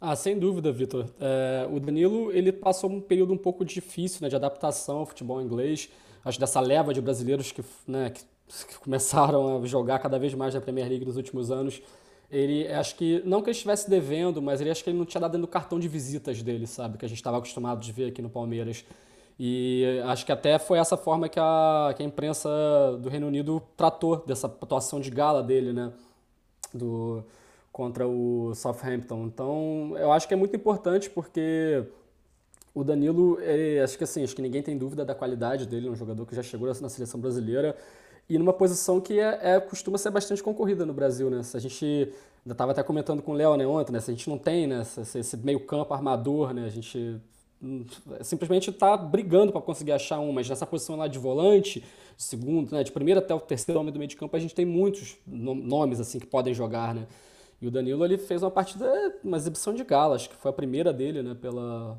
Ah, 0.00 0.16
sem 0.16 0.38
dúvida, 0.38 0.72
Vitor. 0.72 1.06
É, 1.20 1.68
o 1.70 1.78
Danilo 1.78 2.32
ele 2.32 2.50
passou 2.50 2.90
um 2.90 3.00
período 3.00 3.32
um 3.32 3.38
pouco 3.38 3.64
difícil 3.64 4.18
né, 4.22 4.28
de 4.28 4.34
adaptação 4.34 4.98
ao 4.98 5.06
futebol 5.06 5.40
inglês. 5.40 5.88
Acho 6.24 6.40
dessa 6.40 6.60
leva 6.60 6.92
de 6.92 7.00
brasileiros 7.00 7.52
que, 7.52 7.64
né, 7.86 8.10
que 8.10 8.24
que 8.68 8.78
começaram 8.80 9.62
a 9.62 9.66
jogar 9.66 9.98
cada 9.98 10.18
vez 10.18 10.34
mais 10.34 10.54
na 10.54 10.60
Premier 10.60 10.88
League 10.88 11.04
nos 11.04 11.16
últimos 11.16 11.50
anos, 11.50 11.82
ele 12.30 12.66
acho 12.68 12.96
que 12.96 13.22
não 13.24 13.40
que 13.40 13.48
ele 13.48 13.56
estivesse 13.56 13.88
devendo, 13.88 14.40
mas 14.40 14.60
ele 14.60 14.70
acho 14.70 14.82
que 14.82 14.90
ele 14.90 14.98
não 14.98 15.04
tinha 15.04 15.20
dado 15.20 15.36
no 15.38 15.46
cartão 15.46 15.78
de 15.78 15.88
visitas 15.88 16.42
dele, 16.42 16.66
sabe, 16.66 16.98
que 16.98 17.04
a 17.04 17.08
gente 17.08 17.18
estava 17.18 17.38
acostumado 17.38 17.80
de 17.80 17.92
ver 17.92 18.08
aqui 18.08 18.22
no 18.22 18.30
Palmeiras. 18.30 18.84
E 19.44 20.00
acho 20.04 20.24
que 20.24 20.30
até 20.30 20.56
foi 20.56 20.78
essa 20.78 20.96
forma 20.96 21.28
que 21.28 21.40
a, 21.40 21.92
que 21.96 22.00
a 22.00 22.06
imprensa 22.06 22.48
do 23.00 23.08
Reino 23.08 23.26
Unido 23.26 23.60
tratou 23.76 24.18
dessa 24.24 24.46
atuação 24.46 25.00
de 25.00 25.10
gala 25.10 25.42
dele, 25.42 25.72
né, 25.72 25.92
do 26.72 27.24
contra 27.72 28.06
o 28.06 28.54
Southampton. 28.54 29.24
Então, 29.24 29.96
eu 29.98 30.12
acho 30.12 30.28
que 30.28 30.34
é 30.34 30.36
muito 30.36 30.54
importante 30.54 31.10
porque 31.10 31.84
o 32.72 32.84
Danilo, 32.84 33.36
acho 33.82 33.98
que 33.98 34.04
assim, 34.04 34.22
acho 34.22 34.36
que 34.36 34.42
ninguém 34.42 34.62
tem 34.62 34.78
dúvida 34.78 35.04
da 35.04 35.12
qualidade 35.14 35.66
dele, 35.66 35.88
é 35.88 35.90
um 35.90 35.96
jogador 35.96 36.24
que 36.24 36.36
já 36.36 36.42
chegou 36.44 36.68
na 36.80 36.88
seleção 36.88 37.18
brasileira 37.18 37.76
e 38.28 38.38
numa 38.38 38.52
posição 38.52 39.00
que 39.00 39.18
é, 39.18 39.56
é, 39.56 39.60
costuma 39.60 39.98
ser 39.98 40.10
bastante 40.12 40.40
concorrida 40.40 40.86
no 40.86 40.94
Brasil, 40.94 41.28
né? 41.28 41.42
Se 41.42 41.56
a 41.56 41.60
gente 41.60 41.84
ainda 42.44 42.52
estava 42.52 42.70
até 42.70 42.82
comentando 42.84 43.20
com 43.20 43.32
o 43.32 43.34
Léo 43.34 43.56
né, 43.56 43.66
ontem, 43.66 43.92
né? 43.92 43.98
Se 43.98 44.12
a 44.12 44.14
gente 44.14 44.30
não 44.30 44.38
tem 44.38 44.68
né, 44.68 44.82
esse, 44.82 45.18
esse 45.18 45.36
meio 45.38 45.58
campo 45.66 45.92
armador, 45.92 46.54
né? 46.54 46.64
A 46.64 46.70
gente 46.70 47.20
simplesmente 48.22 48.70
está 48.70 48.96
brigando 48.96 49.52
para 49.52 49.60
conseguir 49.60 49.92
achar 49.92 50.18
um, 50.18 50.32
mas 50.32 50.48
nessa 50.48 50.66
posição 50.66 50.96
lá 50.96 51.06
de 51.06 51.18
volante, 51.18 51.84
segundo, 52.16 52.72
né, 52.72 52.82
de 52.82 52.90
primeiro 52.90 53.20
até 53.20 53.34
o 53.34 53.40
terceiro 53.40 53.80
homem 53.80 53.92
do 53.92 53.98
meio 53.98 54.08
de 54.08 54.16
campo, 54.16 54.36
a 54.36 54.40
gente 54.40 54.54
tem 54.54 54.66
muitos 54.66 55.16
nomes 55.26 56.00
assim 56.00 56.18
que 56.18 56.26
podem 56.26 56.52
jogar, 56.52 56.94
né? 56.94 57.06
E 57.60 57.66
o 57.66 57.70
Danilo 57.70 58.04
ele 58.04 58.18
fez 58.18 58.42
uma 58.42 58.50
partida, 58.50 58.90
uma 59.22 59.36
exibição 59.36 59.72
de 59.72 59.84
gala, 59.84 60.16
acho 60.16 60.28
que 60.28 60.34
foi 60.36 60.50
a 60.50 60.54
primeira 60.54 60.92
dele, 60.92 61.22
né, 61.22 61.34
pela 61.40 61.96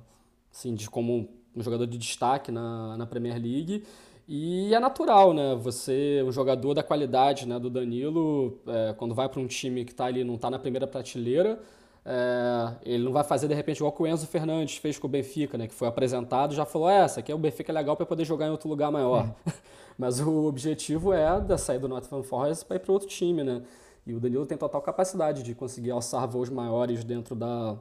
assim, 0.51 0.75
de 0.75 0.89
como 0.89 1.29
um 1.55 1.63
jogador 1.63 1.87
de 1.87 1.97
destaque 1.97 2.51
na, 2.51 2.97
na 2.97 3.05
Premier 3.05 3.41
League. 3.41 3.83
E 4.27 4.73
é 4.73 4.79
natural, 4.79 5.33
né? 5.33 5.55
Você, 5.55 6.23
um 6.25 6.31
jogador 6.31 6.73
da 6.73 6.81
qualidade 6.81 7.45
né, 7.45 7.59
do 7.59 7.69
Danilo, 7.69 8.57
é, 8.67 8.93
quando 8.93 9.13
vai 9.13 9.27
para 9.27 9.39
um 9.39 9.47
time 9.47 9.83
que 9.83 9.91
está 9.91 10.05
ali, 10.05 10.23
não 10.23 10.35
está 10.35 10.49
na 10.49 10.57
primeira 10.57 10.87
prateleira, 10.87 11.59
é, 12.05 12.73
ele 12.83 13.03
não 13.03 13.13
vai 13.13 13.23
fazer 13.23 13.47
de 13.47 13.53
repente 13.53 13.77
igual 13.77 13.91
que 13.91 14.03
o 14.03 14.07
Enzo 14.07 14.27
Fernandes 14.27 14.77
fez 14.77 14.99
com 14.99 15.07
o 15.07 15.09
Benfica, 15.09 15.57
né? 15.57 15.67
Que 15.67 15.73
foi 15.73 15.87
apresentado 15.87 16.53
já 16.53 16.65
falou: 16.65 16.89
essa 16.89 17.21
aqui 17.21 17.31
é 17.31 17.35
o 17.35 17.37
Benfica 17.37 17.71
é 17.71 17.73
legal 17.73 17.95
para 17.95 18.05
poder 18.05 18.25
jogar 18.25 18.47
em 18.47 18.51
outro 18.51 18.67
lugar 18.67 18.91
maior. 18.91 19.25
Hum. 19.47 19.51
Mas 19.97 20.19
o 20.19 20.45
objetivo 20.45 21.13
é 21.13 21.39
da 21.39 21.57
sair 21.57 21.79
do 21.79 21.87
Nottingham 21.87 22.23
Forest 22.23 22.65
para 22.65 22.77
ir 22.77 22.79
para 22.79 22.91
outro 22.91 23.07
time, 23.07 23.43
né? 23.43 23.61
E 24.05 24.13
o 24.13 24.19
Danilo 24.19 24.45
tem 24.45 24.57
total 24.57 24.81
capacidade 24.81 25.43
de 25.43 25.55
conseguir 25.55 25.91
alçar 25.91 26.27
voos 26.27 26.49
maiores 26.49 27.03
dentro 27.03 27.35
da, 27.35 27.77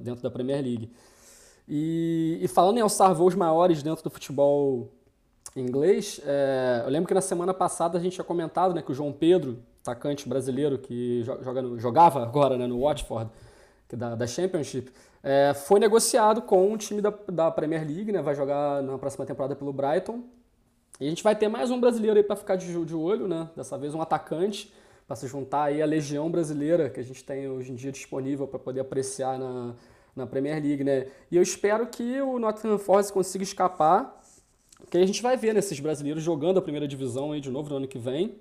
dentro 0.00 0.22
da 0.22 0.30
Premier 0.30 0.62
League. 0.62 0.90
E, 1.68 2.38
e 2.40 2.48
falando 2.48 2.78
em 2.78 2.80
alçar 2.80 3.12
voos 3.14 3.34
maiores 3.34 3.82
dentro 3.82 4.02
do 4.02 4.08
futebol 4.08 4.90
inglês, 5.54 6.18
é, 6.24 6.82
eu 6.84 6.90
lembro 6.90 7.06
que 7.06 7.14
na 7.14 7.20
semana 7.20 7.52
passada 7.52 7.98
a 7.98 8.00
gente 8.00 8.14
tinha 8.14 8.24
comentado 8.24 8.74
né, 8.74 8.80
que 8.80 8.90
o 8.90 8.94
João 8.94 9.12
Pedro, 9.12 9.58
atacante 9.88 10.28
brasileiro 10.28 10.78
que 10.78 11.22
joga 11.22 11.62
no, 11.62 11.78
jogava 11.78 12.22
agora 12.22 12.56
né, 12.56 12.66
no 12.66 12.80
Watford, 12.80 13.30
que 13.88 13.96
da, 13.96 14.14
da 14.14 14.26
Championship, 14.26 14.92
é, 15.22 15.54
foi 15.54 15.80
negociado 15.80 16.42
com 16.42 16.72
o 16.72 16.76
time 16.76 17.00
da, 17.00 17.12
da 17.32 17.50
Premier 17.50 17.86
League, 17.86 18.12
né, 18.12 18.20
vai 18.20 18.34
jogar 18.34 18.82
na 18.82 18.98
próxima 18.98 19.24
temporada 19.24 19.56
pelo 19.56 19.72
Brighton. 19.72 20.22
E 21.00 21.06
a 21.06 21.08
gente 21.08 21.22
vai 21.22 21.34
ter 21.34 21.48
mais 21.48 21.70
um 21.70 21.80
brasileiro 21.80 22.18
aí 22.18 22.24
para 22.24 22.36
ficar 22.36 22.56
de, 22.56 22.84
de 22.84 22.94
olho, 22.94 23.28
né? 23.28 23.48
Dessa 23.56 23.78
vez 23.78 23.94
um 23.94 24.02
atacante 24.02 24.72
para 25.06 25.14
se 25.14 25.28
juntar 25.28 25.64
aí 25.64 25.80
à 25.80 25.86
legião 25.86 26.28
brasileira 26.28 26.90
que 26.90 26.98
a 26.98 27.04
gente 27.04 27.22
tem 27.22 27.48
hoje 27.48 27.70
em 27.70 27.76
dia 27.76 27.92
disponível 27.92 28.48
para 28.48 28.58
poder 28.58 28.80
apreciar 28.80 29.38
na, 29.38 29.74
na 30.14 30.26
Premier 30.26 30.60
League, 30.60 30.82
né? 30.82 31.06
E 31.30 31.36
eu 31.36 31.42
espero 31.42 31.86
que 31.86 32.20
o 32.20 32.40
Nottingham 32.40 32.78
Forest 32.78 33.12
consiga 33.12 33.44
escapar 33.44 34.20
que 34.90 34.98
a 34.98 35.06
gente 35.06 35.22
vai 35.22 35.36
ver 35.36 35.54
nesses 35.54 35.78
brasileiros 35.78 36.22
jogando 36.22 36.58
a 36.58 36.62
primeira 36.62 36.88
divisão 36.88 37.32
aí 37.32 37.40
de 37.40 37.50
novo 37.50 37.70
no 37.70 37.76
ano 37.76 37.88
que 37.88 37.98
vem. 37.98 38.36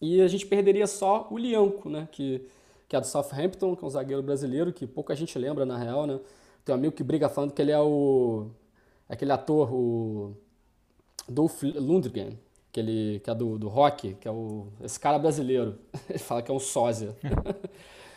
E 0.00 0.20
a 0.20 0.28
gente 0.28 0.46
perderia 0.46 0.86
só 0.86 1.26
o 1.30 1.38
Lianco, 1.38 1.88
né? 1.88 2.08
Que, 2.12 2.46
que 2.88 2.96
é 2.96 3.00
do 3.00 3.06
Southampton, 3.06 3.74
que 3.74 3.84
é 3.84 3.86
um 3.86 3.90
zagueiro 3.90 4.22
brasileiro, 4.22 4.72
que 4.72 4.86
pouca 4.86 5.14
gente 5.14 5.38
lembra 5.38 5.64
na 5.64 5.76
real, 5.78 6.06
né? 6.06 6.20
Tem 6.64 6.74
um 6.74 6.78
amigo 6.78 6.94
que 6.94 7.02
briga 7.02 7.28
falando 7.28 7.52
que 7.52 7.62
ele 7.62 7.72
é 7.72 7.80
o. 7.80 8.48
aquele 9.08 9.32
ator, 9.32 9.72
o. 9.72 10.36
Dolph 11.28 11.62
Lundgren, 11.62 12.38
que, 12.70 12.80
ele, 12.80 13.20
que 13.20 13.30
é 13.30 13.34
do, 13.34 13.58
do 13.58 13.68
rock, 13.68 14.14
que 14.14 14.28
é 14.28 14.30
o, 14.30 14.68
esse 14.82 14.98
cara 14.98 15.18
brasileiro. 15.18 15.78
Ele 16.08 16.20
fala 16.20 16.40
que 16.40 16.50
é 16.50 16.54
um 16.54 16.60
sósia. 16.60 17.16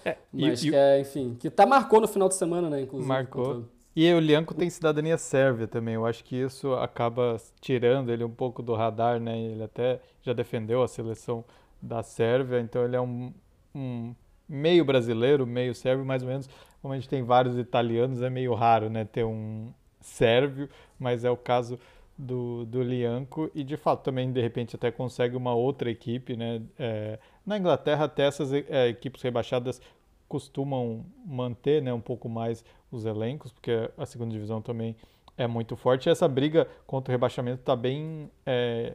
É, 0.05 0.15
Mas 0.31 0.63
e, 0.63 0.69
que 0.69 0.75
é, 0.77 1.01
enfim, 1.01 1.35
que 1.37 1.49
tá 1.49 1.65
marcou 1.65 1.99
no 1.99 2.07
final 2.07 2.29
de 2.29 2.35
semana, 2.35 2.69
né, 2.69 2.83
inclusive. 2.83 3.05
Marcou. 3.05 3.45
Contra... 3.45 3.69
E 3.93 4.13
o 4.13 4.19
Lianco 4.19 4.53
tem 4.53 4.69
cidadania 4.69 5.17
sérvia 5.17 5.67
também. 5.67 5.95
Eu 5.95 6.05
acho 6.05 6.23
que 6.23 6.37
isso 6.37 6.73
acaba 6.75 7.35
tirando 7.59 8.09
ele 8.09 8.23
um 8.23 8.29
pouco 8.29 8.63
do 8.63 8.73
radar, 8.73 9.19
né? 9.19 9.37
Ele 9.37 9.61
até 9.61 9.99
já 10.21 10.31
defendeu 10.31 10.81
a 10.81 10.87
seleção 10.87 11.43
da 11.81 12.03
Sérvia, 12.03 12.59
então 12.59 12.83
ele 12.83 12.95
é 12.95 13.01
um, 13.01 13.33
um 13.73 14.13
meio 14.47 14.83
brasileiro, 14.83 15.45
meio 15.45 15.73
sérvio, 15.75 16.05
mais 16.05 16.23
ou 16.23 16.29
menos. 16.29 16.49
Como 16.81 16.93
a 16.93 16.97
gente 16.97 17.09
tem 17.09 17.23
vários 17.23 17.57
italianos, 17.57 18.21
é 18.21 18.29
meio 18.29 18.53
raro, 18.53 18.89
né? 18.89 19.05
Ter 19.05 19.23
um 19.23 19.71
sérvio, 20.01 20.69
mas 20.97 21.23
é 21.23 21.29
o 21.29 21.37
caso 21.37 21.77
do, 22.17 22.65
do 22.65 22.83
Lianco 22.83 23.49
e 23.55 23.63
de 23.63 23.77
fato 23.77 24.03
também 24.03 24.31
de 24.31 24.41
repente 24.41 24.75
até 24.75 24.91
consegue 24.91 25.37
uma 25.37 25.53
outra 25.53 25.89
equipe, 25.89 26.35
né? 26.35 26.61
É, 26.77 27.19
na 27.45 27.57
Inglaterra 27.57 28.05
até 28.05 28.23
essas 28.23 28.51
é, 28.51 28.89
equipes 28.89 29.21
rebaixadas 29.21 29.81
costumam 30.27 31.05
manter, 31.25 31.81
né, 31.81 31.91
um 31.91 32.01
pouco 32.01 32.29
mais 32.29 32.63
os 32.91 33.05
elencos, 33.05 33.51
porque 33.51 33.71
a 33.97 34.05
segunda 34.05 34.31
divisão 34.31 34.61
também 34.61 34.95
é 35.35 35.47
muito 35.47 35.75
forte. 35.75 36.07
E 36.07 36.11
essa 36.11 36.27
briga 36.27 36.67
contra 36.85 37.11
o 37.11 37.13
rebaixamento 37.13 37.61
está 37.61 37.75
bem 37.75 38.29
é, 38.45 38.93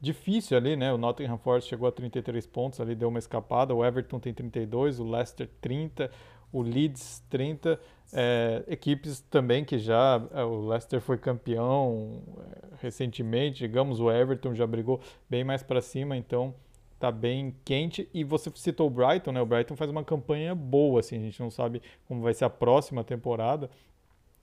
difícil 0.00 0.56
ali, 0.56 0.76
né? 0.76 0.92
O 0.92 0.98
Nottingham 0.98 1.38
Forest 1.38 1.68
chegou 1.68 1.88
a 1.88 1.92
33 1.92 2.46
pontos, 2.46 2.80
ali 2.80 2.94
deu 2.94 3.08
uma 3.08 3.18
escapada. 3.18 3.74
O 3.74 3.84
Everton 3.84 4.18
tem 4.18 4.32
32, 4.32 4.98
o 4.98 5.04
Leicester 5.04 5.48
30, 5.60 6.10
o 6.52 6.62
Leeds 6.62 7.22
30. 7.28 7.78
É, 8.12 8.64
equipes 8.66 9.20
também 9.30 9.64
que 9.64 9.78
já. 9.78 10.20
É, 10.32 10.42
o 10.42 10.68
Leicester 10.68 11.00
foi 11.00 11.18
campeão 11.18 12.22
é, 12.38 12.76
recentemente, 12.80 13.58
digamos, 13.58 14.00
o 14.00 14.10
Everton 14.10 14.54
já 14.54 14.66
brigou 14.66 15.00
bem 15.28 15.44
mais 15.44 15.62
para 15.62 15.80
cima, 15.80 16.16
então 16.16 16.54
tá 16.98 17.12
bem 17.12 17.54
quente. 17.64 18.08
E 18.12 18.24
você 18.24 18.50
citou 18.54 18.88
o 18.88 18.90
Brighton, 18.90 19.32
né? 19.32 19.40
O 19.40 19.46
Brighton 19.46 19.76
faz 19.76 19.90
uma 19.90 20.02
campanha 20.02 20.54
boa, 20.54 21.00
assim, 21.00 21.16
a 21.16 21.20
gente 21.20 21.40
não 21.40 21.50
sabe 21.50 21.80
como 22.08 22.20
vai 22.20 22.34
ser 22.34 22.44
a 22.44 22.50
próxima 22.50 23.04
temporada, 23.04 23.70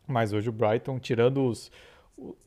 mas 0.07 0.31
hoje 0.31 0.49
o 0.49 0.53
Brighton, 0.53 0.99
tirando 0.99 1.45
os. 1.45 1.71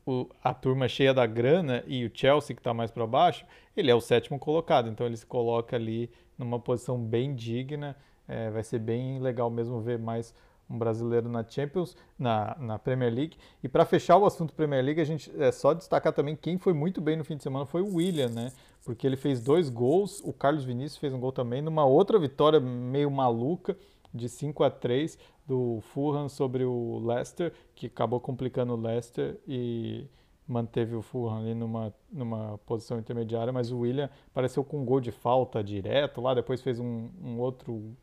O, 0.05 0.27
a 0.43 0.53
turma 0.53 0.87
cheia 0.89 1.13
da 1.13 1.25
grana 1.25 1.83
e 1.87 2.05
o 2.05 2.11
Chelsea 2.13 2.55
que 2.55 2.59
está 2.59 2.73
mais 2.73 2.91
para 2.91 3.07
baixo, 3.07 3.45
ele 3.75 3.89
é 3.89 3.95
o 3.95 4.01
sétimo 4.01 4.37
colocado, 4.37 4.89
então 4.89 5.05
ele 5.05 5.15
se 5.15 5.25
coloca 5.25 5.75
ali 5.75 6.09
numa 6.37 6.59
posição 6.59 6.99
bem 6.99 7.33
digna. 7.33 7.95
É, 8.27 8.49
vai 8.49 8.63
ser 8.63 8.79
bem 8.79 9.19
legal 9.19 9.49
mesmo 9.49 9.79
ver 9.79 9.97
mais 9.97 10.33
um 10.69 10.77
brasileiro 10.77 11.29
na 11.29 11.43
Champions, 11.47 11.95
na, 12.17 12.55
na 12.59 12.79
Premier 12.79 13.13
League. 13.13 13.37
E 13.61 13.67
para 13.67 13.85
fechar 13.85 14.17
o 14.17 14.25
assunto 14.25 14.53
Premier 14.53 14.83
League, 14.83 15.01
a 15.01 15.05
gente 15.05 15.31
é 15.37 15.51
só 15.51 15.73
destacar 15.73 16.13
também 16.13 16.35
quem 16.35 16.57
foi 16.57 16.73
muito 16.73 17.01
bem 17.01 17.17
no 17.17 17.25
fim 17.25 17.35
de 17.35 17.43
semana 17.43 17.65
foi 17.65 17.81
o 17.81 17.95
William, 17.95 18.29
né? 18.29 18.51
Porque 18.83 19.05
ele 19.05 19.17
fez 19.17 19.41
dois 19.41 19.69
gols, 19.69 20.21
o 20.23 20.33
Carlos 20.33 20.63
Vinícius 20.63 20.97
fez 20.97 21.13
um 21.13 21.19
gol 21.19 21.31
também, 21.31 21.61
numa 21.61 21.85
outra 21.85 22.17
vitória 22.17 22.59
meio 22.59 23.11
maluca 23.11 23.77
de 24.13 24.27
5 24.29 24.63
a 24.63 24.69
3 24.69 25.17
do 25.47 25.79
Fulham 25.81 26.29
sobre 26.29 26.63
o 26.63 26.99
Leicester, 27.05 27.53
que 27.75 27.87
acabou 27.87 28.19
complicando 28.19 28.73
o 28.73 28.81
Leicester 28.81 29.39
e 29.47 30.07
manteve 30.47 30.95
o 30.95 31.01
Fulham 31.01 31.37
ali 31.37 31.53
numa, 31.53 31.93
numa 32.11 32.57
posição 32.65 32.99
intermediária, 32.99 33.53
mas 33.53 33.71
o 33.71 33.79
William 33.79 34.09
apareceu 34.27 34.63
com 34.63 34.81
um 34.81 34.85
gol 34.85 34.99
de 34.99 35.11
falta 35.11 35.63
direto 35.63 36.21
lá, 36.21 36.33
depois 36.33 36.61
fez 36.61 36.79
um, 36.79 37.09
um 37.23 37.39
outro 37.39 37.95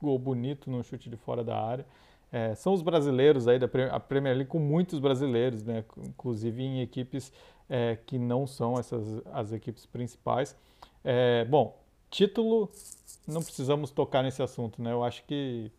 gol 0.00 0.18
bonito 0.18 0.70
no 0.70 0.82
chute 0.82 1.08
de 1.08 1.16
fora 1.16 1.42
da 1.42 1.60
área. 1.60 1.86
É, 2.30 2.54
são 2.54 2.72
os 2.72 2.82
brasileiros 2.82 3.46
aí 3.46 3.58
da 3.58 3.68
a 3.92 4.00
Premier 4.00 4.34
League 4.34 4.50
com 4.50 4.58
muitos 4.58 4.98
brasileiros, 4.98 5.62
né? 5.62 5.84
inclusive 5.98 6.62
em 6.62 6.80
equipes 6.80 7.32
é, 7.68 7.96
que 8.06 8.18
não 8.18 8.46
são 8.46 8.78
essas 8.78 9.22
as 9.32 9.52
equipes 9.52 9.86
principais. 9.86 10.56
É, 11.04 11.44
bom, 11.44 11.78
título, 12.10 12.70
não 13.26 13.42
precisamos 13.42 13.90
tocar 13.90 14.22
nesse 14.22 14.42
assunto, 14.42 14.82
né? 14.82 14.92
Eu 14.92 15.04
acho 15.04 15.24
que 15.24 15.70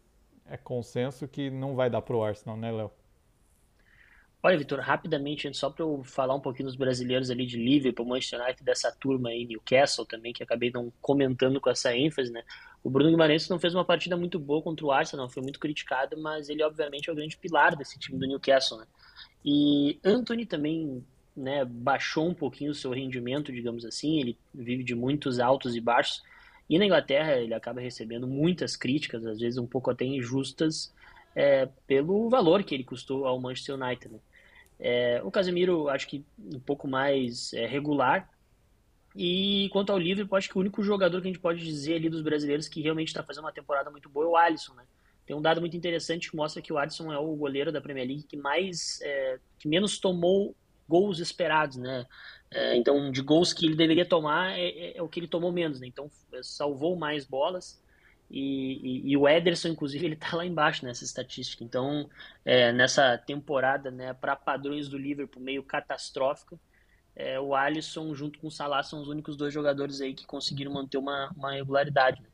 é 0.46 0.58
consenso 0.58 1.28
que 1.28 1.50
não 1.50 1.76
vai 1.76 1.90
dar 1.90 2.02
para 2.02 2.16
o 2.16 2.24
Arsenal, 2.24 2.58
né, 2.58 2.72
Léo? 2.72 2.92
Olha, 4.46 4.60
Vitor, 4.60 4.80
rapidamente, 4.80 5.52
só 5.58 5.72
para 5.72 5.84
eu 5.84 6.04
falar 6.04 6.36
um 6.36 6.40
pouquinho 6.40 6.68
dos 6.68 6.76
brasileiros 6.76 7.32
ali 7.32 7.48
de 7.48 7.58
Liverpool, 7.58 8.06
Manchester 8.06 8.40
United, 8.40 8.64
dessa 8.64 8.92
turma 8.92 9.30
aí, 9.30 9.44
Newcastle 9.44 10.06
também, 10.06 10.34
que 10.34 10.44
acabei 10.44 10.70
não 10.72 10.94
comentando 11.02 11.60
com 11.60 11.68
essa 11.68 11.96
ênfase, 11.98 12.32
né? 12.32 12.44
O 12.84 12.90
Bruno 12.92 13.10
Guimarães 13.10 13.50
não 13.50 13.58
fez 13.58 13.74
uma 13.74 13.84
partida 13.84 14.16
muito 14.16 14.38
boa 14.38 14.62
contra 14.62 14.86
o 14.86 14.92
Arsenal, 14.92 15.28
foi 15.28 15.42
muito 15.42 15.60
criticado, 15.60 16.16
mas 16.22 16.48
ele 16.48 16.62
obviamente 16.62 17.10
é 17.10 17.12
o 17.12 17.16
grande 17.16 17.36
pilar 17.38 17.76
desse 17.76 17.98
time 17.98 18.20
do 18.20 18.28
Newcastle, 18.28 18.78
né? 18.78 18.86
E 19.44 20.00
Anthony 20.04 20.46
também, 20.46 21.04
né, 21.36 21.66
baixou 21.66 22.28
um 22.28 22.34
pouquinho 22.36 22.70
o 22.70 22.76
seu 22.76 22.92
rendimento, 22.92 23.52
digamos 23.52 23.84
assim, 23.84 24.20
ele 24.20 24.38
vive 24.54 24.84
de 24.84 24.94
muitos 24.94 25.40
altos 25.40 25.76
e 25.76 25.82
baixos. 25.82 26.22
E 26.70 26.80
na 26.80 26.86
Inglaterra 26.86 27.38
ele 27.38 27.54
acaba 27.54 27.80
recebendo 27.80 28.28
muitas 28.28 28.76
críticas, 28.76 29.26
às 29.26 29.40
vezes 29.40 29.58
um 29.58 29.68
pouco 29.68 29.92
até 29.92 30.04
injustas, 30.04 30.94
é, 31.36 31.68
pelo 31.86 32.30
valor 32.30 32.64
que 32.64 32.74
ele 32.74 32.84
custou 32.84 33.26
ao 33.26 33.40
Manchester 33.40 33.76
United. 33.76 34.14
Né? 34.14 34.20
É, 34.80 35.22
o 35.24 35.30
Casemiro, 35.30 35.90
acho 35.90 36.08
que 36.08 36.26
um 36.40 36.60
pouco 36.60 36.88
mais 36.88 37.54
é, 37.54 37.66
regular. 37.66 38.30
E 39.16 39.70
quanto 39.72 39.92
ao 39.92 39.98
Liverpool, 39.98 40.38
acho 40.38 40.50
que 40.50 40.58
o 40.58 40.62
único 40.62 40.84
jogador 40.84 41.22
que 41.22 41.28
a 41.28 41.32
gente 41.32 41.40
pode 41.40 41.64
dizer 41.64 41.96
ali 41.96 42.10
dos 42.10 42.22
brasileiros 42.22 42.68
que 42.68 42.82
realmente 42.82 43.10
está 43.10 43.24
fazendo 43.24 43.46
uma 43.46 43.52
temporada 43.52 43.90
muito 43.90 44.10
boa 44.10 44.26
é 44.26 44.30
o 44.30 44.36
Alisson, 44.36 44.74
né? 44.74 44.84
Tem 45.26 45.36
um 45.36 45.42
dado 45.42 45.60
muito 45.60 45.76
interessante 45.76 46.30
que 46.30 46.36
mostra 46.36 46.62
que 46.62 46.72
o 46.72 46.78
Alisson 46.78 47.12
é 47.12 47.18
o 47.18 47.36
goleiro 47.36 47.72
da 47.72 47.82
Premier 47.82 48.08
League 48.08 48.24
que 48.24 48.38
mais, 48.38 49.00
é, 49.02 49.40
que 49.58 49.68
menos 49.68 49.98
tomou 49.98 50.56
gols 50.88 51.20
esperados, 51.20 51.78
né? 51.78 52.06
É, 52.56 52.74
então, 52.78 53.12
de 53.12 53.22
gols 53.22 53.52
que 53.52 53.66
ele 53.66 53.76
deveria 53.76 54.06
tomar 54.06 54.58
é, 54.58 54.70
é, 54.70 54.98
é 54.98 55.02
o 55.02 55.10
que 55.10 55.20
ele 55.20 55.28
tomou 55.28 55.52
menos, 55.52 55.82
né? 55.82 55.88
Então, 55.88 56.10
salvou 56.42 56.96
mais 56.96 57.26
bolas. 57.26 57.84
E, 58.32 58.80
e, 58.82 59.12
e, 59.12 59.18
o 59.18 59.28
Ederson, 59.28 59.68
inclusive, 59.68 60.06
ele 60.08 60.16
tá 60.16 60.38
lá 60.38 60.46
embaixo 60.46 60.86
nessa 60.86 61.04
estatística. 61.04 61.66
Então, 61.66 62.10
é, 62.46 62.72
nessa 62.72 63.18
temporada, 63.18 63.92
né, 63.92 64.14
para 64.14 64.38
padrões 64.38 64.88
do 64.88 64.98
Liverpool, 64.98 65.44
meio 65.44 65.62
catastrófica, 65.64 66.58
é, 67.14 67.38
o 67.38 67.54
Alisson 67.54 68.16
junto 68.16 68.40
com 68.40 68.48
o 68.48 68.52
Salah 68.52 68.84
são 68.84 69.02
os 69.02 69.10
únicos 69.10 69.36
dois 69.36 69.54
jogadores 69.54 70.00
aí 70.00 70.14
que 70.14 70.26
conseguiram 70.26 70.72
manter 70.72 70.98
uma, 70.98 71.30
uma 71.36 71.52
regularidade. 71.52 72.22
Né? 72.22 72.30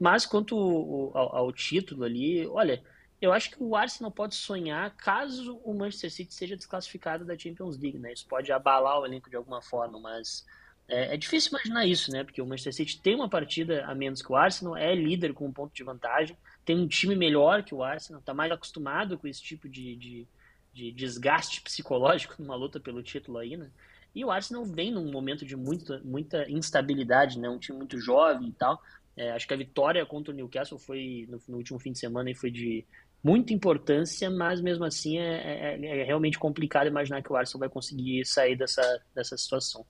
Mas 0.00 0.24
quanto 0.24 0.56
ao, 1.14 1.36
ao, 1.36 1.52
título 1.52 2.04
ali, 2.04 2.46
olha, 2.46 2.82
eu 3.20 3.32
acho 3.32 3.50
que 3.50 3.62
o 3.62 3.74
Arsenal 3.74 4.10
pode 4.10 4.34
sonhar 4.34 4.94
caso 4.96 5.60
o 5.64 5.74
Manchester 5.74 6.10
City 6.10 6.34
seja 6.34 6.56
desclassificado 6.56 7.24
da 7.24 7.36
Champions 7.36 7.76
League, 7.78 7.98
né? 7.98 8.12
Isso 8.12 8.26
pode 8.26 8.52
abalar 8.52 9.00
o 9.00 9.06
elenco 9.06 9.28
de 9.28 9.36
alguma 9.36 9.60
forma, 9.60 9.98
mas 9.98 10.46
é, 10.88 11.14
é, 11.14 11.16
difícil 11.16 11.50
imaginar 11.50 11.84
isso, 11.84 12.12
né? 12.12 12.22
Porque 12.22 12.40
o 12.40 12.46
Manchester 12.46 12.74
City 12.74 13.00
tem 13.00 13.16
uma 13.16 13.28
partida 13.28 13.84
a 13.86 13.94
menos 13.94 14.22
que 14.22 14.30
o 14.30 14.36
Arsenal, 14.36 14.76
é 14.76 14.94
líder 14.94 15.34
com 15.34 15.46
um 15.46 15.52
ponto 15.52 15.74
de 15.74 15.82
vantagem, 15.82 16.36
tem 16.64 16.78
um 16.78 16.86
time 16.86 17.16
melhor 17.16 17.64
que 17.64 17.74
o 17.74 17.82
Arsenal, 17.82 18.20
está 18.20 18.32
mais 18.32 18.52
acostumado 18.52 19.18
com 19.18 19.26
esse 19.26 19.42
tipo 19.42 19.68
de, 19.68 19.96
de, 19.96 20.26
de, 20.72 20.92
desgaste 20.92 21.60
psicológico 21.60 22.36
numa 22.38 22.54
luta 22.54 22.78
pelo 22.78 23.02
título 23.02 23.38
aí, 23.38 23.56
né? 23.56 23.68
E 24.14 24.24
o 24.24 24.30
Arsenal 24.30 24.64
vem 24.64 24.90
num 24.90 25.10
momento 25.10 25.44
de 25.44 25.56
muita, 25.56 26.00
muita 26.04 26.50
instabilidade, 26.50 27.38
né? 27.38 27.48
Um 27.48 27.58
time 27.58 27.78
muito 27.78 28.00
jovem 28.00 28.48
e 28.48 28.52
tal. 28.52 28.80
É, 29.18 29.32
acho 29.32 29.48
que 29.48 29.54
a 29.54 29.56
vitória 29.56 30.06
contra 30.06 30.32
o 30.32 30.36
Newcastle 30.36 30.78
foi 30.78 31.26
no, 31.28 31.42
no, 31.48 31.56
último 31.56 31.78
fim 31.78 31.90
de 31.90 31.98
semana 31.98 32.30
e 32.30 32.34
foi 32.34 32.52
de 32.52 32.84
muita 33.22 33.52
importância, 33.52 34.30
mas 34.30 34.60
mesmo 34.60 34.84
assim 34.84 35.18
é, 35.18 35.76
é, 35.80 36.00
é 36.00 36.04
realmente 36.04 36.38
complicado 36.38 36.86
imaginar 36.86 37.22
que 37.22 37.32
o 37.32 37.36
Arsenal 37.36 37.60
vai 37.60 37.68
conseguir 37.68 38.24
sair 38.24 38.56
dessa, 38.56 39.02
dessa 39.14 39.36
situação. 39.36 39.84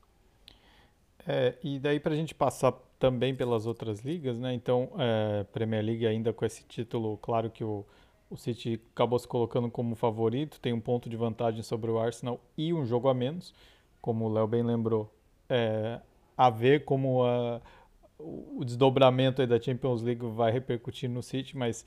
É, 1.27 1.55
e 1.63 1.79
daí 1.79 2.01
para 2.01 2.15
a 2.15 2.17
gente 2.17 2.35
passar 2.35 2.73
também 2.99 3.35
pelas 3.35 3.67
outras 3.67 4.01
ligas, 4.01 4.39
né? 4.39 4.55
Então, 4.55 4.91
é, 4.99 5.45
Premier 5.53 5.85
League 5.85 6.07
ainda 6.07 6.33
com 6.33 6.45
esse 6.45 6.65
título, 6.65 7.19
claro 7.19 7.51
que 7.51 7.63
o, 7.63 7.85
o 8.31 8.37
City 8.37 8.81
acabou 8.95 9.19
se 9.19 9.29
colocando 9.29 9.71
como 9.71 9.95
favorito, 9.95 10.59
tem 10.59 10.73
um 10.73 10.81
ponto 10.81 11.09
de 11.09 11.17
vantagem 11.17 11.63
sobre 11.63 11.91
o 11.91 11.99
Arsenal 11.99 12.41
e 12.57 12.73
um 12.73 12.85
jogo 12.85 13.09
a 13.09 13.15
menos, 13.15 13.55
como 14.01 14.25
o 14.25 14.33
Léo 14.33 14.47
bem 14.47 14.63
lembrou. 14.63 15.13
É, 15.49 16.01
a 16.37 16.51
ver 16.51 16.85
como 16.85 17.25
a, 17.25 17.61
o 18.19 18.65
desdobramento 18.65 19.47
da 19.47 19.61
Champions 19.61 20.03
League 20.03 20.25
vai 20.27 20.51
repercutir 20.51 21.09
no 21.09 21.23
City, 21.23 21.57
mas 21.57 21.85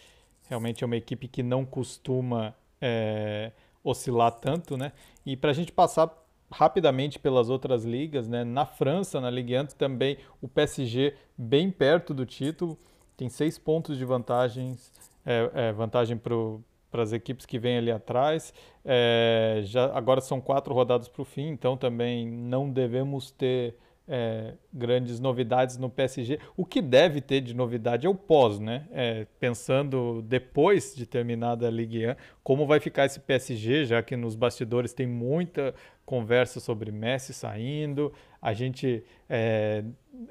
realmente 0.51 0.83
é 0.83 0.85
uma 0.85 0.97
equipe 0.97 1.29
que 1.29 1.41
não 1.41 1.65
costuma 1.65 2.53
é, 2.81 3.53
oscilar 3.81 4.31
tanto, 4.33 4.75
né? 4.75 4.91
E 5.25 5.37
para 5.37 5.51
a 5.51 5.53
gente 5.53 5.71
passar 5.71 6.11
rapidamente 6.51 7.17
pelas 7.17 7.49
outras 7.49 7.85
ligas, 7.85 8.27
né? 8.27 8.43
Na 8.43 8.65
França, 8.65 9.21
na 9.21 9.29
Ligue 9.29 9.57
1 9.57 9.67
também 9.77 10.17
o 10.41 10.49
PSG 10.49 11.15
bem 11.37 11.71
perto 11.71 12.13
do 12.13 12.25
título, 12.25 12.77
tem 13.15 13.29
seis 13.29 13.57
pontos 13.57 13.97
de 13.97 14.03
vantagens, 14.03 14.91
é, 15.25 15.49
é, 15.53 15.71
vantagem 15.71 16.17
para 16.17 17.01
as 17.01 17.13
equipes 17.13 17.45
que 17.45 17.57
vêm 17.57 17.77
ali 17.77 17.89
atrás. 17.91 18.53
É, 18.83 19.61
já, 19.63 19.85
agora 19.97 20.19
são 20.19 20.41
quatro 20.41 20.73
rodadas 20.73 21.07
para 21.07 21.21
o 21.21 21.25
fim, 21.25 21.47
então 21.47 21.77
também 21.77 22.27
não 22.27 22.69
devemos 22.69 23.31
ter 23.31 23.77
é, 24.07 24.53
grandes 24.73 25.19
novidades 25.19 25.77
no 25.77 25.89
PSG. 25.89 26.39
O 26.57 26.65
que 26.65 26.81
deve 26.81 27.21
ter 27.21 27.41
de 27.41 27.53
novidade 27.53 28.05
é 28.05 28.09
o 28.09 28.15
pós, 28.15 28.59
né? 28.59 28.87
É, 28.91 29.25
pensando 29.39 30.21
depois 30.23 30.93
de 30.95 31.05
terminada 31.05 31.67
a 31.67 31.71
Ligue 31.71 32.07
1, 32.07 32.15
como 32.43 32.65
vai 32.65 32.79
ficar 32.79 33.05
esse 33.05 33.19
PSG, 33.19 33.85
já 33.85 34.01
que 34.01 34.15
nos 34.15 34.35
bastidores 34.35 34.93
tem 34.93 35.07
muita 35.07 35.73
conversa 36.05 36.59
sobre 36.59 36.91
Messi 36.91 37.33
saindo. 37.33 38.11
A 38.41 38.53
gente. 38.53 39.03
É, 39.29 39.83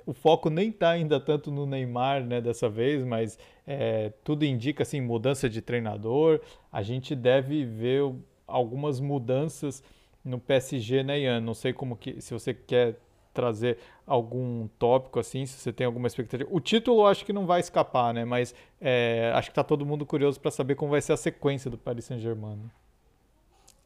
o 0.04 0.12
foco 0.12 0.50
nem 0.50 0.68
está 0.68 0.90
ainda 0.90 1.18
tanto 1.18 1.50
no 1.50 1.66
Neymar 1.66 2.22
né, 2.22 2.40
dessa 2.40 2.68
vez, 2.68 3.02
mas 3.02 3.38
é, 3.66 4.12
tudo 4.22 4.44
indica 4.44 4.82
assim, 4.82 5.00
mudança 5.00 5.48
de 5.48 5.62
treinador. 5.62 6.40
A 6.70 6.82
gente 6.82 7.16
deve 7.16 7.64
ver 7.64 8.02
algumas 8.46 9.00
mudanças 9.00 9.82
no 10.24 10.38
PSG, 10.38 11.02
né, 11.02 11.20
Ian? 11.20 11.40
Não 11.40 11.54
sei 11.54 11.72
como 11.72 11.96
que. 11.96 12.20
Se 12.20 12.34
você 12.34 12.52
quer 12.52 12.98
trazer 13.32 13.78
algum 14.06 14.68
tópico 14.78 15.18
assim, 15.18 15.46
se 15.46 15.58
você 15.58 15.72
tem 15.72 15.86
alguma 15.86 16.06
expectativa. 16.06 16.48
O 16.52 16.60
título 16.60 17.02
eu 17.02 17.06
acho 17.06 17.24
que 17.24 17.32
não 17.32 17.46
vai 17.46 17.60
escapar, 17.60 18.12
né? 18.12 18.24
Mas 18.24 18.54
é, 18.80 19.32
acho 19.34 19.48
que 19.48 19.52
está 19.52 19.62
todo 19.62 19.86
mundo 19.86 20.04
curioso 20.04 20.40
para 20.40 20.50
saber 20.50 20.74
como 20.74 20.90
vai 20.90 21.00
ser 21.00 21.12
a 21.12 21.16
sequência 21.16 21.70
do 21.70 21.78
Paris 21.78 22.04
Saint-Germain. 22.06 22.56
Né? 22.56 22.70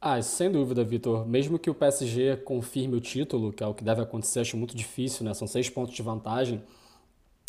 Ah, 0.00 0.20
sem 0.20 0.50
dúvida, 0.50 0.84
Vitor. 0.84 1.26
Mesmo 1.26 1.58
que 1.58 1.70
o 1.70 1.74
PSG 1.74 2.36
confirme 2.44 2.96
o 2.96 3.00
título, 3.00 3.52
que 3.52 3.62
é 3.62 3.66
o 3.66 3.74
que 3.74 3.82
deve 3.82 4.02
acontecer, 4.02 4.40
acho 4.40 4.56
muito 4.56 4.76
difícil, 4.76 5.24
né? 5.24 5.32
São 5.34 5.48
seis 5.48 5.70
pontos 5.70 5.94
de 5.94 6.02
vantagem, 6.02 6.62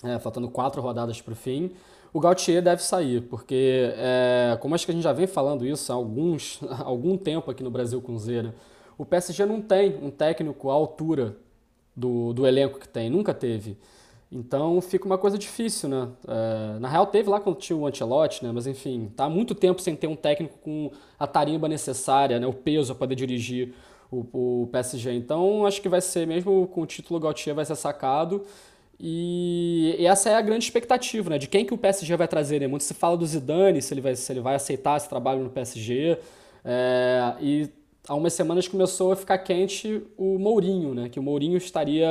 é, 0.04 0.18
faltando 0.20 0.50
quatro 0.50 0.82
rodadas 0.82 1.22
para 1.22 1.34
o 1.34 1.36
fim. 1.36 1.72
O 2.14 2.20
Gautier 2.22 2.62
deve 2.62 2.82
sair, 2.82 3.22
porque, 3.24 3.93
é, 3.98 4.58
como 4.62 4.74
acho 4.74 4.86
que 4.86 4.91
a 4.91 4.96
gente 4.96 5.04
já 5.04 5.12
vem 5.12 5.28
falando 5.28 5.68
isso 5.68 5.91
há 5.91 5.96
alguns, 5.96 6.62
algum 6.80 7.18
tempo 7.18 7.52
aqui 7.52 7.62
no 7.62 7.70
Brasil 7.70 8.02
com 8.02 8.18
Zera, 8.18 8.56
o 8.98 9.06
PSG 9.06 9.46
não 9.46 9.62
tem 9.62 9.98
um 10.02 10.10
técnico 10.10 10.70
à 10.70 10.74
altura 10.74 11.36
do, 11.96 12.34
do 12.34 12.46
elenco 12.46 12.80
que 12.80 12.88
tem, 12.88 13.10
nunca 13.10 13.34
teve. 13.34 13.78
Então 14.32 14.82
fica 14.82 15.06
uma 15.06 15.18
coisa 15.18 15.38
difícil, 15.38 15.88
né? 15.88 16.10
É, 16.28 16.80
na 16.80 16.89
real 16.89 17.08
teve 17.08 17.30
lá 17.30 17.39
quando 17.39 17.58
tinha 17.58 17.78
o 17.78 17.86
Ancelotti, 17.86 18.43
né? 18.43 18.52
Mas 18.52 18.68
enfim, 18.68 19.12
tá 19.16 19.26
há 19.26 19.30
muito 19.30 19.56
tempo 19.56 19.82
sem 19.82 19.96
ter 19.96 20.08
um 20.08 20.16
técnico 20.16 20.58
com 20.60 20.91
a 21.18 21.28
tarimba 21.28 21.68
necessária, 21.70 22.39
né? 22.39 22.48
O 22.48 22.54
peso 22.54 22.93
para 22.93 23.08
poder 23.08 23.16
dirigir 23.16 23.74
o, 24.12 24.64
o, 24.64 24.68
PSG. 24.72 25.14
Então 25.14 25.66
acho 25.66 25.82
que 25.82 25.89
vai 25.89 26.02
ser, 26.02 26.28
mesmo 26.28 26.68
com 26.68 26.82
o 26.82 26.86
título 26.86 27.20
Gautier, 27.20 27.56
vai 27.56 27.66
ser 27.66 27.76
sacado. 27.76 28.43
E, 29.00 29.96
e, 30.00 30.06
essa 30.06 30.30
é 30.30 30.36
a 30.36 30.41
grande 30.41 30.66
expectativa, 30.66 31.30
né? 31.30 31.38
De 31.38 31.48
quem 31.48 31.66
que 31.66 31.74
o 31.74 31.78
PSG 31.78 32.16
vai 32.18 32.28
trazer, 32.28 32.60
né? 32.60 32.68
Muito 32.68 32.84
se 32.84 32.93
fala 32.93 33.16
do 33.16 33.26
Zidane, 33.26 33.82
se 33.82 33.93
ele 33.93 34.02
vai, 34.02 34.16
se 34.16 34.32
ele 34.32 34.39
vai 34.41 34.56
aceitar 34.56 34.98
esse 34.98 35.08
trabalho 35.08 35.43
no 35.43 35.50
PSG. 35.50 36.18
É, 36.64 37.36
e 37.39 37.70
há 38.08 38.16
umas 38.16 38.34
semanas 38.34 38.68
começou 38.68 39.12
a 39.12 39.16
ficar 39.16 39.38
quente 39.39 40.01
o 40.18 40.38
Mourinho, 40.38 40.93
né? 40.93 41.10
Que 41.10 41.20
o 41.20 41.24
Mourinho 41.24 41.58
estaria 41.58 42.08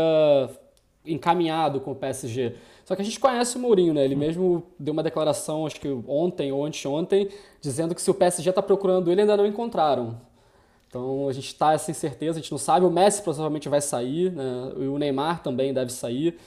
encaminhado 1.04 1.80
com 1.80 1.92
o 1.92 1.94
PSG. 1.94 2.54
Só 2.84 2.94
que 2.96 3.02
a 3.02 3.04
gente 3.04 3.20
conhece 3.20 3.56
o 3.56 3.60
Mourinho, 3.60 3.94
né? 3.94 4.04
Ele 4.04 4.14
mesmo 4.14 4.64
deu 4.78 4.92
uma 4.92 5.02
declaração, 5.02 5.66
acho 5.66 5.80
que 5.80 5.88
ontem 6.06 6.52
ou 6.52 6.64
anteontem, 6.64 7.28
dizendo 7.60 7.94
que 7.94 8.02
se 8.02 8.10
o 8.10 8.14
PSG 8.14 8.50
está 8.50 8.62
procurando 8.62 9.10
ele, 9.10 9.22
ainda 9.22 9.36
não 9.36 9.46
encontraram. 9.46 10.20
Então 10.88 11.28
a 11.28 11.32
gente 11.32 11.46
está 11.46 11.76
sem 11.76 11.94
certeza, 11.94 12.38
a 12.38 12.42
gente 12.42 12.52
não 12.52 12.58
sabe. 12.58 12.86
O 12.86 12.90
Messi 12.90 13.22
provavelmente 13.22 13.68
vai 13.68 13.80
sair, 13.80 14.32
né? 14.32 14.72
o 14.76 14.98
Neymar 14.98 15.42
também 15.42 15.72
deve 15.72 15.92
sair. 15.92 16.38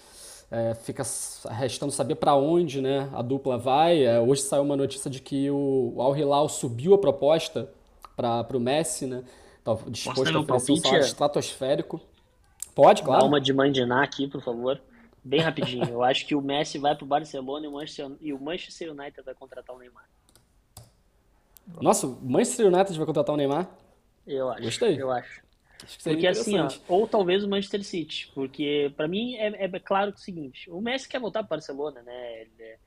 É, 0.50 0.74
fica 0.76 1.04
restando 1.50 1.92
saber 1.92 2.16
para 2.16 2.34
onde 2.34 2.80
né, 2.80 3.10
a 3.14 3.22
dupla 3.22 3.58
vai. 3.58 4.06
É, 4.06 4.20
hoje 4.20 4.44
saiu 4.44 4.64
uma 4.64 4.78
notícia 4.78 5.12
de 5.12 5.20
que 5.20 5.52
o 5.52 5.96
Al 5.98 6.16
Hilal 6.16 6.48
subiu 6.48 6.94
a 6.94 6.98
proposta 6.98 7.70
para 8.18 8.58
o 8.58 8.60
Messi, 8.60 9.06
né? 9.06 9.24
Tá 9.64 9.78
disposto 9.88 10.36
a 10.36 10.40
oferecer 10.40 10.72
um 10.72 10.76
salário 10.78 11.06
estratosférico. 11.06 12.02
Pode, 12.74 13.04
claro. 13.04 13.22
Dá 13.22 13.28
uma 13.28 13.40
de 13.40 13.54
mandinar 13.54 14.04
aqui, 14.04 14.28
por 14.28 14.42
favor. 14.42 14.82
Bem 15.24 15.42
rapidinho. 15.42 15.86
Eu 15.86 16.04
acho 16.04 16.26
que 16.26 16.34
o 16.34 16.42
Messi 16.42 16.80
vai 16.80 16.96
para 16.96 17.06
o 17.06 17.08
Barcelona 17.08 17.66
e 17.66 17.70
o, 17.70 17.74
Manchester, 17.74 18.12
e 18.20 18.34
o 18.34 18.40
Manchester 18.40 18.92
United 18.92 19.22
vai 19.24 19.36
contratar 19.36 19.76
o 19.76 19.80
Neymar. 19.80 20.06
Nossa, 21.82 22.08
o 22.08 22.20
Manchester 22.22 22.68
United 22.68 22.98
vai 22.98 23.06
contratar 23.06 23.36
o 23.36 23.38
Neymar? 23.38 23.70
Eu 24.26 24.50
acho. 24.50 24.64
Gostei. 24.64 25.02
Eu 25.02 25.12
acho. 25.12 25.42
acho 25.84 26.04
porque 26.04 26.28
assim, 26.28 26.58
ó, 26.58 26.70
ou 26.88 27.08
talvez 27.08 27.44
o 27.44 27.50
Manchester 27.50 27.84
City, 27.84 28.32
porque 28.34 28.92
para 28.96 29.08
mim 29.08 29.36
é, 29.36 29.66
é, 29.66 29.80
claro 29.80 30.12
que 30.12 30.18
é 30.18 30.22
o 30.22 30.24
seguinte, 30.24 30.70
o 30.72 30.82
Messi 30.82 31.08
quer 31.08 31.20
voltar 31.20 31.44
para 31.44 31.58
Barcelona, 31.58 32.02
né? 32.02 32.42
Ele 32.42 32.78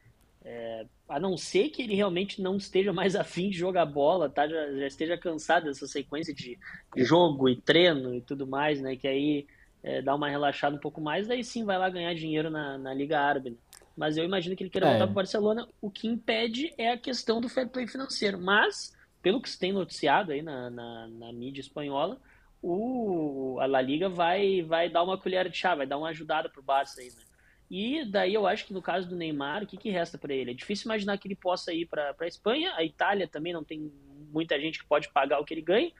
é 0.45 0.86
a 1.09 1.18
não 1.18 1.36
ser 1.36 1.70
que 1.70 1.82
ele 1.82 1.95
realmente 1.95 2.41
não 2.41 2.57
esteja 2.57 2.93
mais 2.93 3.14
afim 3.16 3.51
de 3.51 3.59
jogar 3.59 3.84
bola, 3.84 4.28
tá? 4.28 4.47
já, 4.47 4.72
já 4.72 4.86
esteja 4.86 5.18
cansado 5.18 5.64
dessa 5.64 5.86
sequência 5.86 6.32
de 6.32 6.59
jogo 6.97 7.49
e 7.49 7.57
treino 7.57 8.14
e 8.14 8.20
tudo 8.20 8.47
mais, 8.47 8.80
né? 8.80 8.95
Que 8.97 9.09
aí 9.09 9.47
é, 9.82 10.01
dá 10.01 10.14
uma 10.14 10.28
relaxada 10.28 10.76
um 10.76 10.80
pouco 10.80 11.01
mais, 11.01 11.26
daí 11.26 11.43
sim 11.43 11.64
vai 11.64 11.78
lá 11.78 11.88
ganhar 11.91 12.14
dinheiro 12.14 12.49
na, 12.49 12.78
na 12.78 12.95
Liga 12.95 13.20
Árabe. 13.20 13.51
Né? 13.51 13.57
Mas 13.97 14.16
eu 14.16 14.24
imagino 14.24 14.55
que 14.57 14.62
ele 14.62 14.70
queira 14.70 14.86
é. 14.86 14.91
voltar 14.91 15.07
para 15.07 15.12
o 15.12 15.14
Barcelona. 15.14 15.68
O 15.80 15.91
que 15.91 16.07
impede 16.07 16.72
é 16.78 16.93
a 16.93 16.99
questão 16.99 17.41
do 17.41 17.49
fair 17.49 17.68
play 17.68 17.86
financeiro. 17.86 18.41
Mas, 18.41 18.97
pelo 19.20 19.43
que 19.43 19.51
se 19.51 19.59
tem 19.59 19.72
noticiado 19.72 20.32
aí 20.32 20.43
na, 20.43 20.70
na, 20.70 21.09
na 21.09 21.32
mídia 21.32 21.61
espanhola, 21.61 22.18
o, 22.62 23.59
a 23.61 23.66
La 23.66 23.80
Liga 23.80 24.09
vai, 24.09 24.62
vai 24.62 24.88
dar 24.88 25.03
uma 25.03 25.18
colher 25.18 25.49
de 25.51 25.57
chá, 25.57 25.74
vai 25.74 25.86
dar 25.86 25.99
uma 25.99 26.09
ajudada 26.11 26.49
para 26.49 26.61
o 26.61 26.64
Barça 26.64 27.01
aí, 27.01 27.09
né? 27.09 27.22
E 27.70 28.04
daí 28.04 28.34
eu 28.34 28.46
acho 28.46 28.66
que 28.66 28.72
no 28.72 28.82
caso 28.82 29.08
do 29.08 29.14
Neymar, 29.14 29.62
o 29.62 29.66
que, 29.66 29.76
que 29.76 29.90
resta 29.90 30.18
para 30.18 30.34
ele? 30.34 30.50
É 30.50 30.54
difícil 30.54 30.86
imaginar 30.86 31.16
que 31.18 31.28
ele 31.28 31.36
possa 31.36 31.72
ir 31.72 31.86
para 31.86 32.14
a 32.18 32.26
Espanha, 32.26 32.74
a 32.74 32.82
Itália 32.82 33.28
também 33.28 33.52
não 33.52 33.62
tem 33.62 33.92
muita 34.32 34.58
gente 34.60 34.80
que 34.80 34.86
pode 34.86 35.08
pagar 35.10 35.38
o 35.38 35.44
que 35.44 35.54
ele 35.54 35.62
ganha, 35.62 35.92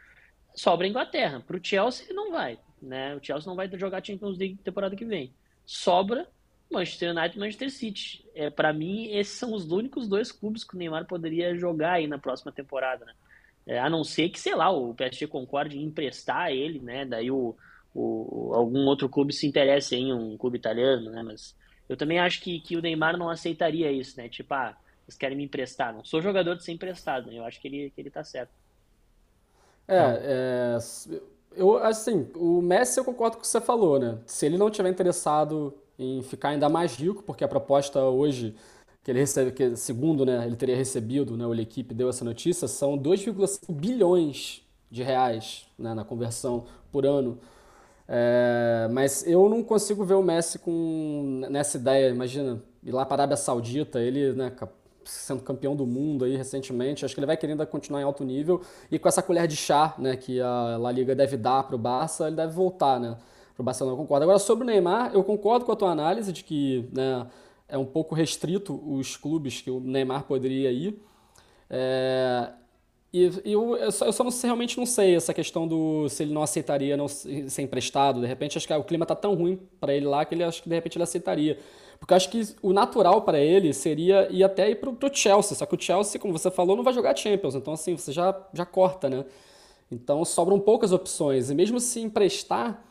sobra 0.55 0.87
a 0.87 0.91
Inglaterra. 0.91 1.41
Para 1.41 1.57
o 1.57 1.61
Chelsea 1.63 2.07
ele 2.07 2.15
não 2.15 2.33
vai, 2.33 2.59
né? 2.83 3.15
O 3.15 3.25
Chelsea 3.25 3.49
não 3.49 3.55
vai 3.55 3.71
jogar 3.79 4.05
Champions 4.05 4.37
League 4.37 4.57
temporada 4.57 4.97
que 4.97 5.05
vem. 5.05 5.33
Sobra 5.65 6.29
Manchester 6.71 7.11
United 7.11 7.37
e 7.37 7.41
Manchester 7.41 7.71
City. 7.71 8.25
É, 8.35 8.51
para 8.51 8.73
mim, 8.73 9.09
esses 9.13 9.39
são 9.39 9.53
os 9.53 9.71
únicos 9.71 10.09
dois 10.09 10.33
clubes 10.33 10.65
que 10.65 10.75
o 10.75 10.79
Neymar 10.79 11.07
poderia 11.07 11.55
jogar 11.57 11.95
aí 11.95 12.07
na 12.07 12.19
próxima 12.19 12.53
temporada, 12.53 13.05
né? 13.05 13.13
É, 13.67 13.79
a 13.79 13.91
não 13.91 14.03
ser 14.03 14.29
que, 14.31 14.41
sei 14.41 14.55
lá, 14.55 14.71
o 14.71 14.95
PSG 14.95 15.27
concorde 15.27 15.79
em 15.79 15.85
emprestar 15.85 16.51
ele, 16.51 16.81
né? 16.81 17.05
Daí 17.05 17.31
o, 17.31 17.55
o, 17.95 18.53
algum 18.55 18.87
outro 18.87 19.09
clube 19.09 19.33
se 19.33 19.47
interesse 19.47 19.95
em 19.97 20.13
um 20.13 20.37
clube 20.37 20.59
italiano, 20.59 21.11
né? 21.11 21.23
Mas 21.23 21.57
eu 21.91 21.97
também 21.97 22.21
acho 22.21 22.41
que, 22.41 22.61
que 22.61 22.77
o 22.77 22.81
Neymar 22.81 23.17
não 23.17 23.29
aceitaria 23.29 23.91
isso, 23.91 24.17
né? 24.17 24.29
Tipo, 24.29 24.55
ah, 24.55 24.77
eles 25.09 25.17
querem 25.17 25.37
me 25.37 25.43
emprestar. 25.43 25.93
Não 25.93 26.05
sou 26.05 26.23
jogador 26.23 26.55
de 26.55 26.63
ser 26.63 26.71
emprestado, 26.71 27.29
né? 27.29 27.37
Eu 27.37 27.45
acho 27.45 27.61
que 27.61 27.67
ele, 27.67 27.91
que 27.91 28.01
ele 28.01 28.11
tá 28.11 28.23
certo. 28.23 28.53
É, 29.89 29.97
é, 29.99 30.79
eu, 31.57 31.77
assim, 31.79 32.31
o 32.37 32.63
Messi 32.63 33.01
eu 33.01 33.05
concordo 33.05 33.37
com 33.37 33.41
o 33.41 33.43
que 33.43 33.49
você 33.49 33.61
falou, 33.61 33.99
né? 33.99 34.19
Se 34.25 34.47
ele 34.47 34.57
não 34.57 34.71
tiver 34.71 34.89
interessado 34.89 35.75
em 35.99 36.23
ficar 36.23 36.51
ainda 36.51 36.69
mais 36.69 36.95
rico, 36.95 37.25
porque 37.25 37.43
a 37.43 37.49
proposta 37.49 38.01
hoje 38.05 38.55
que 39.03 39.11
ele 39.11 39.19
recebe, 39.19 39.51
que 39.51 39.75
segundo 39.75 40.25
né, 40.25 40.47
ele 40.47 40.55
teria 40.55 40.77
recebido, 40.77 41.37
né, 41.37 41.45
o 41.45 41.55
equipe 41.55 41.93
deu 41.93 42.09
essa 42.09 42.25
notícia, 42.25 42.69
são 42.69 42.97
2,5 42.97 43.75
bilhões 43.75 44.63
de 44.89 45.03
reais 45.03 45.67
né, 45.77 45.93
na 45.93 46.05
conversão 46.05 46.67
por 46.93 47.05
ano. 47.05 47.41
É, 48.13 48.89
mas 48.91 49.25
eu 49.25 49.49
não 49.49 49.63
consigo 49.63 50.05
ver 50.05 50.15
o 50.15 50.23
Messi 50.23 50.59
com 50.59 51.43
nessa 51.49 51.77
ideia. 51.77 52.09
Imagina, 52.09 52.61
ir 52.83 52.91
lá 52.91 53.07
para 53.07 53.15
a 53.15 53.25
Arábia 53.25 53.37
Saudita, 53.37 54.01
ele 54.01 54.33
né, 54.33 54.51
sendo 55.05 55.43
campeão 55.43 55.77
do 55.77 55.87
mundo 55.87 56.25
aí 56.25 56.37
recentemente, 56.37 57.05
acho 57.05 57.15
que 57.15 57.21
ele 57.21 57.27
vai 57.27 57.37
querendo 57.37 57.65
continuar 57.69 58.01
em 58.01 58.05
alto 58.05 58.25
nível 58.25 58.61
e 58.91 58.99
com 58.99 59.09
essa 59.09 59.23
colher 59.23 59.47
de 59.47 59.57
chá 59.57 59.95
né, 59.97 60.17
que 60.17 60.41
a 60.41 60.77
La 60.77 60.91
Liga 60.91 61.15
deve 61.15 61.37
dar 61.37 61.63
para 61.63 61.77
o 61.77 61.79
Barça, 61.79 62.27
ele 62.27 62.37
deve 62.37 62.53
voltar 62.53 62.99
né, 62.99 63.17
para 63.55 63.63
o 63.63 63.65
Barcelona, 63.65 63.95
eu 63.95 63.99
concordo. 63.99 64.25
Agora, 64.25 64.41
sobre 64.41 64.65
o 64.65 64.67
Neymar, 64.67 65.13
eu 65.15 65.23
concordo 65.23 65.65
com 65.65 65.71
a 65.71 65.77
tua 65.77 65.91
análise 65.91 66.33
de 66.33 66.43
que 66.43 66.89
né, 66.93 67.27
é 67.69 67.79
um 67.79 67.85
pouco 67.87 68.15
restrito 68.15 68.75
os 68.93 69.17
clubes 69.17 69.61
que 69.61 69.71
o 69.71 69.79
Neymar 69.79 70.25
poderia 70.25 70.73
ir. 70.73 71.01
É, 71.69 72.51
e, 73.13 73.31
eu, 73.45 73.77
eu, 73.77 73.91
só, 73.91 74.07
eu 74.07 74.13
só 74.13 74.23
não, 74.23 74.31
realmente 74.31 74.79
não 74.79 74.87
sei 74.87 75.17
essa 75.17 75.35
questão 75.35 75.67
do 75.67 76.09
se 76.09 76.23
ele 76.23 76.33
não 76.33 76.43
aceitaria 76.43 76.97
não 76.97 77.09
ser 77.09 77.63
emprestado. 77.63 78.21
De 78.21 78.27
repente, 78.27 78.57
acho 78.57 78.67
que 78.67 78.73
o 78.73 78.85
clima 78.85 79.05
tá 79.05 79.17
tão 79.17 79.35
ruim 79.35 79.59
para 79.81 79.93
ele 79.93 80.07
lá 80.07 80.25
que 80.25 80.35
ele 80.35 80.45
acho 80.45 80.63
que 80.63 80.69
de 80.69 80.75
repente 80.75 80.97
ele 80.97 81.03
aceitaria. 81.03 81.59
Porque 81.99 82.15
acho 82.15 82.31
que 82.31 82.41
o 82.63 82.73
natural 82.73 83.23
para 83.23 83.39
ele 83.39 83.75
seria 83.75 84.29
ir 84.31 84.45
até 84.45 84.71
ir 84.71 84.77
pro, 84.77 84.93
pro 84.93 85.15
Chelsea. 85.15 85.57
Só 85.57 85.67
que 85.67 85.75
o 85.75 85.81
Chelsea, 85.81 86.21
como 86.21 86.33
você 86.33 86.51
falou, 86.51 86.77
não 86.77 86.85
vai 86.85 86.95
jogar 86.95 87.17
Champions. 87.17 87.55
Então, 87.55 87.75
assim, 87.75 87.97
você 87.97 88.13
já, 88.13 88.35
já 88.55 88.65
corta, 88.65 89.11
né? 89.11 89.25
Então 89.91 90.25
sobram 90.25 90.61
poucas 90.61 90.93
opções. 90.93 91.51
E 91.51 91.55
mesmo 91.55 91.81
se 91.81 92.01
emprestar, 92.01 92.83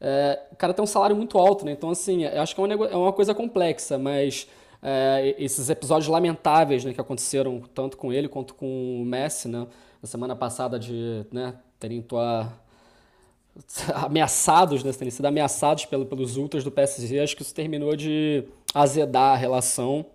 é, 0.00 0.42
o 0.52 0.56
cara 0.56 0.72
tem 0.72 0.82
um 0.82 0.86
salário 0.86 1.16
muito 1.16 1.36
alto, 1.38 1.64
né? 1.64 1.72
Então, 1.72 1.90
assim, 1.90 2.24
acho 2.24 2.54
que 2.54 2.60
é 2.60 2.64
uma, 2.64 2.86
é 2.86 2.96
uma 2.96 3.12
coisa 3.12 3.34
complexa, 3.34 3.98
mas 3.98 4.46
é, 4.82 5.34
esses 5.38 5.68
episódios 5.70 6.08
lamentáveis 6.08 6.84
né, 6.84 6.92
que 6.92 7.00
aconteceram 7.00 7.60
tanto 7.74 7.96
com 7.96 8.12
ele 8.12 8.28
quanto 8.28 8.54
com 8.54 9.02
o 9.02 9.04
Messi, 9.04 9.48
né, 9.48 9.66
na 10.02 10.08
semana 10.08 10.36
passada 10.36 10.78
de 10.78 11.24
né, 11.32 11.54
terem 11.78 12.02
tua, 12.02 12.52
ameaçados, 13.94 14.84
né, 14.84 14.92
terem 14.92 15.10
sido 15.10 15.26
ameaçados 15.26 15.86
pelo, 15.86 16.06
pelos 16.06 16.36
ultras 16.36 16.62
do 16.62 16.70
PSG, 16.70 17.20
acho 17.20 17.36
que 17.36 17.42
isso 17.42 17.54
terminou 17.54 17.96
de 17.96 18.44
azedar 18.74 19.34
a 19.34 19.36
relação. 19.36 20.06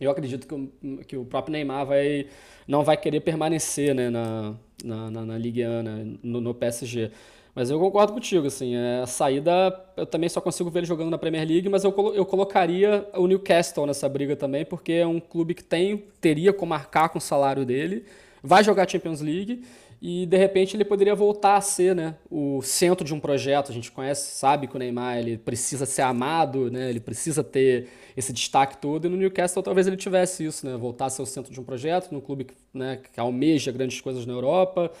eu 0.00 0.10
acredito 0.10 0.46
que 0.46 0.54
o, 0.54 1.04
que 1.04 1.16
o 1.16 1.24
próprio 1.24 1.52
Neymar 1.52 1.86
vai, 1.86 2.26
não 2.66 2.82
vai 2.82 2.96
querer 2.96 3.20
permanecer 3.20 3.94
né, 3.94 4.10
na, 4.10 4.54
na, 4.84 5.10
na, 5.10 5.26
na 5.26 5.38
Ligue 5.38 5.66
1, 5.66 5.82
né, 5.82 6.16
no, 6.22 6.40
no 6.40 6.54
PSG. 6.54 7.10
Mas 7.56 7.70
eu 7.70 7.80
concordo 7.80 8.12
contigo, 8.12 8.46
assim, 8.46 8.76
é, 8.76 9.00
a 9.00 9.06
saída 9.06 9.82
eu 9.96 10.04
também 10.04 10.28
só 10.28 10.42
consigo 10.42 10.68
ver 10.68 10.80
ele 10.80 10.86
jogando 10.86 11.08
na 11.08 11.16
Premier 11.16 11.48
League, 11.48 11.70
mas 11.70 11.84
eu, 11.84 12.12
eu 12.14 12.26
colocaria 12.26 13.08
o 13.14 13.26
Newcastle 13.26 13.86
nessa 13.86 14.06
briga 14.10 14.36
também, 14.36 14.62
porque 14.62 14.92
é 14.92 15.06
um 15.06 15.18
clube 15.18 15.54
que 15.54 15.64
tem, 15.64 16.04
teria 16.20 16.52
como 16.52 16.68
marcar 16.68 17.08
com 17.08 17.16
o 17.16 17.20
salário 17.20 17.64
dele, 17.64 18.04
vai 18.42 18.62
jogar 18.62 18.86
Champions 18.86 19.22
League 19.22 19.64
e 20.02 20.26
de 20.26 20.36
repente 20.36 20.76
ele 20.76 20.84
poderia 20.84 21.14
voltar 21.14 21.56
a 21.56 21.60
ser 21.62 21.96
né, 21.96 22.16
o 22.30 22.60
centro 22.60 23.06
de 23.06 23.14
um 23.14 23.18
projeto. 23.18 23.70
A 23.70 23.74
gente 23.74 23.90
conhece, 23.90 24.36
sabe 24.36 24.66
que 24.66 24.76
o 24.76 24.78
Neymar 24.78 25.16
ele 25.16 25.38
precisa 25.38 25.86
ser 25.86 26.02
amado, 26.02 26.70
né, 26.70 26.90
ele 26.90 27.00
precisa 27.00 27.42
ter 27.42 27.88
esse 28.14 28.34
destaque 28.34 28.76
todo, 28.76 29.06
e 29.06 29.08
no 29.08 29.16
Newcastle 29.16 29.62
talvez 29.62 29.86
ele 29.86 29.96
tivesse 29.96 30.44
isso, 30.44 30.66
né, 30.66 30.76
voltar 30.76 31.06
a 31.06 31.10
ser 31.10 31.22
o 31.22 31.26
centro 31.26 31.50
de 31.50 31.58
um 31.58 31.64
projeto, 31.64 32.12
num 32.12 32.20
clube 32.20 32.44
que, 32.44 32.54
né, 32.74 33.00
que 33.14 33.18
almeja 33.18 33.72
grandes 33.72 33.98
coisas 34.02 34.26
na 34.26 34.34
Europa, 34.34 34.92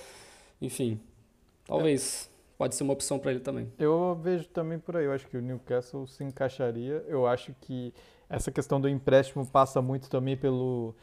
enfim, 0.62 0.98
talvez. 1.66 2.30
É 2.32 2.35
pode 2.56 2.74
ser 2.74 2.82
uma 2.82 2.92
opção 2.92 3.18
para 3.18 3.30
ele 3.30 3.40
também. 3.40 3.70
Eu 3.78 4.18
vejo 4.20 4.48
também 4.48 4.78
por 4.78 4.96
aí. 4.96 5.04
Eu 5.04 5.12
acho 5.12 5.26
que 5.26 5.36
o 5.36 5.42
Newcastle 5.42 6.06
se 6.06 6.24
encaixaria. 6.24 7.04
Eu 7.06 7.26
acho 7.26 7.54
que 7.60 7.92
essa 8.28 8.50
questão 8.50 8.80
do 8.80 8.88
empréstimo 8.88 9.46
passa 9.46 9.80
muito 9.80 10.08
também 10.08 10.36
pelo 10.36 10.94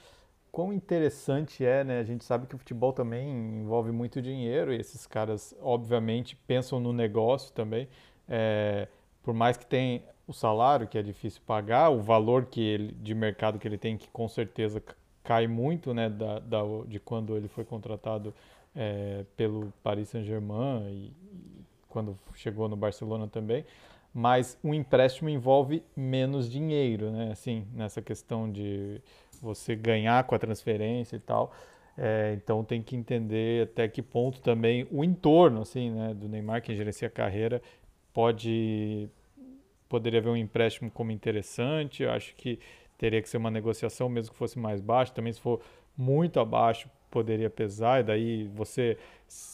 quão 0.52 0.72
interessante 0.72 1.66
é, 1.66 1.84
né? 1.84 2.00
A 2.00 2.04
gente 2.04 2.24
sabe 2.24 2.46
que 2.48 2.56
o 2.56 2.58
futebol 2.58 2.94
também 2.94 3.28
envolve 3.62 3.92
muito 3.92 4.22
dinheiro 4.22 4.74
e 4.74 4.78
esses 4.78 5.08
caras, 5.08 5.56
obviamente, 5.62 6.36
pensam 6.36 6.80
no 6.80 6.94
negócio 6.94 7.52
também. 7.54 7.88
É, 8.28 8.88
por 9.24 9.34
mais 9.34 9.58
que 9.58 9.66
tenha 9.66 10.04
o 10.28 10.34
salário, 10.34 10.88
que 10.88 10.98
é 10.98 11.02
difícil 11.02 11.42
pagar, 11.46 11.90
o 11.90 12.02
valor 12.02 12.46
que 12.46 12.62
ele, 12.62 12.94
de 12.94 13.16
mercado 13.16 13.58
que 13.58 13.68
ele 13.68 13.78
tem, 13.78 13.98
que 13.98 14.08
com 14.10 14.28
certeza 14.28 14.82
cai 15.24 15.48
muito, 15.48 15.94
né? 15.94 16.10
Da, 16.10 16.40
da 16.40 16.62
de 16.88 17.00
quando 17.00 17.36
ele 17.36 17.48
foi 17.48 17.64
contratado 17.66 18.34
é, 18.76 19.26
pelo 19.38 19.72
Paris 19.84 20.10
Saint-Germain 20.10 20.84
e, 20.88 21.14
e, 21.32 21.66
quando 21.88 22.18
chegou 22.34 22.68
no 22.68 22.76
Barcelona 22.76 23.28
também, 23.28 23.66
mas 24.14 24.58
um 24.64 24.74
empréstimo 24.74 25.30
envolve 25.30 25.84
menos 25.96 26.50
dinheiro, 26.50 27.12
né? 27.12 27.32
Assim, 27.32 27.68
nessa 27.74 28.02
questão 28.02 28.52
de 28.52 29.02
você 29.42 29.76
ganhar 29.76 30.24
com 30.24 30.36
a 30.36 30.40
transferência 30.40 31.16
e 31.16 31.20
tal. 31.20 31.52
É, 31.98 32.34
então 32.36 32.64
tem 32.64 32.82
que 32.82 32.96
entender 32.96 33.68
até 33.68 33.88
que 33.88 34.02
ponto 34.02 34.42
também 34.42 34.88
o 34.92 35.04
entorno, 35.04 35.62
assim, 35.62 35.92
né, 35.92 36.14
do 36.14 36.28
Neymar 36.28 36.62
que 36.62 36.76
gerencia 36.76 37.08
a 37.08 37.12
carreira 37.12 37.62
pode 38.12 39.08
poderia 39.88 40.20
haver 40.20 40.30
um 40.30 40.38
empréstimo 40.38 40.90
como 40.90 41.12
interessante. 41.12 42.04
Eu 42.04 42.12
acho 42.12 42.36
que 42.36 42.60
teria 42.98 43.22
que 43.22 43.30
ser 43.30 43.38
uma 43.38 43.52
negociação 43.52 44.10
mesmo 44.10 44.32
que 44.32 44.38
fosse 44.38 44.58
mais 44.58 44.82
baixo. 44.82 45.14
Também 45.14 45.32
se 45.32 45.40
for 45.40 45.62
muito 45.96 46.40
abaixo 46.40 46.90
poderia 47.14 47.50
pesar, 47.50 48.00
e 48.00 48.04
daí 48.04 48.48
você, 48.48 48.98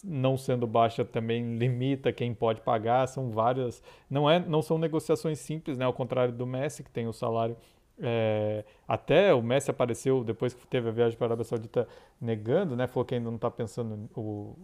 não 0.02 0.38
sendo 0.38 0.66
baixa, 0.66 1.04
também 1.04 1.58
limita 1.58 2.14
quem 2.14 2.34
pode 2.34 2.62
pagar. 2.62 3.06
São 3.08 3.30
várias. 3.30 3.84
Não, 4.10 4.30
é, 4.30 4.40
não 4.40 4.62
são 4.62 4.78
negociações 4.78 5.40
simples, 5.40 5.78
né? 5.78 5.84
Ao 5.84 5.92
contrário 5.92 6.34
do 6.34 6.48
Messi, 6.48 6.82
que 6.82 6.90
tem 6.90 7.06
o 7.06 7.12
salário. 7.12 7.58
É, 8.02 8.64
até 8.88 9.34
o 9.34 9.42
Messi 9.42 9.70
apareceu 9.70 10.24
depois 10.24 10.54
que 10.54 10.66
teve 10.66 10.88
a 10.88 10.92
viagem 10.92 11.18
para 11.18 11.26
a 11.26 11.30
Arábia 11.30 11.44
Saudita 11.44 11.86
negando, 12.22 12.78
né? 12.78 12.88
Falou 12.88 13.04
que 13.04 13.16
ainda 13.16 13.30
não 13.30 13.36
está 13.36 13.52
pensando 13.52 14.10
o, 14.16 14.56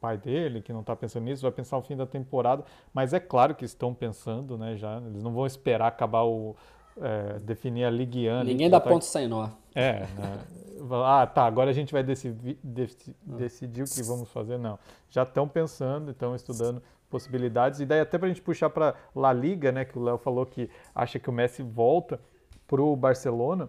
pai 0.00 0.16
dele, 0.16 0.62
que 0.62 0.72
não 0.72 0.80
está 0.80 0.94
pensando 0.94 1.24
nisso, 1.24 1.42
vai 1.42 1.50
pensar 1.50 1.76
no 1.76 1.82
fim 1.82 1.96
da 1.96 2.06
temporada, 2.06 2.64
mas 2.94 3.12
é 3.12 3.20
claro 3.20 3.54
que 3.54 3.64
estão 3.64 3.92
pensando, 3.92 4.56
né? 4.56 4.76
Já 4.76 4.98
eles 4.98 5.22
não 5.22 5.32
vão 5.32 5.46
esperar 5.46 5.88
acabar 5.88 6.22
o, 6.22 6.54
é, 7.00 7.38
definir 7.40 7.84
a 7.84 7.90
Ligue 7.90 8.28
1. 8.28 8.44
Ninguém 8.44 8.70
dá 8.70 8.80
tá... 8.80 8.90
ponto 8.90 9.04
sem 9.04 9.28
nó. 9.28 9.48
É, 9.74 10.00
né? 10.00 10.38
ah, 11.04 11.26
tá, 11.26 11.44
agora 11.44 11.70
a 11.70 11.72
gente 11.72 11.92
vai 11.92 12.02
decidir, 12.02 12.58
decidir 13.22 13.82
o 13.82 13.86
que 13.86 14.02
vamos 14.02 14.30
fazer. 14.30 14.58
Não, 14.58 14.78
já 15.10 15.22
estão 15.22 15.46
pensando, 15.46 16.10
estão 16.10 16.34
estudando 16.34 16.82
possibilidades. 17.10 17.80
E 17.80 17.86
daí 17.86 18.00
até 18.00 18.18
para 18.18 18.26
a 18.26 18.28
gente 18.28 18.42
puxar 18.42 18.70
para 18.70 18.94
La 19.14 19.32
Liga, 19.32 19.70
né, 19.72 19.84
que 19.84 19.98
o 19.98 20.02
Léo 20.02 20.18
falou 20.18 20.46
que 20.46 20.70
acha 20.94 21.18
que 21.18 21.28
o 21.28 21.32
Messi 21.32 21.62
volta 21.62 22.20
para 22.66 22.82
o 22.82 22.96
Barcelona. 22.96 23.68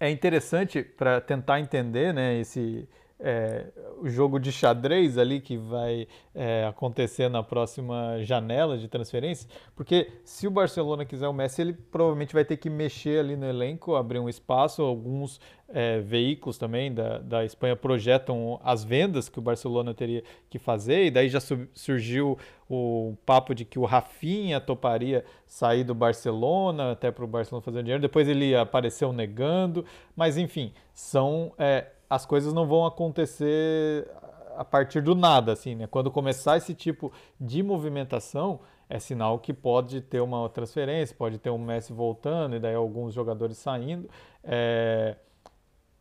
É 0.00 0.10
interessante 0.10 0.82
para 0.82 1.20
tentar 1.20 1.58
entender 1.58 2.14
né, 2.14 2.38
esse, 2.38 2.88
é, 3.20 3.66
o 4.00 4.08
jogo 4.08 4.38
de 4.38 4.52
xadrez 4.52 5.18
ali 5.18 5.40
que 5.40 5.56
vai 5.56 6.06
é, 6.34 6.64
acontecer 6.66 7.28
na 7.28 7.42
próxima 7.42 8.22
janela 8.22 8.78
de 8.78 8.86
transferência, 8.86 9.48
porque 9.74 10.12
se 10.24 10.46
o 10.46 10.50
Barcelona 10.50 11.04
quiser 11.04 11.26
o 11.28 11.32
Messi, 11.32 11.60
ele 11.60 11.72
provavelmente 11.72 12.32
vai 12.32 12.44
ter 12.44 12.56
que 12.56 12.70
mexer 12.70 13.20
ali 13.20 13.36
no 13.36 13.46
elenco, 13.46 13.96
abrir 13.96 14.20
um 14.20 14.28
espaço. 14.28 14.82
Alguns 14.82 15.40
é, 15.68 16.00
veículos 16.00 16.58
também 16.58 16.92
da, 16.94 17.18
da 17.18 17.44
Espanha 17.44 17.74
projetam 17.74 18.60
as 18.62 18.84
vendas 18.84 19.28
que 19.28 19.38
o 19.38 19.42
Barcelona 19.42 19.92
teria 19.92 20.22
que 20.48 20.58
fazer, 20.58 21.06
e 21.06 21.10
daí 21.10 21.28
já 21.28 21.40
surgiu 21.74 22.38
o 22.70 23.16
papo 23.24 23.54
de 23.54 23.64
que 23.64 23.78
o 23.78 23.84
Rafinha 23.84 24.60
toparia 24.60 25.24
sair 25.46 25.84
do 25.84 25.94
Barcelona, 25.94 26.92
até 26.92 27.10
para 27.10 27.24
o 27.24 27.28
Barcelona 27.28 27.62
fazer 27.62 27.82
dinheiro. 27.82 28.00
Depois 28.00 28.28
ele 28.28 28.54
apareceu 28.54 29.12
negando, 29.12 29.84
mas 30.14 30.36
enfim, 30.36 30.72
são 30.92 31.52
é, 31.58 31.86
as 32.08 32.24
coisas 32.24 32.52
não 32.52 32.66
vão 32.66 32.86
acontecer 32.86 34.08
a 34.56 34.64
partir 34.64 35.00
do 35.00 35.14
nada, 35.14 35.52
assim, 35.52 35.76
né? 35.76 35.86
Quando 35.86 36.10
começar 36.10 36.56
esse 36.56 36.74
tipo 36.74 37.12
de 37.40 37.62
movimentação, 37.62 38.60
é 38.88 38.98
sinal 38.98 39.38
que 39.38 39.52
pode 39.52 40.00
ter 40.00 40.20
uma 40.20 40.48
transferência, 40.48 41.14
pode 41.16 41.38
ter 41.38 41.50
um 41.50 41.58
Messi 41.58 41.92
voltando 41.92 42.56
e 42.56 42.58
daí 42.58 42.74
alguns 42.74 43.14
jogadores 43.14 43.58
saindo. 43.58 44.08
É... 44.42 45.14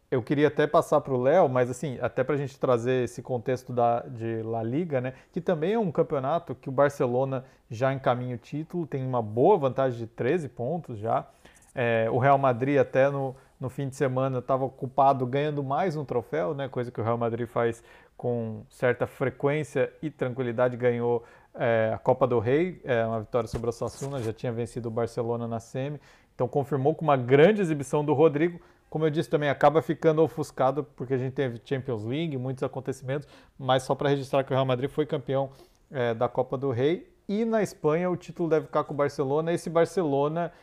Eu 0.09 0.23
queria 0.23 0.47
até 0.47 0.65
passar 0.65 1.01
para 1.01 1.13
o 1.13 1.21
Léo, 1.21 1.49
mas 1.49 1.69
assim, 1.69 1.99
até 2.01 2.23
para 2.23 2.35
a 2.35 2.37
gente 2.37 2.57
trazer 2.57 3.03
esse 3.03 3.21
contexto 3.21 3.73
da, 3.73 3.99
de 3.99 4.41
La 4.41 4.63
Liga, 4.63 5.01
né? 5.01 5.13
Que 5.33 5.41
também 5.41 5.73
é 5.73 5.79
um 5.79 5.91
campeonato 5.91 6.55
que 6.55 6.69
o 6.69 6.71
Barcelona 6.71 7.43
já 7.69 7.93
encaminha 7.93 8.35
o 8.35 8.39
título, 8.39 8.87
tem 8.87 9.05
uma 9.05 9.21
boa 9.21 9.57
vantagem 9.57 9.99
de 9.99 10.07
13 10.07 10.47
pontos 10.47 10.97
já. 10.97 11.27
É, 11.75 12.07
o 12.09 12.17
Real 12.17 12.37
Madrid 12.37 12.79
até 12.79 13.09
no, 13.09 13.35
no 13.59 13.69
fim 13.69 13.89
de 13.89 13.95
semana 13.95 14.39
estava 14.39 14.65
ocupado 14.65 15.25
ganhando 15.25 15.63
mais 15.63 15.95
um 15.95 16.05
troféu, 16.05 16.53
né? 16.53 16.67
coisa 16.67 16.91
que 16.91 17.01
o 17.01 17.03
Real 17.03 17.17
Madrid 17.17 17.47
faz 17.47 17.83
com 18.15 18.63
certa 18.69 19.07
frequência 19.07 19.91
e 20.01 20.09
tranquilidade, 20.09 20.77
ganhou 20.77 21.23
é, 21.55 21.91
a 21.93 21.97
Copa 21.97 22.27
do 22.27 22.39
Rei, 22.39 22.81
é, 22.83 23.05
uma 23.05 23.19
vitória 23.19 23.47
sobre 23.47 23.69
o 23.69 23.73
Sassuna, 23.73 24.21
já 24.21 24.31
tinha 24.31 24.51
vencido 24.51 24.89
o 24.89 24.91
Barcelona 24.91 25.47
na 25.47 25.59
semi, 25.59 25.99
então 26.33 26.47
confirmou 26.47 26.93
com 26.93 27.03
uma 27.03 27.17
grande 27.17 27.61
exibição 27.61 28.05
do 28.05 28.13
Rodrigo, 28.13 28.59
como 28.89 29.05
eu 29.05 29.09
disse 29.09 29.29
também, 29.29 29.49
acaba 29.49 29.81
ficando 29.81 30.21
ofuscado 30.21 30.83
porque 30.83 31.13
a 31.13 31.17
gente 31.17 31.33
teve 31.33 31.59
Champions 31.63 32.05
League, 32.05 32.37
muitos 32.37 32.63
acontecimentos, 32.63 33.27
mas 33.57 33.83
só 33.83 33.93
para 33.93 34.09
registrar 34.09 34.43
que 34.43 34.51
o 34.51 34.53
Real 34.53 34.65
Madrid 34.65 34.89
foi 34.89 35.05
campeão 35.05 35.49
é, 35.91 36.13
da 36.13 36.29
Copa 36.29 36.57
do 36.57 36.71
Rei. 36.71 37.11
E 37.27 37.43
na 37.43 37.61
Espanha 37.61 38.09
o 38.09 38.15
título 38.15 38.47
deve 38.47 38.67
ficar 38.67 38.85
com 38.85 38.93
o 38.93 38.97
Barcelona, 38.97 39.51
esse 39.51 39.69
Barcelona 39.69 40.53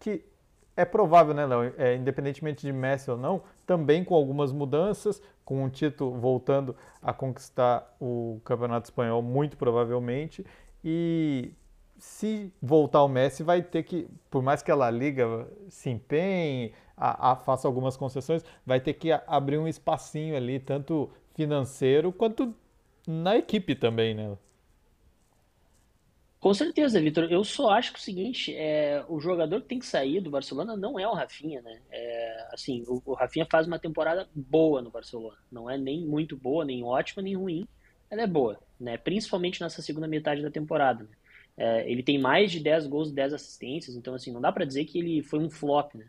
que 0.00 0.24
é 0.76 0.84
provável, 0.84 1.34
né, 1.34 1.44
Léo? 1.46 1.74
É, 1.76 1.94
independentemente 1.94 2.66
de 2.66 2.72
Messi 2.72 3.10
ou 3.10 3.16
não, 3.16 3.42
também 3.66 4.04
com 4.04 4.14
algumas 4.14 4.52
mudanças, 4.52 5.22
com 5.44 5.64
o 5.64 5.70
Tito 5.70 6.10
voltando 6.12 6.74
a 7.00 7.12
conquistar 7.12 7.94
o 8.00 8.40
Campeonato 8.44 8.86
Espanhol, 8.86 9.22
muito 9.22 9.56
provavelmente. 9.56 10.44
E 10.84 11.52
se 11.98 12.52
voltar 12.60 13.02
o 13.04 13.08
Messi, 13.08 13.42
vai 13.42 13.62
ter 13.62 13.82
que, 13.82 14.08
por 14.30 14.42
mais 14.42 14.62
que 14.62 14.72
a 14.72 14.90
Liga 14.90 15.46
se 15.68 15.90
empenhe, 15.90 16.72
a, 16.96 17.32
a, 17.32 17.36
faça 17.36 17.68
algumas 17.68 17.96
concessões, 17.96 18.44
vai 18.66 18.80
ter 18.80 18.94
que 18.94 19.12
abrir 19.26 19.58
um 19.58 19.68
espacinho 19.68 20.36
ali, 20.36 20.58
tanto 20.58 21.10
financeiro 21.34 22.12
quanto 22.12 22.54
na 23.06 23.36
equipe 23.36 23.74
também, 23.74 24.14
né? 24.14 24.36
Com 26.42 26.52
certeza, 26.52 27.00
Vitor. 27.00 27.30
Eu 27.30 27.44
só 27.44 27.70
acho 27.70 27.92
que 27.92 28.00
o 28.00 28.02
seguinte, 28.02 28.52
é, 28.56 29.04
o 29.08 29.20
jogador 29.20 29.60
que 29.62 29.68
tem 29.68 29.78
que 29.78 29.86
sair 29.86 30.20
do 30.20 30.28
Barcelona 30.28 30.76
não 30.76 30.98
é 30.98 31.06
o 31.06 31.14
Rafinha, 31.14 31.62
né? 31.62 31.78
É, 31.88 32.48
assim, 32.52 32.82
o, 32.88 33.00
o, 33.06 33.14
Rafinha 33.14 33.46
faz 33.48 33.68
uma 33.68 33.78
temporada 33.78 34.28
boa 34.34 34.82
no 34.82 34.90
Barcelona. 34.90 35.36
Não 35.52 35.70
é 35.70 35.78
nem 35.78 36.04
muito 36.04 36.36
boa, 36.36 36.64
nem 36.64 36.82
ótima, 36.82 37.22
nem 37.22 37.36
ruim. 37.36 37.64
Ela 38.10 38.22
é 38.22 38.26
boa, 38.26 38.58
né? 38.80 38.96
Principalmente 38.96 39.60
nessa 39.60 39.80
segunda 39.80 40.08
metade 40.08 40.42
da 40.42 40.50
temporada. 40.50 41.04
Né? 41.04 41.10
É, 41.56 41.88
ele 41.88 42.02
tem 42.02 42.18
mais 42.18 42.50
de 42.50 42.58
10 42.58 42.88
gols 42.88 43.10
e 43.10 43.14
10 43.14 43.34
assistências, 43.34 43.94
então 43.94 44.12
assim, 44.12 44.32
não 44.32 44.40
dá 44.40 44.50
para 44.50 44.64
dizer 44.64 44.84
que 44.84 44.98
ele 44.98 45.22
foi 45.22 45.38
um 45.38 45.48
flop, 45.48 45.94
né? 45.94 46.06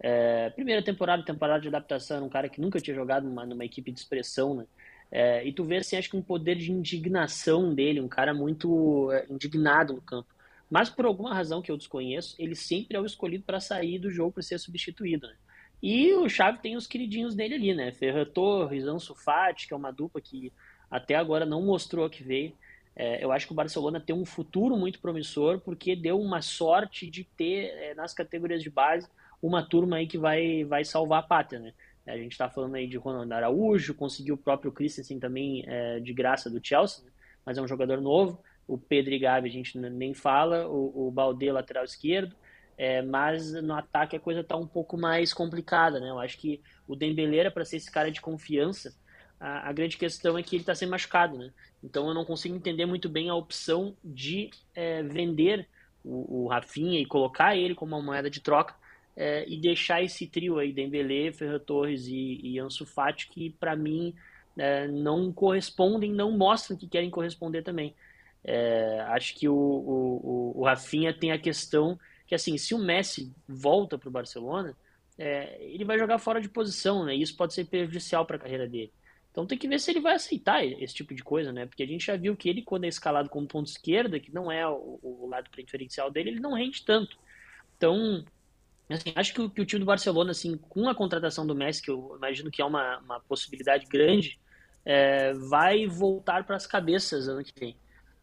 É, 0.00 0.50
primeira 0.50 0.82
temporada, 0.82 1.24
temporada 1.24 1.60
de 1.60 1.68
adaptação, 1.68 2.26
um 2.26 2.28
cara 2.28 2.48
que 2.48 2.60
nunca 2.60 2.80
tinha 2.80 2.96
jogado 2.96 3.28
numa, 3.28 3.46
numa 3.46 3.64
equipe 3.64 3.92
de 3.92 4.00
expressão, 4.00 4.56
né? 4.56 4.66
É, 5.10 5.46
e 5.46 5.52
tu 5.52 5.64
vê, 5.64 5.76
assim, 5.78 5.96
acho 5.96 6.10
que 6.10 6.16
um 6.16 6.22
poder 6.22 6.56
de 6.56 6.70
indignação 6.70 7.74
dele, 7.74 8.00
um 8.00 8.08
cara 8.08 8.34
muito 8.34 9.10
é, 9.12 9.26
indignado 9.30 9.94
no 9.94 10.02
campo. 10.02 10.28
Mas 10.70 10.90
por 10.90 11.06
alguma 11.06 11.34
razão 11.34 11.62
que 11.62 11.70
eu 11.70 11.76
desconheço, 11.76 12.36
ele 12.38 12.54
sempre 12.54 12.96
é 12.96 13.00
o 13.00 13.06
escolhido 13.06 13.44
para 13.44 13.58
sair 13.58 13.98
do 13.98 14.10
jogo 14.10 14.32
para 14.32 14.42
ser 14.42 14.58
substituído, 14.58 15.26
né? 15.26 15.34
E 15.82 16.12
o 16.12 16.28
Xavi 16.28 16.58
tem 16.58 16.76
os 16.76 16.86
queridinhos 16.86 17.34
dele 17.34 17.54
ali, 17.54 17.74
né? 17.74 17.92
Ferran 17.92 18.26
Torres, 18.26 18.84
Ansu 18.84 19.14
Fati, 19.14 19.66
que 19.66 19.72
é 19.72 19.76
uma 19.76 19.92
dupla 19.92 20.20
que 20.20 20.52
até 20.90 21.14
agora 21.14 21.46
não 21.46 21.62
mostrou 21.62 22.10
que 22.10 22.22
veio. 22.22 22.52
É, 22.94 23.24
eu 23.24 23.30
acho 23.30 23.46
que 23.46 23.52
o 23.52 23.56
Barcelona 23.56 24.00
tem 24.00 24.14
um 24.14 24.24
futuro 24.24 24.76
muito 24.76 24.98
promissor 24.98 25.60
porque 25.60 25.94
deu 25.94 26.20
uma 26.20 26.42
sorte 26.42 27.08
de 27.08 27.22
ter 27.22 27.66
é, 27.66 27.94
nas 27.94 28.12
categorias 28.12 28.62
de 28.62 28.68
base 28.68 29.08
uma 29.40 29.62
turma 29.62 29.98
aí 29.98 30.06
que 30.06 30.18
vai, 30.18 30.64
vai 30.64 30.84
salvar 30.84 31.20
a 31.20 31.26
pátria, 31.26 31.60
né? 31.60 31.72
A 32.08 32.16
gente 32.16 32.32
está 32.32 32.48
falando 32.48 32.74
aí 32.74 32.86
de 32.86 32.96
Ronaldo 32.96 33.32
Araújo, 33.32 33.94
conseguiu 33.94 34.34
o 34.34 34.38
próprio 34.38 34.72
Christensen 34.72 35.18
também 35.18 35.64
é, 35.66 36.00
de 36.00 36.12
graça 36.12 36.48
do 36.48 36.60
Chelsea, 36.64 37.04
né? 37.04 37.10
mas 37.44 37.58
é 37.58 37.62
um 37.62 37.68
jogador 37.68 38.00
novo. 38.00 38.42
O 38.66 38.76
Pedro 38.76 39.14
e 39.14 39.18
Gabi 39.18 39.48
a 39.48 39.52
gente 39.52 39.78
nem 39.78 40.14
fala, 40.14 40.68
o, 40.68 41.08
o 41.08 41.10
Balde 41.10 41.50
lateral 41.50 41.84
esquerdo, 41.84 42.34
é, 42.76 43.02
mas 43.02 43.52
no 43.52 43.74
ataque 43.74 44.16
a 44.16 44.20
coisa 44.20 44.40
está 44.40 44.56
um 44.56 44.66
pouco 44.66 44.96
mais 44.96 45.32
complicada, 45.32 45.98
né? 45.98 46.10
Eu 46.10 46.18
acho 46.18 46.38
que 46.38 46.60
o 46.86 46.94
Dembele 46.94 47.50
para 47.50 47.64
ser 47.64 47.76
esse 47.76 47.90
cara 47.90 48.10
de 48.10 48.20
confiança, 48.20 48.94
a, 49.40 49.68
a 49.68 49.72
grande 49.72 49.96
questão 49.96 50.36
é 50.36 50.42
que 50.42 50.56
ele 50.56 50.62
está 50.62 50.74
sem 50.74 50.88
machucado, 50.88 51.36
né? 51.36 51.50
Então 51.82 52.08
eu 52.08 52.14
não 52.14 52.24
consigo 52.24 52.54
entender 52.54 52.86
muito 52.86 53.08
bem 53.08 53.28
a 53.28 53.34
opção 53.34 53.96
de 54.04 54.50
é, 54.74 55.02
vender 55.02 55.68
o, 56.04 56.44
o 56.44 56.48
Rafinha 56.48 57.00
e 57.00 57.06
colocar 57.06 57.56
ele 57.56 57.74
como 57.74 57.96
uma 57.96 58.02
moeda 58.02 58.30
de 58.30 58.40
troca 58.40 58.74
é, 59.20 59.44
e 59.48 59.56
deixar 59.56 60.00
esse 60.00 60.28
trio 60.28 60.60
aí, 60.60 60.72
Dembele, 60.72 61.32
Ferran 61.32 61.58
Torres 61.58 62.06
e, 62.06 62.40
e 62.40 62.58
Ansu 62.60 62.86
Fati, 62.86 63.28
que 63.28 63.50
para 63.50 63.74
mim 63.74 64.14
é, 64.56 64.86
não 64.86 65.32
correspondem, 65.32 66.12
não 66.12 66.30
mostram 66.30 66.76
que 66.76 66.86
querem 66.86 67.10
corresponder 67.10 67.62
também. 67.64 67.96
É, 68.44 69.00
acho 69.08 69.34
que 69.34 69.48
o, 69.48 69.56
o, 69.56 70.52
o, 70.54 70.64
Rafinha 70.64 71.12
tem 71.12 71.32
a 71.32 71.38
questão 71.38 71.98
que, 72.28 72.34
assim, 72.34 72.56
se 72.56 72.76
o 72.76 72.78
Messi 72.78 73.34
volta 73.48 73.98
para 73.98 74.08
o 74.08 74.12
Barcelona, 74.12 74.76
é, 75.18 75.58
ele 75.64 75.84
vai 75.84 75.98
jogar 75.98 76.20
fora 76.20 76.40
de 76.40 76.48
posição, 76.48 77.04
né? 77.04 77.16
E 77.16 77.20
isso 77.20 77.36
pode 77.36 77.54
ser 77.54 77.64
prejudicial 77.64 78.24
para 78.24 78.36
a 78.36 78.38
carreira 78.38 78.68
dele. 78.68 78.92
Então 79.32 79.44
tem 79.46 79.58
que 79.58 79.66
ver 79.66 79.80
se 79.80 79.90
ele 79.90 80.00
vai 80.00 80.14
aceitar 80.14 80.64
esse 80.64 80.94
tipo 80.94 81.12
de 81.12 81.24
coisa, 81.24 81.52
né? 81.52 81.66
Porque 81.66 81.82
a 81.82 81.86
gente 81.86 82.06
já 82.06 82.16
viu 82.16 82.36
que 82.36 82.48
ele, 82.48 82.62
quando 82.62 82.84
é 82.84 82.88
escalado 82.88 83.28
como 83.28 83.48
ponto 83.48 83.66
esquerda, 83.66 84.20
que 84.20 84.32
não 84.32 84.50
é 84.50 84.64
o, 84.68 85.00
o 85.02 85.26
lado 85.28 85.50
preferencial 85.50 86.08
dele, 86.08 86.30
ele 86.30 86.40
não 86.40 86.54
rende 86.54 86.84
tanto. 86.84 87.18
Então, 87.76 88.24
Assim, 88.90 89.12
acho 89.14 89.34
que 89.34 89.40
o, 89.42 89.50
que 89.50 89.60
o, 89.60 89.66
time 89.66 89.80
do 89.80 89.86
Barcelona, 89.86 90.30
assim, 90.30 90.56
com 90.56 90.88
a 90.88 90.94
contratação 90.94 91.46
do 91.46 91.54
Messi, 91.54 91.82
que 91.82 91.90
eu 91.90 92.14
imagino 92.16 92.50
que 92.50 92.62
é 92.62 92.64
uma, 92.64 92.98
uma 92.98 93.20
possibilidade 93.20 93.86
grande, 93.86 94.38
é, 94.84 95.34
vai 95.34 95.86
voltar 95.86 96.44
para 96.44 96.56
as 96.56 96.66
cabeças 96.66 97.28
ano 97.28 97.44
que 97.44 97.52
vem. 97.58 97.76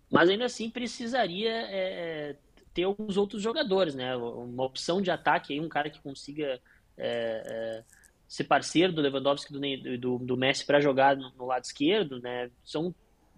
Mas 0.09 0.29
ainda 0.29 0.45
assim 0.45 0.69
precisaria 0.69 1.51
é, 1.51 2.35
ter 2.73 2.83
alguns 2.83 3.17
outros 3.17 3.41
jogadores, 3.41 3.93
né? 3.93 4.15
Uma 4.15 4.63
opção 4.63 5.01
de 5.01 5.11
ataque 5.11 5.53
aí, 5.53 5.59
um 5.59 5.69
cara 5.69 5.89
que 5.89 6.01
consiga 6.01 6.59
é, 6.97 7.43
é 7.45 7.83
ser 8.27 8.45
parceiro 8.45 8.91
do 8.91 9.01
Lewandowski 9.01 9.53
do, 9.53 9.97
do, 9.97 10.17
do 10.19 10.37
Messi 10.37 10.65
para 10.65 10.79
jogar 10.79 11.15
no, 11.15 11.31
no, 11.31 11.45
lado 11.45 11.63
esquerdo, 11.63 12.19
né? 12.19 12.49
São, 12.63 12.93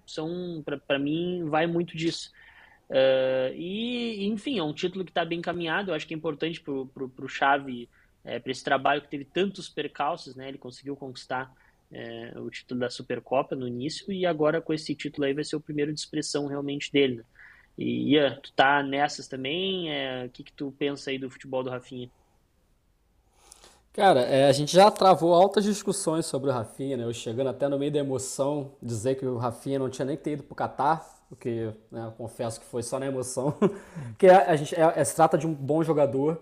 são 0.06 0.64
para 0.86 0.98
mim, 0.98 1.46
vai 1.46 1.68
muito 1.68 1.96
disso. 1.96 2.32
Uh, 2.90 3.54
e, 3.56 4.26
enfim, 4.28 4.60
é 4.60 4.64
um 4.64 4.74
título 4.74 5.04
que 5.04 5.12
está 5.12 5.26
bem 5.26 5.40
encaminhado. 5.40 5.92
Eu 5.92 5.96
acho 5.96 6.08
que 6.08 6.14
é 6.14 6.18
importante 6.18 6.62
para 6.62 6.74
o 6.74 7.28
Xavi, 7.28 7.90
é, 8.24 8.40
para 8.40 8.52
esse 8.52 8.64
trabalho 8.64 9.02
que 9.02 9.10
teve 9.10 9.26
tantos 9.26 9.70
percalços, 9.70 10.36
né? 10.36 10.48
Ele 10.48 10.58
conseguiu 10.58 10.96
conquistar 10.96 11.54
é, 11.92 12.34
o 12.36 12.50
título 12.50 12.82
da 12.82 12.90
Supercopa 12.90 13.56
no 13.56 13.68
início 13.68 14.12
e 14.12 14.26
agora 14.26 14.62
com 14.62 14.74
esse 14.74 14.94
título 14.94 15.26
aí 15.26 15.34
vai 15.34 15.44
ser 15.44 15.56
o 15.56 15.62
primeiro 15.62 15.94
de 15.94 16.00
expressão 16.00 16.48
realmente 16.48 16.92
dele. 16.92 17.18
Né? 17.18 17.24
E 17.78 18.14
Ian, 18.14 18.40
tu 18.42 18.52
tá 18.54 18.82
nessas 18.82 19.28
também? 19.28 19.92
É, 19.92 20.26
o 20.26 20.30
que, 20.30 20.44
que 20.44 20.52
tu 20.52 20.74
pensa 20.78 21.10
aí 21.10 21.18
do 21.18 21.30
futebol 21.30 21.64
do 21.64 21.70
Rafinha? 21.70 22.10
Cara, 23.94 24.22
é, 24.22 24.48
a 24.48 24.52
gente 24.52 24.74
já 24.74 24.92
travou 24.92 25.34
altas 25.34 25.64
discussões 25.64 26.26
sobre 26.26 26.50
o 26.50 26.54
Rafinha, 26.54 26.98
né? 26.98 27.04
Eu 27.04 27.14
chegando 27.14 27.50
até 27.50 27.68
no 27.68 27.80
meio 27.80 27.92
da 27.92 28.00
emoção, 28.00 28.74
dizer 28.82 29.16
que 29.16 29.26
o 29.26 29.38
Rafinha 29.38 29.80
não 29.80 29.90
tinha 29.90 30.06
nem 30.06 30.18
ter 30.18 30.34
ido 30.34 30.44
pro 30.44 30.56
Catar, 30.56 31.17
porque 31.30 31.72
né, 31.92 32.12
confesso 32.18 32.60
que 32.60 32.66
foi 32.66 32.82
só 32.84 33.00
na 33.00 33.06
emoção, 33.06 33.54
que 34.18 34.28
a, 34.28 34.52
a 34.52 34.56
gente 34.56 34.76
é, 34.76 34.94
é, 34.96 35.04
se 35.04 35.16
trata 35.16 35.38
de 35.38 35.46
um 35.46 35.54
bom 35.54 35.84
jogador 35.84 36.42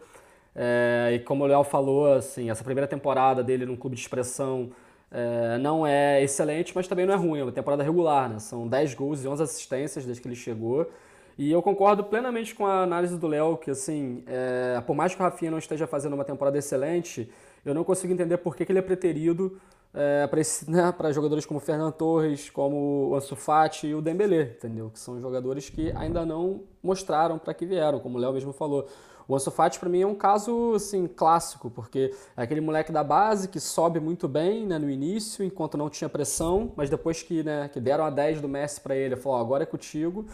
é, 0.55 1.11
e 1.13 1.19
como 1.19 1.43
o 1.43 1.47
Léo 1.47 1.63
falou, 1.63 2.13
assim, 2.13 2.49
essa 2.49 2.63
primeira 2.63 2.87
temporada 2.87 3.43
dele 3.43 3.65
num 3.65 3.75
clube 3.75 3.95
de 3.95 4.01
expressão 4.01 4.71
é, 5.11 5.57
não 5.57 5.85
é 5.85 6.23
excelente, 6.23 6.73
mas 6.75 6.87
também 6.87 7.05
não 7.05 7.13
é 7.13 7.17
ruim, 7.17 7.39
é 7.39 7.43
uma 7.43 7.51
temporada 7.51 7.83
regular, 7.83 8.29
né? 8.29 8.39
São 8.39 8.67
10 8.67 8.93
gols 8.93 9.23
e 9.23 9.27
11 9.27 9.43
assistências 9.43 10.05
desde 10.05 10.21
que 10.21 10.27
ele 10.27 10.35
chegou. 10.35 10.89
E 11.37 11.51
eu 11.51 11.61
concordo 11.61 12.03
plenamente 12.03 12.55
com 12.55 12.65
a 12.65 12.83
análise 12.83 13.17
do 13.17 13.27
Léo, 13.27 13.57
que 13.57 13.69
assim, 13.69 14.23
é, 14.27 14.81
por 14.85 14.95
mais 14.95 15.13
que 15.13 15.21
o 15.21 15.23
Rafinha 15.23 15.51
não 15.51 15.57
esteja 15.57 15.85
fazendo 15.85 16.13
uma 16.13 16.23
temporada 16.23 16.57
excelente, 16.57 17.29
eu 17.65 17.73
não 17.73 17.83
consigo 17.83 18.13
entender 18.13 18.37
por 18.37 18.55
que, 18.55 18.65
que 18.65 18.71
ele 18.71 18.79
é 18.79 18.81
preterido 18.81 19.59
é, 19.95 20.27
para 20.27 20.41
né, 20.67 21.13
jogadores 21.13 21.45
como 21.45 21.59
Fernando 21.59 21.93
Torres, 21.93 22.49
como 22.49 23.09
o 23.09 23.15
Ansu 23.15 23.35
Fati 23.35 23.87
e 23.87 23.95
o 23.95 24.01
Dembélé, 24.01 24.55
entendeu? 24.57 24.89
Que 24.89 24.99
são 24.99 25.19
jogadores 25.21 25.69
que 25.69 25.91
ainda 25.95 26.25
não 26.25 26.63
mostraram 26.83 27.39
para 27.39 27.53
que 27.53 27.65
vieram, 27.65 27.99
como 27.99 28.17
o 28.17 28.21
Léo 28.21 28.33
mesmo 28.33 28.51
falou. 28.51 28.87
O 29.27 29.35
Ansu 29.35 29.49
Fati 29.49 29.79
para 29.79 29.89
mim 29.89 30.01
é 30.01 30.05
um 30.07 30.13
caso 30.13 30.73
assim 30.75 31.07
clássico, 31.07 31.71
porque 31.71 32.13
é 32.37 32.43
aquele 32.43 32.61
moleque 32.61 32.91
da 32.91 33.03
base 33.03 33.47
que 33.47 33.59
sobe 33.59 33.99
muito 33.99 34.27
bem 34.27 34.67
né, 34.67 34.77
no 34.77 34.89
início, 34.89 35.43
enquanto 35.43 35.77
não 35.77 35.89
tinha 35.89 36.07
pressão, 36.07 36.71
mas 36.75 36.89
depois 36.89 37.23
que, 37.23 37.41
né, 37.41 37.67
que 37.69 37.79
deram 37.79 38.05
a 38.05 38.11
10 38.11 38.41
do 38.41 38.47
Messi 38.47 38.81
para 38.81 38.95
ele, 38.95 39.15
falou, 39.15 39.39
oh, 39.39 39.41
agora 39.41 39.63
é 39.63 39.65
contigo, 39.65 40.27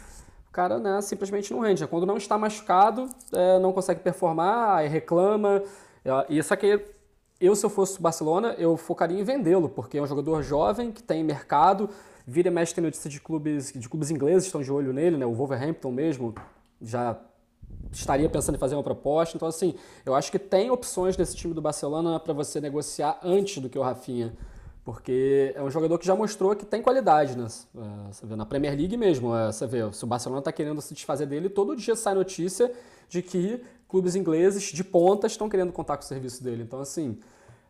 o 0.49 0.51
cara 0.51 0.77
né, 0.77 0.99
simplesmente 1.01 1.53
não 1.53 1.61
rende. 1.61 1.87
Quando 1.87 2.05
não 2.05 2.17
está 2.17 2.37
machucado, 2.37 3.07
é, 3.31 3.59
não 3.59 3.71
consegue 3.71 4.01
performar, 4.01 4.79
aí 4.79 4.89
reclama. 4.89 5.63
E 6.27 6.37
isso 6.37 6.53
aqui 6.53 6.83
eu, 7.41 7.55
se 7.55 7.65
eu 7.65 7.69
fosse 7.69 7.97
o 7.97 8.01
Barcelona, 8.01 8.55
eu 8.57 8.77
focaria 8.77 9.19
em 9.19 9.23
vendê-lo, 9.23 9.67
porque 9.67 9.97
é 9.97 10.01
um 10.01 10.07
jogador 10.07 10.43
jovem 10.43 10.91
que 10.91 11.01
tem 11.01 11.23
mercado, 11.23 11.89
vira 12.25 12.49
e 12.49 12.51
mexe 12.51 12.73
tem 12.75 12.83
notícia 12.83 13.09
de 13.09 13.19
clubes, 13.19 13.73
de 13.75 13.89
clubes 13.89 14.11
ingleses 14.11 14.45
estão 14.45 14.61
de 14.61 14.71
olho 14.71 14.93
nele, 14.93 15.17
né? 15.17 15.25
O 15.25 15.33
Wolverhampton 15.33 15.91
mesmo 15.91 16.35
já 16.79 17.19
estaria 17.91 18.29
pensando 18.29 18.55
em 18.55 18.59
fazer 18.59 18.75
uma 18.75 18.83
proposta. 18.83 19.35
Então, 19.35 19.47
assim, 19.47 19.73
eu 20.05 20.13
acho 20.13 20.31
que 20.31 20.39
tem 20.39 20.69
opções 20.69 21.17
desse 21.17 21.35
time 21.35 21.53
do 21.53 21.61
Barcelona 21.61 22.19
para 22.19 22.33
você 22.33 22.61
negociar 22.61 23.19
antes 23.23 23.57
do 23.57 23.69
que 23.69 23.77
o 23.77 23.81
Rafinha. 23.81 24.33
Porque 24.83 25.53
é 25.55 25.61
um 25.61 25.69
jogador 25.69 25.97
que 25.99 26.05
já 26.05 26.15
mostrou 26.15 26.55
que 26.55 26.65
tem 26.65 26.81
qualidade, 26.81 27.37
né? 27.37 27.45
É, 27.45 28.11
você 28.11 28.25
vê, 28.25 28.35
na 28.35 28.45
Premier 28.45 28.75
League 28.75 28.97
mesmo, 28.97 29.35
é, 29.35 29.51
você 29.51 29.67
vê, 29.67 29.79
se 29.93 30.03
o 30.03 30.07
Barcelona 30.07 30.39
está 30.39 30.51
querendo 30.51 30.81
se 30.81 30.93
desfazer 30.93 31.27
dele, 31.27 31.49
todo 31.49 31.75
dia 31.75 31.95
sai 31.95 32.15
notícia 32.15 32.71
de 33.07 33.21
que 33.21 33.61
clubes 33.91 34.15
ingleses 34.15 34.63
de 34.71 34.85
ponta 34.85 35.27
estão 35.27 35.49
querendo 35.49 35.73
contar 35.73 35.97
com 35.97 36.03
o 36.03 36.07
serviço 36.07 36.41
dele. 36.41 36.63
Então, 36.63 36.79
assim, 36.79 37.19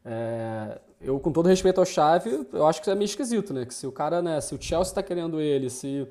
é, 0.06 0.80
eu, 1.02 1.20
com 1.20 1.32
todo 1.32 1.48
respeito 1.48 1.80
ao 1.80 1.86
Xavi, 1.86 2.48
eu 2.54 2.68
acho 2.68 2.80
que 2.80 2.90
é 2.92 2.94
meio 2.94 3.06
esquisito, 3.06 3.52
né? 3.52 3.66
Que 3.66 3.74
se 3.74 3.88
o 3.88 3.92
cara, 3.92 4.22
né, 4.22 4.40
se 4.40 4.54
o 4.54 4.62
Chelsea 4.62 4.92
está 4.92 5.02
querendo 5.02 5.42
ele, 5.42 5.68
se 5.68 6.08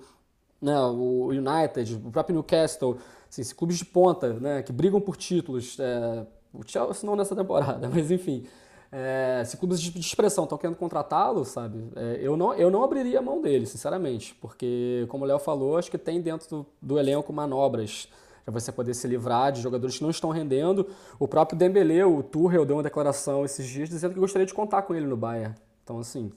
né, 0.60 0.76
o 0.80 1.28
United, 1.28 1.94
o 2.04 2.10
próprio 2.10 2.34
Newcastle, 2.34 2.98
assim, 3.30 3.44
se 3.44 3.54
clubes 3.54 3.78
de 3.78 3.84
ponta, 3.84 4.34
né, 4.34 4.62
que 4.64 4.72
brigam 4.72 5.00
por 5.00 5.16
títulos, 5.16 5.78
é, 5.78 6.26
o 6.52 6.62
Chelsea 6.66 7.06
não 7.08 7.14
nessa 7.14 7.36
temporada, 7.36 7.88
mas 7.94 8.10
enfim, 8.10 8.44
é, 8.90 9.44
se 9.46 9.56
clubes 9.56 9.80
de 9.80 9.96
expressão 10.00 10.42
estão 10.42 10.58
querendo 10.58 10.76
contratá-lo, 10.76 11.44
sabe, 11.44 11.88
é, 11.94 12.18
eu, 12.20 12.36
não, 12.36 12.52
eu 12.54 12.68
não 12.68 12.82
abriria 12.82 13.20
a 13.20 13.22
mão 13.22 13.40
dele, 13.40 13.64
sinceramente, 13.64 14.34
porque, 14.40 15.06
como 15.08 15.24
o 15.24 15.26
Léo 15.28 15.38
falou, 15.38 15.78
acho 15.78 15.88
que 15.88 15.96
tem 15.96 16.20
dentro 16.20 16.48
do, 16.50 16.66
do 16.82 16.98
elenco 16.98 17.32
manobras 17.32 18.08
para 18.50 18.60
você 18.60 18.72
poder 18.72 18.94
se 18.94 19.06
livrar 19.06 19.52
de 19.52 19.60
jogadores 19.60 19.96
que 19.96 20.02
não 20.02 20.10
estão 20.10 20.30
rendendo. 20.30 20.88
O 21.18 21.28
próprio 21.28 21.58
Dembélé, 21.58 22.04
o 22.04 22.22
Tuchel, 22.22 22.64
deu 22.64 22.76
uma 22.76 22.82
declaração 22.82 23.44
esses 23.44 23.66
dias 23.66 23.88
dizendo 23.88 24.14
que 24.14 24.20
gostaria 24.20 24.46
de 24.46 24.54
contar 24.54 24.82
com 24.82 24.94
ele 24.94 25.06
no 25.06 25.16
Bayern. 25.16 25.54
Então, 25.84 25.98
assim, 25.98 26.32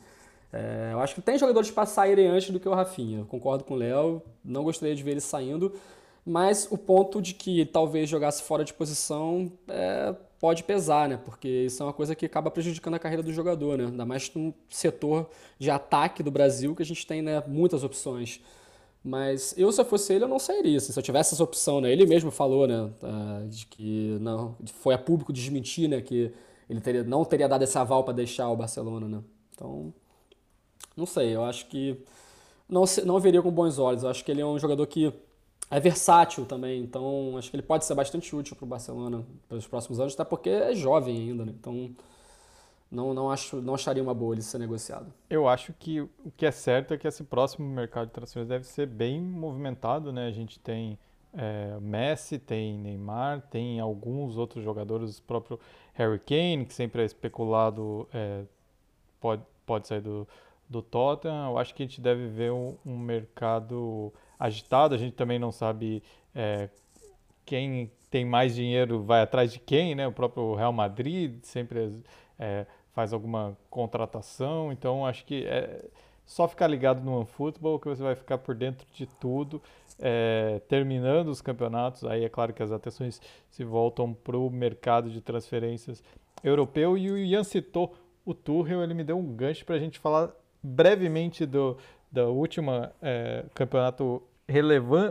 é, 0.51 0.89
eu 0.93 0.99
acho 0.99 1.15
que 1.15 1.21
tem 1.21 1.37
jogadores 1.37 1.71
para 1.71 1.85
saírem 1.85 2.27
antes 2.27 2.51
do 2.51 2.59
que 2.59 2.69
o 2.69 2.73
Rafinha. 2.73 3.19
Eu 3.19 3.25
concordo 3.25 3.63
com 3.63 3.73
o 3.73 3.77
Léo, 3.77 4.21
não 4.43 4.63
gostaria 4.63 4.95
de 4.95 5.01
ver 5.01 5.11
ele 5.11 5.21
saindo, 5.21 5.73
mas 6.25 6.67
o 6.69 6.77
ponto 6.77 7.21
de 7.21 7.33
que 7.33 7.65
talvez 7.65 8.07
jogasse 8.07 8.43
fora 8.43 8.63
de 8.63 8.73
posição 8.73 9.51
é, 9.67 10.15
pode 10.39 10.63
pesar, 10.63 11.09
né? 11.09 11.19
Porque 11.23 11.47
isso 11.47 11.81
é 11.81 11.85
uma 11.85 11.93
coisa 11.93 12.13
que 12.13 12.25
acaba 12.25 12.51
prejudicando 12.51 12.93
a 12.95 12.99
carreira 12.99 13.23
do 13.23 13.33
jogador, 13.33 13.77
né? 13.77 13.85
Ainda 13.85 14.05
mais 14.05 14.29
num 14.35 14.53
setor 14.69 15.29
de 15.57 15.71
ataque 15.71 16.21
do 16.21 16.29
Brasil 16.29 16.75
que 16.75 16.83
a 16.83 16.85
gente 16.85 17.07
tem 17.07 17.21
né, 17.21 17.41
muitas 17.47 17.83
opções. 17.83 18.41
Mas 19.03 19.53
eu, 19.57 19.71
se 19.71 19.81
eu 19.81 19.85
fosse 19.85 20.13
ele, 20.13 20.23
eu 20.23 20.29
não 20.29 20.39
sairia. 20.39 20.77
Assim, 20.77 20.93
se 20.93 20.97
eu 20.97 21.03
tivesse 21.03 21.33
essa 21.33 21.43
opção, 21.43 21.81
né? 21.81 21.91
Ele 21.91 22.05
mesmo 22.05 22.31
falou, 22.31 22.65
né? 22.65 22.89
Uh, 23.01 23.47
de 23.49 23.65
que 23.65 24.17
não, 24.21 24.55
foi 24.65 24.93
a 24.95 24.97
público 24.97 25.33
desmentir, 25.33 25.89
né? 25.89 26.01
Que 26.01 26.31
ele 26.69 26.79
teria, 26.79 27.03
não 27.03 27.25
teria 27.25 27.49
dado 27.49 27.63
esse 27.63 27.77
aval 27.77 28.03
para 28.05 28.13
deixar 28.13 28.49
o 28.49 28.55
Barcelona, 28.55 29.07
né? 29.07 29.21
Então, 29.53 29.93
não 30.95 31.05
sei. 31.05 31.35
Eu 31.35 31.43
acho 31.43 31.65
que 31.67 32.01
não, 32.69 32.85
não 33.05 33.19
veria 33.19 33.41
com 33.41 33.51
bons 33.51 33.77
olhos. 33.77 34.03
Eu 34.03 34.09
acho 34.09 34.23
que 34.23 34.31
ele 34.31 34.39
é 34.41 34.45
um 34.45 34.57
jogador 34.57 34.87
que 34.87 35.13
é 35.69 35.79
versátil 35.79 36.45
também. 36.45 36.81
Então, 36.81 37.35
acho 37.37 37.49
que 37.49 37.57
ele 37.57 37.63
pode 37.63 37.83
ser 37.83 37.95
bastante 37.95 38.33
útil 38.33 38.55
para 38.55 38.63
o 38.65 38.67
Barcelona 38.67 39.25
pelos 39.49 39.67
próximos 39.67 39.99
anos, 39.99 40.13
até 40.13 40.23
porque 40.23 40.49
é 40.49 40.73
jovem 40.73 41.17
ainda, 41.17 41.45
né? 41.45 41.53
Então, 41.59 41.91
não, 42.93 43.13
não, 43.13 43.31
acho, 43.31 43.59
não 43.61 43.73
acharia 43.73 44.03
uma 44.03 44.13
boa 44.13 44.35
ele 44.35 44.41
ser 44.43 44.59
negociado. 44.59 45.11
Eu 45.29 45.47
acho 45.47 45.73
que 45.73 45.99
o 45.99 46.31
que 46.37 46.45
é 46.45 46.51
certo 46.51 46.93
é 46.93 46.97
que 46.97 47.07
esse 47.07 47.23
próximo 47.23 47.67
mercado 47.67 48.07
de 48.07 48.13
transferências 48.13 48.47
deve 48.47 48.65
ser 48.65 48.85
bem 48.85 49.19
movimentado, 49.19 50.13
né? 50.13 50.27
A 50.27 50.31
gente 50.31 50.59
tem 50.59 50.99
é, 51.33 51.75
Messi, 51.81 52.37
tem 52.37 52.77
Neymar, 52.77 53.41
tem 53.49 53.79
alguns 53.79 54.37
outros 54.37 54.63
jogadores, 54.63 55.17
o 55.17 55.23
próprio 55.23 55.59
Harry 55.93 56.19
Kane, 56.19 56.65
que 56.65 56.73
sempre 56.73 57.01
é 57.01 57.05
especulado, 57.05 58.07
é, 58.13 58.43
pode, 59.19 59.41
pode 59.65 59.87
sair 59.87 60.01
do, 60.01 60.27
do 60.69 60.83
Tottenham. 60.83 61.49
Eu 61.49 61.57
acho 61.57 61.73
que 61.73 61.81
a 61.81 61.85
gente 61.87 61.99
deve 61.99 62.27
ver 62.27 62.51
um, 62.51 62.77
um 62.85 62.97
mercado 62.97 64.13
agitado. 64.39 64.93
A 64.93 64.97
gente 64.99 65.15
também 65.15 65.39
não 65.39 65.51
sabe 65.51 66.03
é, 66.35 66.69
quem 67.43 67.91
tem 68.11 68.23
mais 68.23 68.53
dinheiro 68.53 69.01
vai 69.01 69.23
atrás 69.23 69.51
de 69.51 69.59
quem, 69.59 69.95
né? 69.95 70.07
O 70.07 70.11
próprio 70.11 70.53
Real 70.53 70.71
Madrid 70.71 71.43
sempre 71.43 72.03
é, 72.37 72.65
faz 72.93 73.11
alguma 73.11 73.57
contratação, 73.69 74.71
então 74.71 75.05
acho 75.05 75.25
que 75.25 75.45
é 75.45 75.83
só 76.25 76.47
ficar 76.47 76.67
ligado 76.67 77.03
no 77.03 77.17
OneFootball 77.17 77.79
que 77.79 77.87
você 77.87 78.01
vai 78.01 78.15
ficar 78.15 78.37
por 78.37 78.55
dentro 78.55 78.87
de 78.93 79.05
tudo. 79.05 79.61
É, 79.99 80.59
terminando 80.67 81.27
os 81.27 81.41
campeonatos, 81.41 82.03
aí 82.03 82.23
é 82.23 82.29
claro 82.29 82.53
que 82.53 82.63
as 82.63 82.71
atenções 82.71 83.21
se 83.49 83.63
voltam 83.63 84.13
para 84.13 84.37
o 84.37 84.49
mercado 84.49 85.09
de 85.09 85.21
transferências 85.21 86.03
europeu. 86.43 86.97
E 86.97 87.11
o 87.11 87.17
Ian 87.17 87.43
citou 87.43 87.95
o 88.25 88.33
Tuchel, 88.33 88.81
ele 88.81 88.93
me 88.93 89.03
deu 89.03 89.17
um 89.17 89.35
gancho 89.35 89.65
para 89.65 89.75
a 89.75 89.79
gente 89.79 89.99
falar 89.99 90.31
brevemente 90.61 91.45
do, 91.45 91.77
da 92.11 92.27
última 92.27 92.91
é, 93.01 93.45
campeonato 93.53 94.23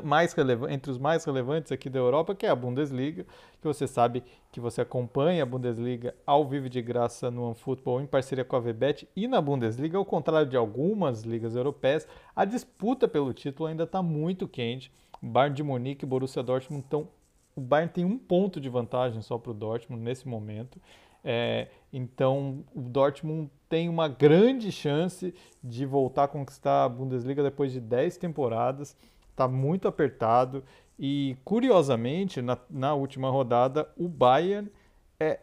mais 0.02 0.32
relevante, 0.32 0.74
entre 0.74 0.90
os 0.90 0.98
mais 0.98 1.24
relevantes 1.24 1.72
aqui 1.72 1.88
da 1.88 1.98
Europa, 1.98 2.34
que 2.34 2.46
é 2.46 2.48
a 2.48 2.54
Bundesliga, 2.54 3.24
que 3.60 3.66
você 3.66 3.86
sabe 3.86 4.22
que 4.50 4.60
você 4.60 4.80
acompanha 4.80 5.42
a 5.42 5.46
Bundesliga 5.46 6.14
ao 6.26 6.46
vivo 6.46 6.68
de 6.68 6.82
graça 6.82 7.30
no 7.30 7.44
OneFootball 7.44 8.00
em 8.00 8.06
parceria 8.06 8.44
com 8.44 8.56
a 8.56 8.60
VBET 8.60 9.08
e 9.16 9.26
na 9.26 9.40
Bundesliga, 9.40 9.98
ao 9.98 10.04
contrário 10.04 10.48
de 10.48 10.56
algumas 10.56 11.22
ligas 11.22 11.56
europeias, 11.56 12.06
a 12.34 12.44
disputa 12.44 13.08
pelo 13.08 13.32
título 13.32 13.68
ainda 13.68 13.84
está 13.84 14.02
muito 14.02 14.48
quente. 14.48 14.92
Bayern 15.20 15.54
de 15.54 15.62
Munique 15.62 16.04
e 16.04 16.08
Borussia 16.08 16.42
Dortmund 16.42 16.84
estão 16.84 17.08
o 17.54 17.60
Bayern 17.60 17.92
tem 17.92 18.04
um 18.04 18.18
ponto 18.18 18.60
de 18.60 18.68
vantagem 18.68 19.20
só 19.20 19.36
para 19.38 19.50
o 19.50 19.54
Dortmund 19.54 20.02
nesse 20.02 20.26
momento. 20.26 20.80
É, 21.24 21.68
então 21.92 22.64
o 22.74 22.80
Dortmund 22.80 23.50
tem 23.68 23.88
uma 23.88 24.08
grande 24.08 24.72
chance 24.72 25.34
de 25.62 25.86
voltar 25.86 26.24
a 26.24 26.28
conquistar 26.28 26.84
a 26.84 26.88
Bundesliga 26.88 27.42
depois 27.42 27.72
de 27.72 27.80
10 27.80 28.16
temporadas. 28.16 28.96
Está 29.32 29.48
muito 29.48 29.88
apertado 29.88 30.62
e 30.98 31.36
curiosamente 31.44 32.40
na, 32.40 32.56
na, 32.70 32.94
última 32.94 33.30
rodada 33.30 33.88
o 33.96 34.06
Bayern 34.08 34.70
é, 35.18 35.40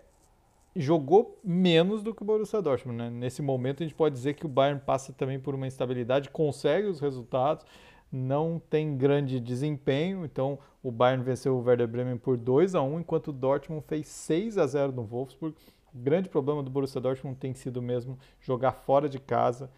jogou 0.75 1.39
menos 1.43 2.01
do 2.01 2.13
que 2.13 2.21
o 2.21 2.25
Borussia 2.25 2.61
Dortmund. 2.61 2.97
Né? 2.97 3.09
Nesse 3.09 3.41
momento 3.41 3.83
a 3.83 3.85
gente 3.85 3.95
pode 3.95 4.15
dizer 4.15 4.35
que 4.35 4.45
o 4.45 4.49
Bayern 4.49 4.81
passa 4.85 5.11
também 5.11 5.39
por 5.39 5.55
uma 5.55 5.67
instabilidade, 5.67 6.29
consegue 6.29 6.87
os 6.87 6.99
resultados, 6.99 7.65
não 8.11 8.61
tem 8.69 8.95
grande 8.95 9.39
desempenho. 9.39 10.23
Então 10.23 10.59
o 10.83 10.91
Bayern 10.91 11.23
venceu 11.23 11.57
o 11.57 11.63
Werder 11.63 11.87
Bremen 11.87 12.17
por 12.17 12.37
2 12.37 12.75
a 12.75 12.81
1 12.81 12.99
enquanto 13.01 13.29
o 13.29 13.33
Dortmund 13.33 13.83
fez 13.87 14.07
6 14.07 14.57
a 14.57 14.67
0 14.67 14.91
no 14.91 15.03
Wolfsburg. 15.03 15.55
O 15.93 15.97
grande 15.97 16.29
problema 16.29 16.61
do 16.61 16.69
Borussia 16.69 17.01
Dortmund 17.01 17.37
tem 17.37 17.53
sido 17.53 17.81
mesmo 17.81 18.17
jogar 18.39 18.71
fora 18.71 19.09
de 19.09 19.19
casa. 19.19 19.69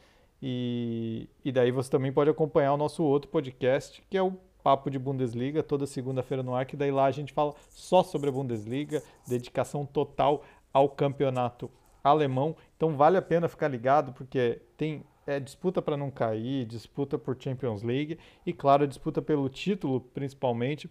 E, 0.41 1.29
e 1.45 1.51
daí 1.51 1.71
você 1.71 1.89
também 1.89 2.11
pode 2.11 2.29
acompanhar 2.29 2.73
o 2.73 2.77
nosso 2.77 3.03
outro 3.03 3.29
podcast, 3.29 4.03
que 4.09 4.17
é 4.17 4.23
o 4.23 4.33
Papo 4.63 4.89
de 4.89 4.97
Bundesliga, 4.97 5.63
toda 5.63 5.85
segunda-feira 5.85 6.43
no 6.43 6.55
ar, 6.55 6.65
que 6.65 6.75
daí 6.75 6.91
lá 6.91 7.05
a 7.05 7.11
gente 7.11 7.33
fala 7.33 7.53
só 7.69 8.03
sobre 8.03 8.29
a 8.29 8.31
Bundesliga, 8.31 9.03
dedicação 9.27 9.85
total 9.85 10.43
ao 10.73 10.89
campeonato 10.89 11.69
alemão. 12.03 12.55
Então 12.77 12.95
vale 12.95 13.17
a 13.17 13.21
pena 13.21 13.47
ficar 13.47 13.67
ligado, 13.67 14.13
porque 14.13 14.61
tem 14.77 15.03
é, 15.25 15.39
disputa 15.39 15.81
para 15.81 15.97
não 15.97 16.09
cair, 16.09 16.65
disputa 16.65 17.17
por 17.17 17.35
Champions 17.39 17.83
League 17.83 18.17
e, 18.45 18.53
claro, 18.53 18.87
disputa 18.87 19.21
pelo 19.21 19.47
título, 19.49 20.01
principalmente. 20.01 20.89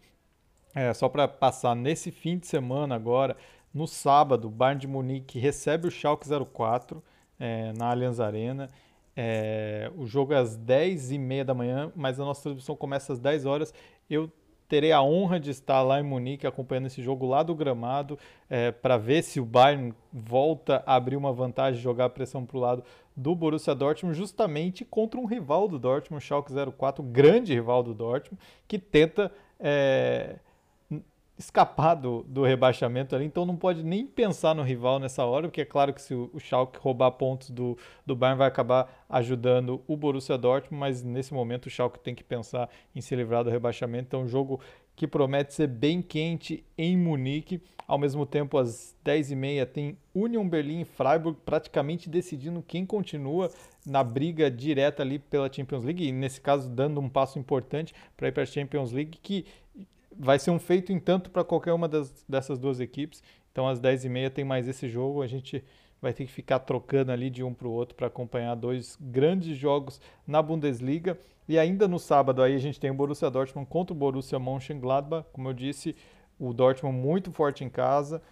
É, 0.75 0.95
só 0.95 1.09
para 1.09 1.27
passar 1.27 1.75
nesse 1.75 2.13
fim 2.13 2.39
de 2.39 2.47
semana 2.47 2.95
agora, 2.95 3.37
no 3.75 3.87
sábado, 3.87 4.47
o 4.49 4.51
Bayern 4.51 4.81
de 4.81 4.87
Munique 4.87 5.39
recebe 5.39 5.89
o 5.89 5.91
Schalke 5.91 6.29
04 6.29 7.03
é, 7.39 7.73
na 7.73 7.91
Allianz 7.91 8.21
Arena. 8.21 8.69
É, 9.17 9.91
o 9.97 10.07
jogo 10.07 10.33
é 10.33 10.37
às 10.37 10.57
10h30 10.57 11.45
da 11.45 11.55
manhã, 11.55 11.93
mas 11.95 12.19
a 12.21 12.25
nossa 12.25 12.43
transmissão 12.43 12.77
começa 12.77 13.13
às 13.13 13.19
10 13.19 13.47
horas. 13.47 13.75
Eu 14.09 14.31
terei 14.71 14.93
a 14.93 15.03
honra 15.03 15.41
de 15.41 15.51
estar 15.51 15.83
lá 15.83 15.99
em 15.99 16.05
Munique 16.05 16.47
acompanhando 16.47 16.87
esse 16.87 17.03
jogo 17.03 17.27
lá 17.27 17.43
do 17.43 17.57
gramado 17.57 18.17
é, 18.49 18.71
para 18.71 18.97
ver 18.97 19.23
se 19.23 19.41
o 19.41 19.45
Bayern 19.45 19.93
volta 20.13 20.83
a 20.87 20.95
abrir 20.95 21.17
uma 21.17 21.33
vantagem, 21.33 21.83
jogar 21.83 22.05
a 22.05 22.09
pressão 22.09 22.47
para 22.47 22.57
o 22.57 22.61
lado 22.61 22.85
do 23.17 23.35
Borussia 23.35 23.75
Dortmund, 23.75 24.17
justamente 24.17 24.85
contra 24.85 25.19
um 25.19 25.27
rival 25.27 25.67
do 25.67 25.77
Dortmund, 25.77 26.25
Schalke 26.25 26.53
04, 26.53 27.03
grande 27.03 27.53
rival 27.53 27.83
do 27.83 27.93
Dortmund, 27.93 28.41
que 28.69 28.79
tenta 28.79 29.33
é, 29.59 30.37
escapar 31.41 31.95
do, 31.95 32.23
do 32.29 32.45
rebaixamento 32.45 33.17
ali, 33.17 33.25
então 33.25 33.47
não 33.47 33.57
pode 33.57 33.83
nem 33.83 34.07
pensar 34.07 34.55
no 34.55 34.63
rival 34.63 34.99
nessa 34.99 35.25
hora, 35.25 35.49
porque 35.49 35.63
é 35.63 35.65
claro 35.65 35.95
que 35.95 36.03
se 36.03 36.15
o, 36.15 36.31
Schalke 36.39 36.79
roubar 36.79 37.13
pontos 37.13 37.49
do, 37.49 37.79
do 38.05 38.15
Bayern 38.15 38.39
vai 38.39 38.47
acabar 38.47 39.05
ajudando 39.09 39.83
o 39.89 39.97
Borussia 39.97 40.37
Dortmund, 40.37 40.79
mas 40.79 41.03
nesse 41.03 41.33
momento 41.33 41.67
o 41.67 41.71
Schalke 41.71 41.99
tem 41.99 42.15
que 42.15 42.23
pensar 42.23 42.69
em 42.95 43.01
se 43.01 43.17
livrar 43.17 43.43
do 43.43 43.49
rebaixamento, 43.49 44.05
então 44.09 44.23
um 44.23 44.29
jogo 44.29 44.61
que 44.95 45.07
promete 45.07 45.55
ser 45.55 45.67
bem 45.67 46.03
quente 46.03 46.63
em 46.77 46.95
Munique, 46.95 47.63
ao 47.89 47.97
mesmo 47.97 48.27
tempo 48.27 48.59
às 48.59 48.95
10h30 49.03 49.67
tem 49.67 49.97
Union 50.15 50.47
Berlin 50.47 50.83
e 50.83 50.85
Freiburg 50.85 51.39
praticamente 51.43 52.11
decidindo 52.11 52.63
quem 52.63 52.85
continua 52.85 53.51
na 53.87 54.05
briga 54.05 54.51
direta 54.51 55.03
ali 55.03 55.19
pela 55.19 55.51
Champions 55.51 55.85
League, 55.85 56.07
e 56.07 56.13
nesse 56.13 56.39
caso 56.39 56.69
dando 56.69 57.01
um 57.01 57.09
passo 57.09 57.39
importante 57.39 57.95
para 58.15 58.29
ir 58.29 58.33
para 58.33 58.43
a 58.43 58.47
Champions 58.47 58.93
League, 58.93 59.19
que 59.23 59.47
vai 60.17 60.39
ser 60.39 60.51
um 60.51 60.59
feito 60.59 60.93
em 60.93 60.99
tanto 60.99 61.31
para 61.31 61.45
qualquer 61.45 61.73
uma 61.73 61.89
das, 61.89 62.25
dessas 62.29 62.59
duas 62.59 62.81
equipes. 62.81 63.23
Então, 63.53 63.69
às 63.69 63.81
10h30 63.81 64.31
tem 64.31 64.45
mais 64.45 64.69
esse 64.69 64.89
jogo. 64.89 65.23
A 65.23 65.27
gente 65.27 65.65
vai 66.01 66.13
ter 66.13 66.25
que 66.25 66.33
ficar 66.33 66.61
trocando 66.61 67.13
ali 67.13 67.29
de 67.29 67.43
um 67.43 67.53
para 67.53 67.69
o 67.69 67.73
outro 67.73 67.95
para 67.95 68.07
acompanhar 68.07 68.55
dois 68.55 68.97
grandes 69.01 69.57
jogos 69.57 70.01
na 70.27 70.41
Bundesliga. 70.41 71.19
E 71.49 71.59
ainda 71.59 71.87
no 71.89 71.99
sábado 71.99 72.43
aí 72.43 72.55
a 72.55 72.59
gente 72.59 72.81
tem 72.81 72.91
o 72.91 72.95
Borussia 72.95 73.31
Dortmund 73.31 73.69
contra 73.69 73.93
o 73.93 73.97
Borussia 73.97 74.39
Mönchengladbach. 74.39 75.27
Como 75.33 75.49
eu 75.49 75.53
disse, 75.53 75.97
o 76.39 76.53
Dortmund 76.53 76.97
muito 76.97 77.31
forte 77.31 77.65
em 77.65 77.69
casa, 77.69 78.23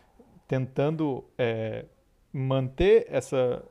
tentando 0.46 1.24
é, 1.36 1.84
manter 2.32 3.06
essa 3.10 3.62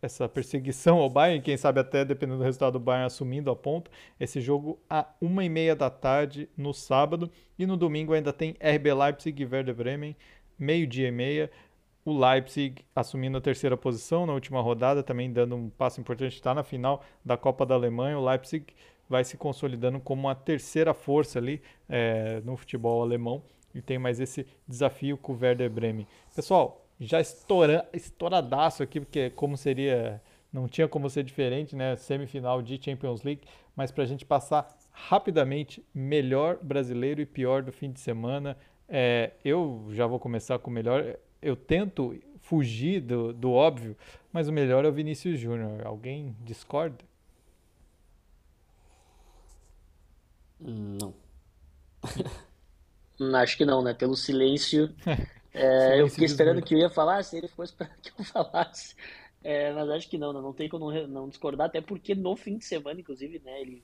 essa 0.00 0.28
perseguição 0.28 0.98
ao 0.98 1.10
Bayern, 1.10 1.42
quem 1.42 1.56
sabe 1.56 1.80
até 1.80 2.04
dependendo 2.04 2.38
do 2.38 2.44
resultado 2.44 2.74
do 2.74 2.80
Bayern 2.80 3.06
assumindo 3.06 3.50
a 3.50 3.56
ponta. 3.56 3.90
Esse 4.18 4.40
jogo 4.40 4.78
a 4.88 5.06
uma 5.20 5.44
e 5.44 5.48
meia 5.48 5.74
da 5.74 5.90
tarde 5.90 6.48
no 6.56 6.72
sábado 6.72 7.30
e 7.58 7.66
no 7.66 7.76
domingo 7.76 8.12
ainda 8.12 8.32
tem 8.32 8.56
RB 8.60 8.92
Leipzig 8.92 9.42
e 9.42 9.46
Werder 9.46 9.74
Bremen, 9.74 10.16
meio 10.58 10.86
dia 10.86 11.08
e 11.08 11.12
meia. 11.12 11.50
O 12.04 12.16
Leipzig 12.16 12.84
assumindo 12.94 13.38
a 13.38 13.40
terceira 13.40 13.76
posição 13.76 14.26
na 14.26 14.32
última 14.32 14.60
rodada, 14.60 15.02
também 15.02 15.32
dando 15.32 15.56
um 15.56 15.68
passo 15.68 16.00
importante, 16.00 16.34
está 16.34 16.54
na 16.54 16.62
final 16.62 17.02
da 17.24 17.36
Copa 17.36 17.66
da 17.66 17.74
Alemanha. 17.74 18.18
O 18.18 18.24
Leipzig 18.24 18.66
vai 19.08 19.24
se 19.24 19.36
consolidando 19.36 19.98
como 19.98 20.28
a 20.28 20.34
terceira 20.34 20.94
força 20.94 21.38
ali 21.38 21.60
é, 21.88 22.40
no 22.44 22.56
futebol 22.56 23.02
alemão 23.02 23.42
e 23.74 23.82
tem 23.82 23.98
mais 23.98 24.20
esse 24.20 24.46
desafio 24.66 25.16
com 25.18 25.32
o 25.32 25.38
Werder 25.38 25.70
Bremen. 25.70 26.06
Pessoal, 26.34 26.85
já 26.98 27.20
estoura, 27.20 27.88
estouradaço 27.92 28.82
aqui, 28.82 29.00
porque 29.00 29.30
como 29.30 29.56
seria, 29.56 30.20
não 30.52 30.66
tinha 30.66 30.88
como 30.88 31.08
ser 31.10 31.24
diferente, 31.24 31.76
né? 31.76 31.96
Semifinal 31.96 32.62
de 32.62 32.80
Champions 32.82 33.22
League, 33.22 33.42
mas 33.74 33.90
para 33.90 34.04
a 34.04 34.06
gente 34.06 34.24
passar 34.24 34.76
rapidamente, 34.90 35.84
melhor 35.94 36.58
brasileiro 36.62 37.20
e 37.20 37.26
pior 37.26 37.62
do 37.62 37.70
fim 37.70 37.92
de 37.92 38.00
semana. 38.00 38.56
É, 38.88 39.32
eu 39.44 39.88
já 39.90 40.06
vou 40.06 40.18
começar 40.18 40.58
com 40.58 40.70
o 40.70 40.72
melhor. 40.72 41.16
Eu 41.42 41.54
tento 41.54 42.18
fugir 42.40 43.00
do, 43.00 43.32
do 43.32 43.52
óbvio, 43.52 43.96
mas 44.32 44.48
o 44.48 44.52
melhor 44.52 44.84
é 44.84 44.88
o 44.88 44.92
Vinícius 44.92 45.38
Júnior. 45.38 45.86
Alguém 45.86 46.34
discorda? 46.40 47.04
Não. 50.58 51.12
Acho 53.36 53.56
que 53.56 53.64
não, 53.64 53.82
né? 53.82 53.92
Pelo 53.92 54.16
silêncio 54.16 54.94
É, 55.56 56.00
eu 56.00 56.08
fiquei 56.08 56.26
esperando 56.26 56.60
que 56.60 56.74
eu 56.74 56.78
ia 56.78 56.90
falar, 56.90 57.22
se 57.24 57.38
ele 57.38 57.48
ficou 57.48 57.64
esperando 57.66 57.96
que 58.02 58.12
eu 58.18 58.24
falasse. 58.24 58.94
É, 59.42 59.72
mas 59.72 59.88
acho 59.90 60.10
que 60.10 60.18
não, 60.18 60.32
não, 60.32 60.42
não 60.42 60.52
tem 60.52 60.68
como 60.68 60.92
não, 60.92 61.06
não, 61.06 61.28
discordar, 61.28 61.68
até 61.68 61.80
porque 61.80 62.14
no 62.14 62.36
fim 62.36 62.58
de 62.58 62.64
semana, 62.64 63.00
inclusive, 63.00 63.40
né, 63.44 63.60
ele, 63.60 63.82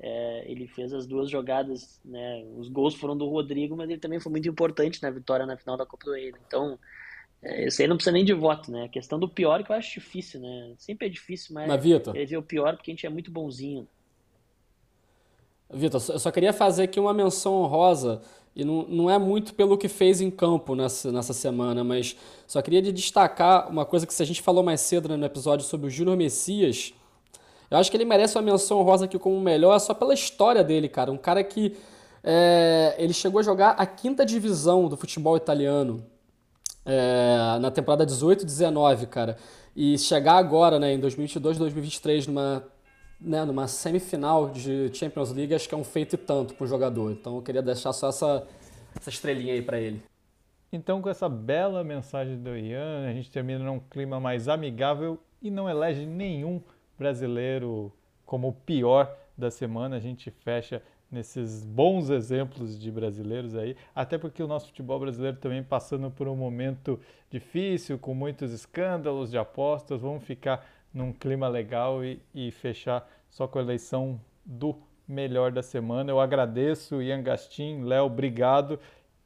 é, 0.00 0.50
ele 0.50 0.66
fez 0.66 0.92
as 0.92 1.06
duas 1.06 1.30
jogadas, 1.30 2.00
né, 2.04 2.44
os 2.56 2.68
gols 2.68 2.94
foram 2.94 3.16
do 3.16 3.28
Rodrigo, 3.28 3.76
mas 3.76 3.88
ele 3.88 4.00
também 4.00 4.18
foi 4.18 4.32
muito 4.32 4.48
importante 4.48 5.02
na 5.02 5.10
vitória 5.10 5.46
na 5.46 5.56
final 5.56 5.76
da 5.76 5.86
Copa 5.86 6.06
do 6.06 6.12
Rei. 6.14 6.32
Né? 6.32 6.38
Então, 6.46 6.78
é, 7.42 7.66
isso 7.66 7.80
aí 7.80 7.86
não 7.86 7.96
precisa 7.96 8.12
nem 8.12 8.24
de 8.24 8.32
voto, 8.32 8.70
né? 8.70 8.84
A 8.84 8.88
questão 8.88 9.18
do 9.18 9.28
pior 9.28 9.62
que 9.62 9.70
eu 9.70 9.76
acho 9.76 10.00
difícil, 10.00 10.40
né? 10.40 10.74
Sempre 10.78 11.08
é 11.08 11.10
difícil, 11.10 11.54
mas, 11.54 11.68
mas 11.68 11.82
Vitor, 11.82 12.16
ele 12.16 12.36
o 12.36 12.42
pior 12.42 12.76
porque 12.76 12.90
a 12.90 12.94
gente 12.94 13.04
é 13.04 13.10
muito 13.10 13.30
bonzinho. 13.30 13.86
Vitor, 15.68 16.00
eu 16.08 16.18
só 16.18 16.30
queria 16.30 16.52
fazer 16.52 16.84
aqui 16.84 17.00
uma 17.00 17.12
menção 17.12 17.54
honrosa 17.54 18.22
e 18.54 18.64
não, 18.64 18.82
não 18.82 19.10
é 19.10 19.18
muito 19.18 19.54
pelo 19.54 19.78
que 19.78 19.88
fez 19.88 20.20
em 20.20 20.30
campo 20.30 20.74
nessa, 20.74 21.10
nessa 21.10 21.32
semana, 21.32 21.82
mas 21.82 22.16
só 22.46 22.60
queria 22.60 22.82
destacar 22.82 23.70
uma 23.70 23.84
coisa 23.84 24.06
que 24.06 24.12
se 24.12 24.22
a 24.22 24.26
gente 24.26 24.42
falou 24.42 24.62
mais 24.62 24.80
cedo 24.80 25.08
né, 25.08 25.16
no 25.16 25.24
episódio 25.24 25.64
sobre 25.66 25.86
o 25.86 25.90
Júnior 25.90 26.16
Messias, 26.16 26.92
eu 27.70 27.78
acho 27.78 27.90
que 27.90 27.96
ele 27.96 28.04
merece 28.04 28.36
uma 28.36 28.42
menção 28.42 28.78
honrosa 28.80 29.06
aqui 29.06 29.18
como 29.18 29.40
melhor 29.40 29.78
só 29.78 29.94
pela 29.94 30.12
história 30.12 30.62
dele, 30.62 30.90
cara. 30.90 31.10
Um 31.10 31.16
cara 31.16 31.42
que 31.42 31.74
é, 32.22 32.94
ele 32.98 33.14
chegou 33.14 33.40
a 33.40 33.42
jogar 33.42 33.70
a 33.70 33.86
quinta 33.86 34.26
divisão 34.26 34.88
do 34.88 34.96
futebol 34.96 35.34
italiano 35.38 36.04
é, 36.84 37.58
na 37.60 37.70
temporada 37.70 38.04
18-19, 38.04 39.06
cara. 39.06 39.38
E 39.74 39.96
chegar 39.96 40.34
agora, 40.34 40.78
né, 40.78 40.92
em 40.92 41.00
2022, 41.00 41.56
2023, 41.56 42.26
numa 42.26 42.62
né, 43.24 43.44
numa 43.44 43.68
semifinal 43.68 44.50
de 44.50 44.92
Champions 44.94 45.32
League, 45.32 45.54
acho 45.54 45.68
que 45.68 45.74
é 45.74 45.78
um 45.78 45.84
feito 45.84 46.14
e 46.14 46.18
tanto 46.18 46.54
para 46.54 46.64
o 46.64 46.66
jogador. 46.66 47.12
Então 47.12 47.36
eu 47.36 47.42
queria 47.42 47.62
deixar 47.62 47.92
só 47.92 48.08
essa 48.08 48.46
essa 48.94 49.10
estrelinha 49.10 49.54
aí 49.54 49.62
para 49.62 49.80
ele. 49.80 50.02
Então, 50.72 51.02
com 51.02 51.10
essa 51.10 51.28
bela 51.28 51.84
mensagem 51.84 52.38
do 52.38 52.56
Ian, 52.56 53.06
a 53.08 53.12
gente 53.12 53.30
termina 53.30 53.62
num 53.64 53.78
clima 53.78 54.18
mais 54.18 54.48
amigável 54.48 55.18
e 55.40 55.50
não 55.50 55.68
elege 55.68 56.06
nenhum 56.06 56.62
brasileiro 56.98 57.92
como 58.24 58.48
o 58.48 58.52
pior 58.52 59.14
da 59.36 59.50
semana. 59.50 59.96
A 59.96 60.00
gente 60.00 60.30
fecha 60.30 60.82
nesses 61.10 61.62
bons 61.62 62.08
exemplos 62.08 62.78
de 62.78 62.90
brasileiros 62.90 63.54
aí, 63.54 63.76
até 63.94 64.16
porque 64.16 64.42
o 64.42 64.46
nosso 64.46 64.68
futebol 64.68 64.98
brasileiro 64.98 65.36
também 65.36 65.62
passando 65.62 66.10
por 66.10 66.26
um 66.26 66.34
momento 66.34 66.98
difícil, 67.30 67.98
com 67.98 68.14
muitos 68.14 68.50
escândalos 68.50 69.30
de 69.30 69.36
apostas. 69.36 70.00
Vamos 70.00 70.24
ficar 70.24 70.66
num 70.92 71.12
clima 71.12 71.48
legal 71.48 72.04
e, 72.04 72.20
e 72.34 72.50
fechar 72.50 73.08
só 73.28 73.46
com 73.46 73.58
a 73.58 73.62
eleição 73.62 74.20
do 74.44 74.76
melhor 75.06 75.50
da 75.52 75.62
semana. 75.62 76.10
Eu 76.10 76.20
agradeço, 76.20 77.02
Ian 77.02 77.22
Gastin, 77.22 77.82
Léo, 77.82 78.04
obrigado 78.04 78.78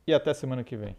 e 0.06 0.14
até 0.14 0.32
semana 0.32 0.62
que 0.62 0.76
vem. 0.76 0.96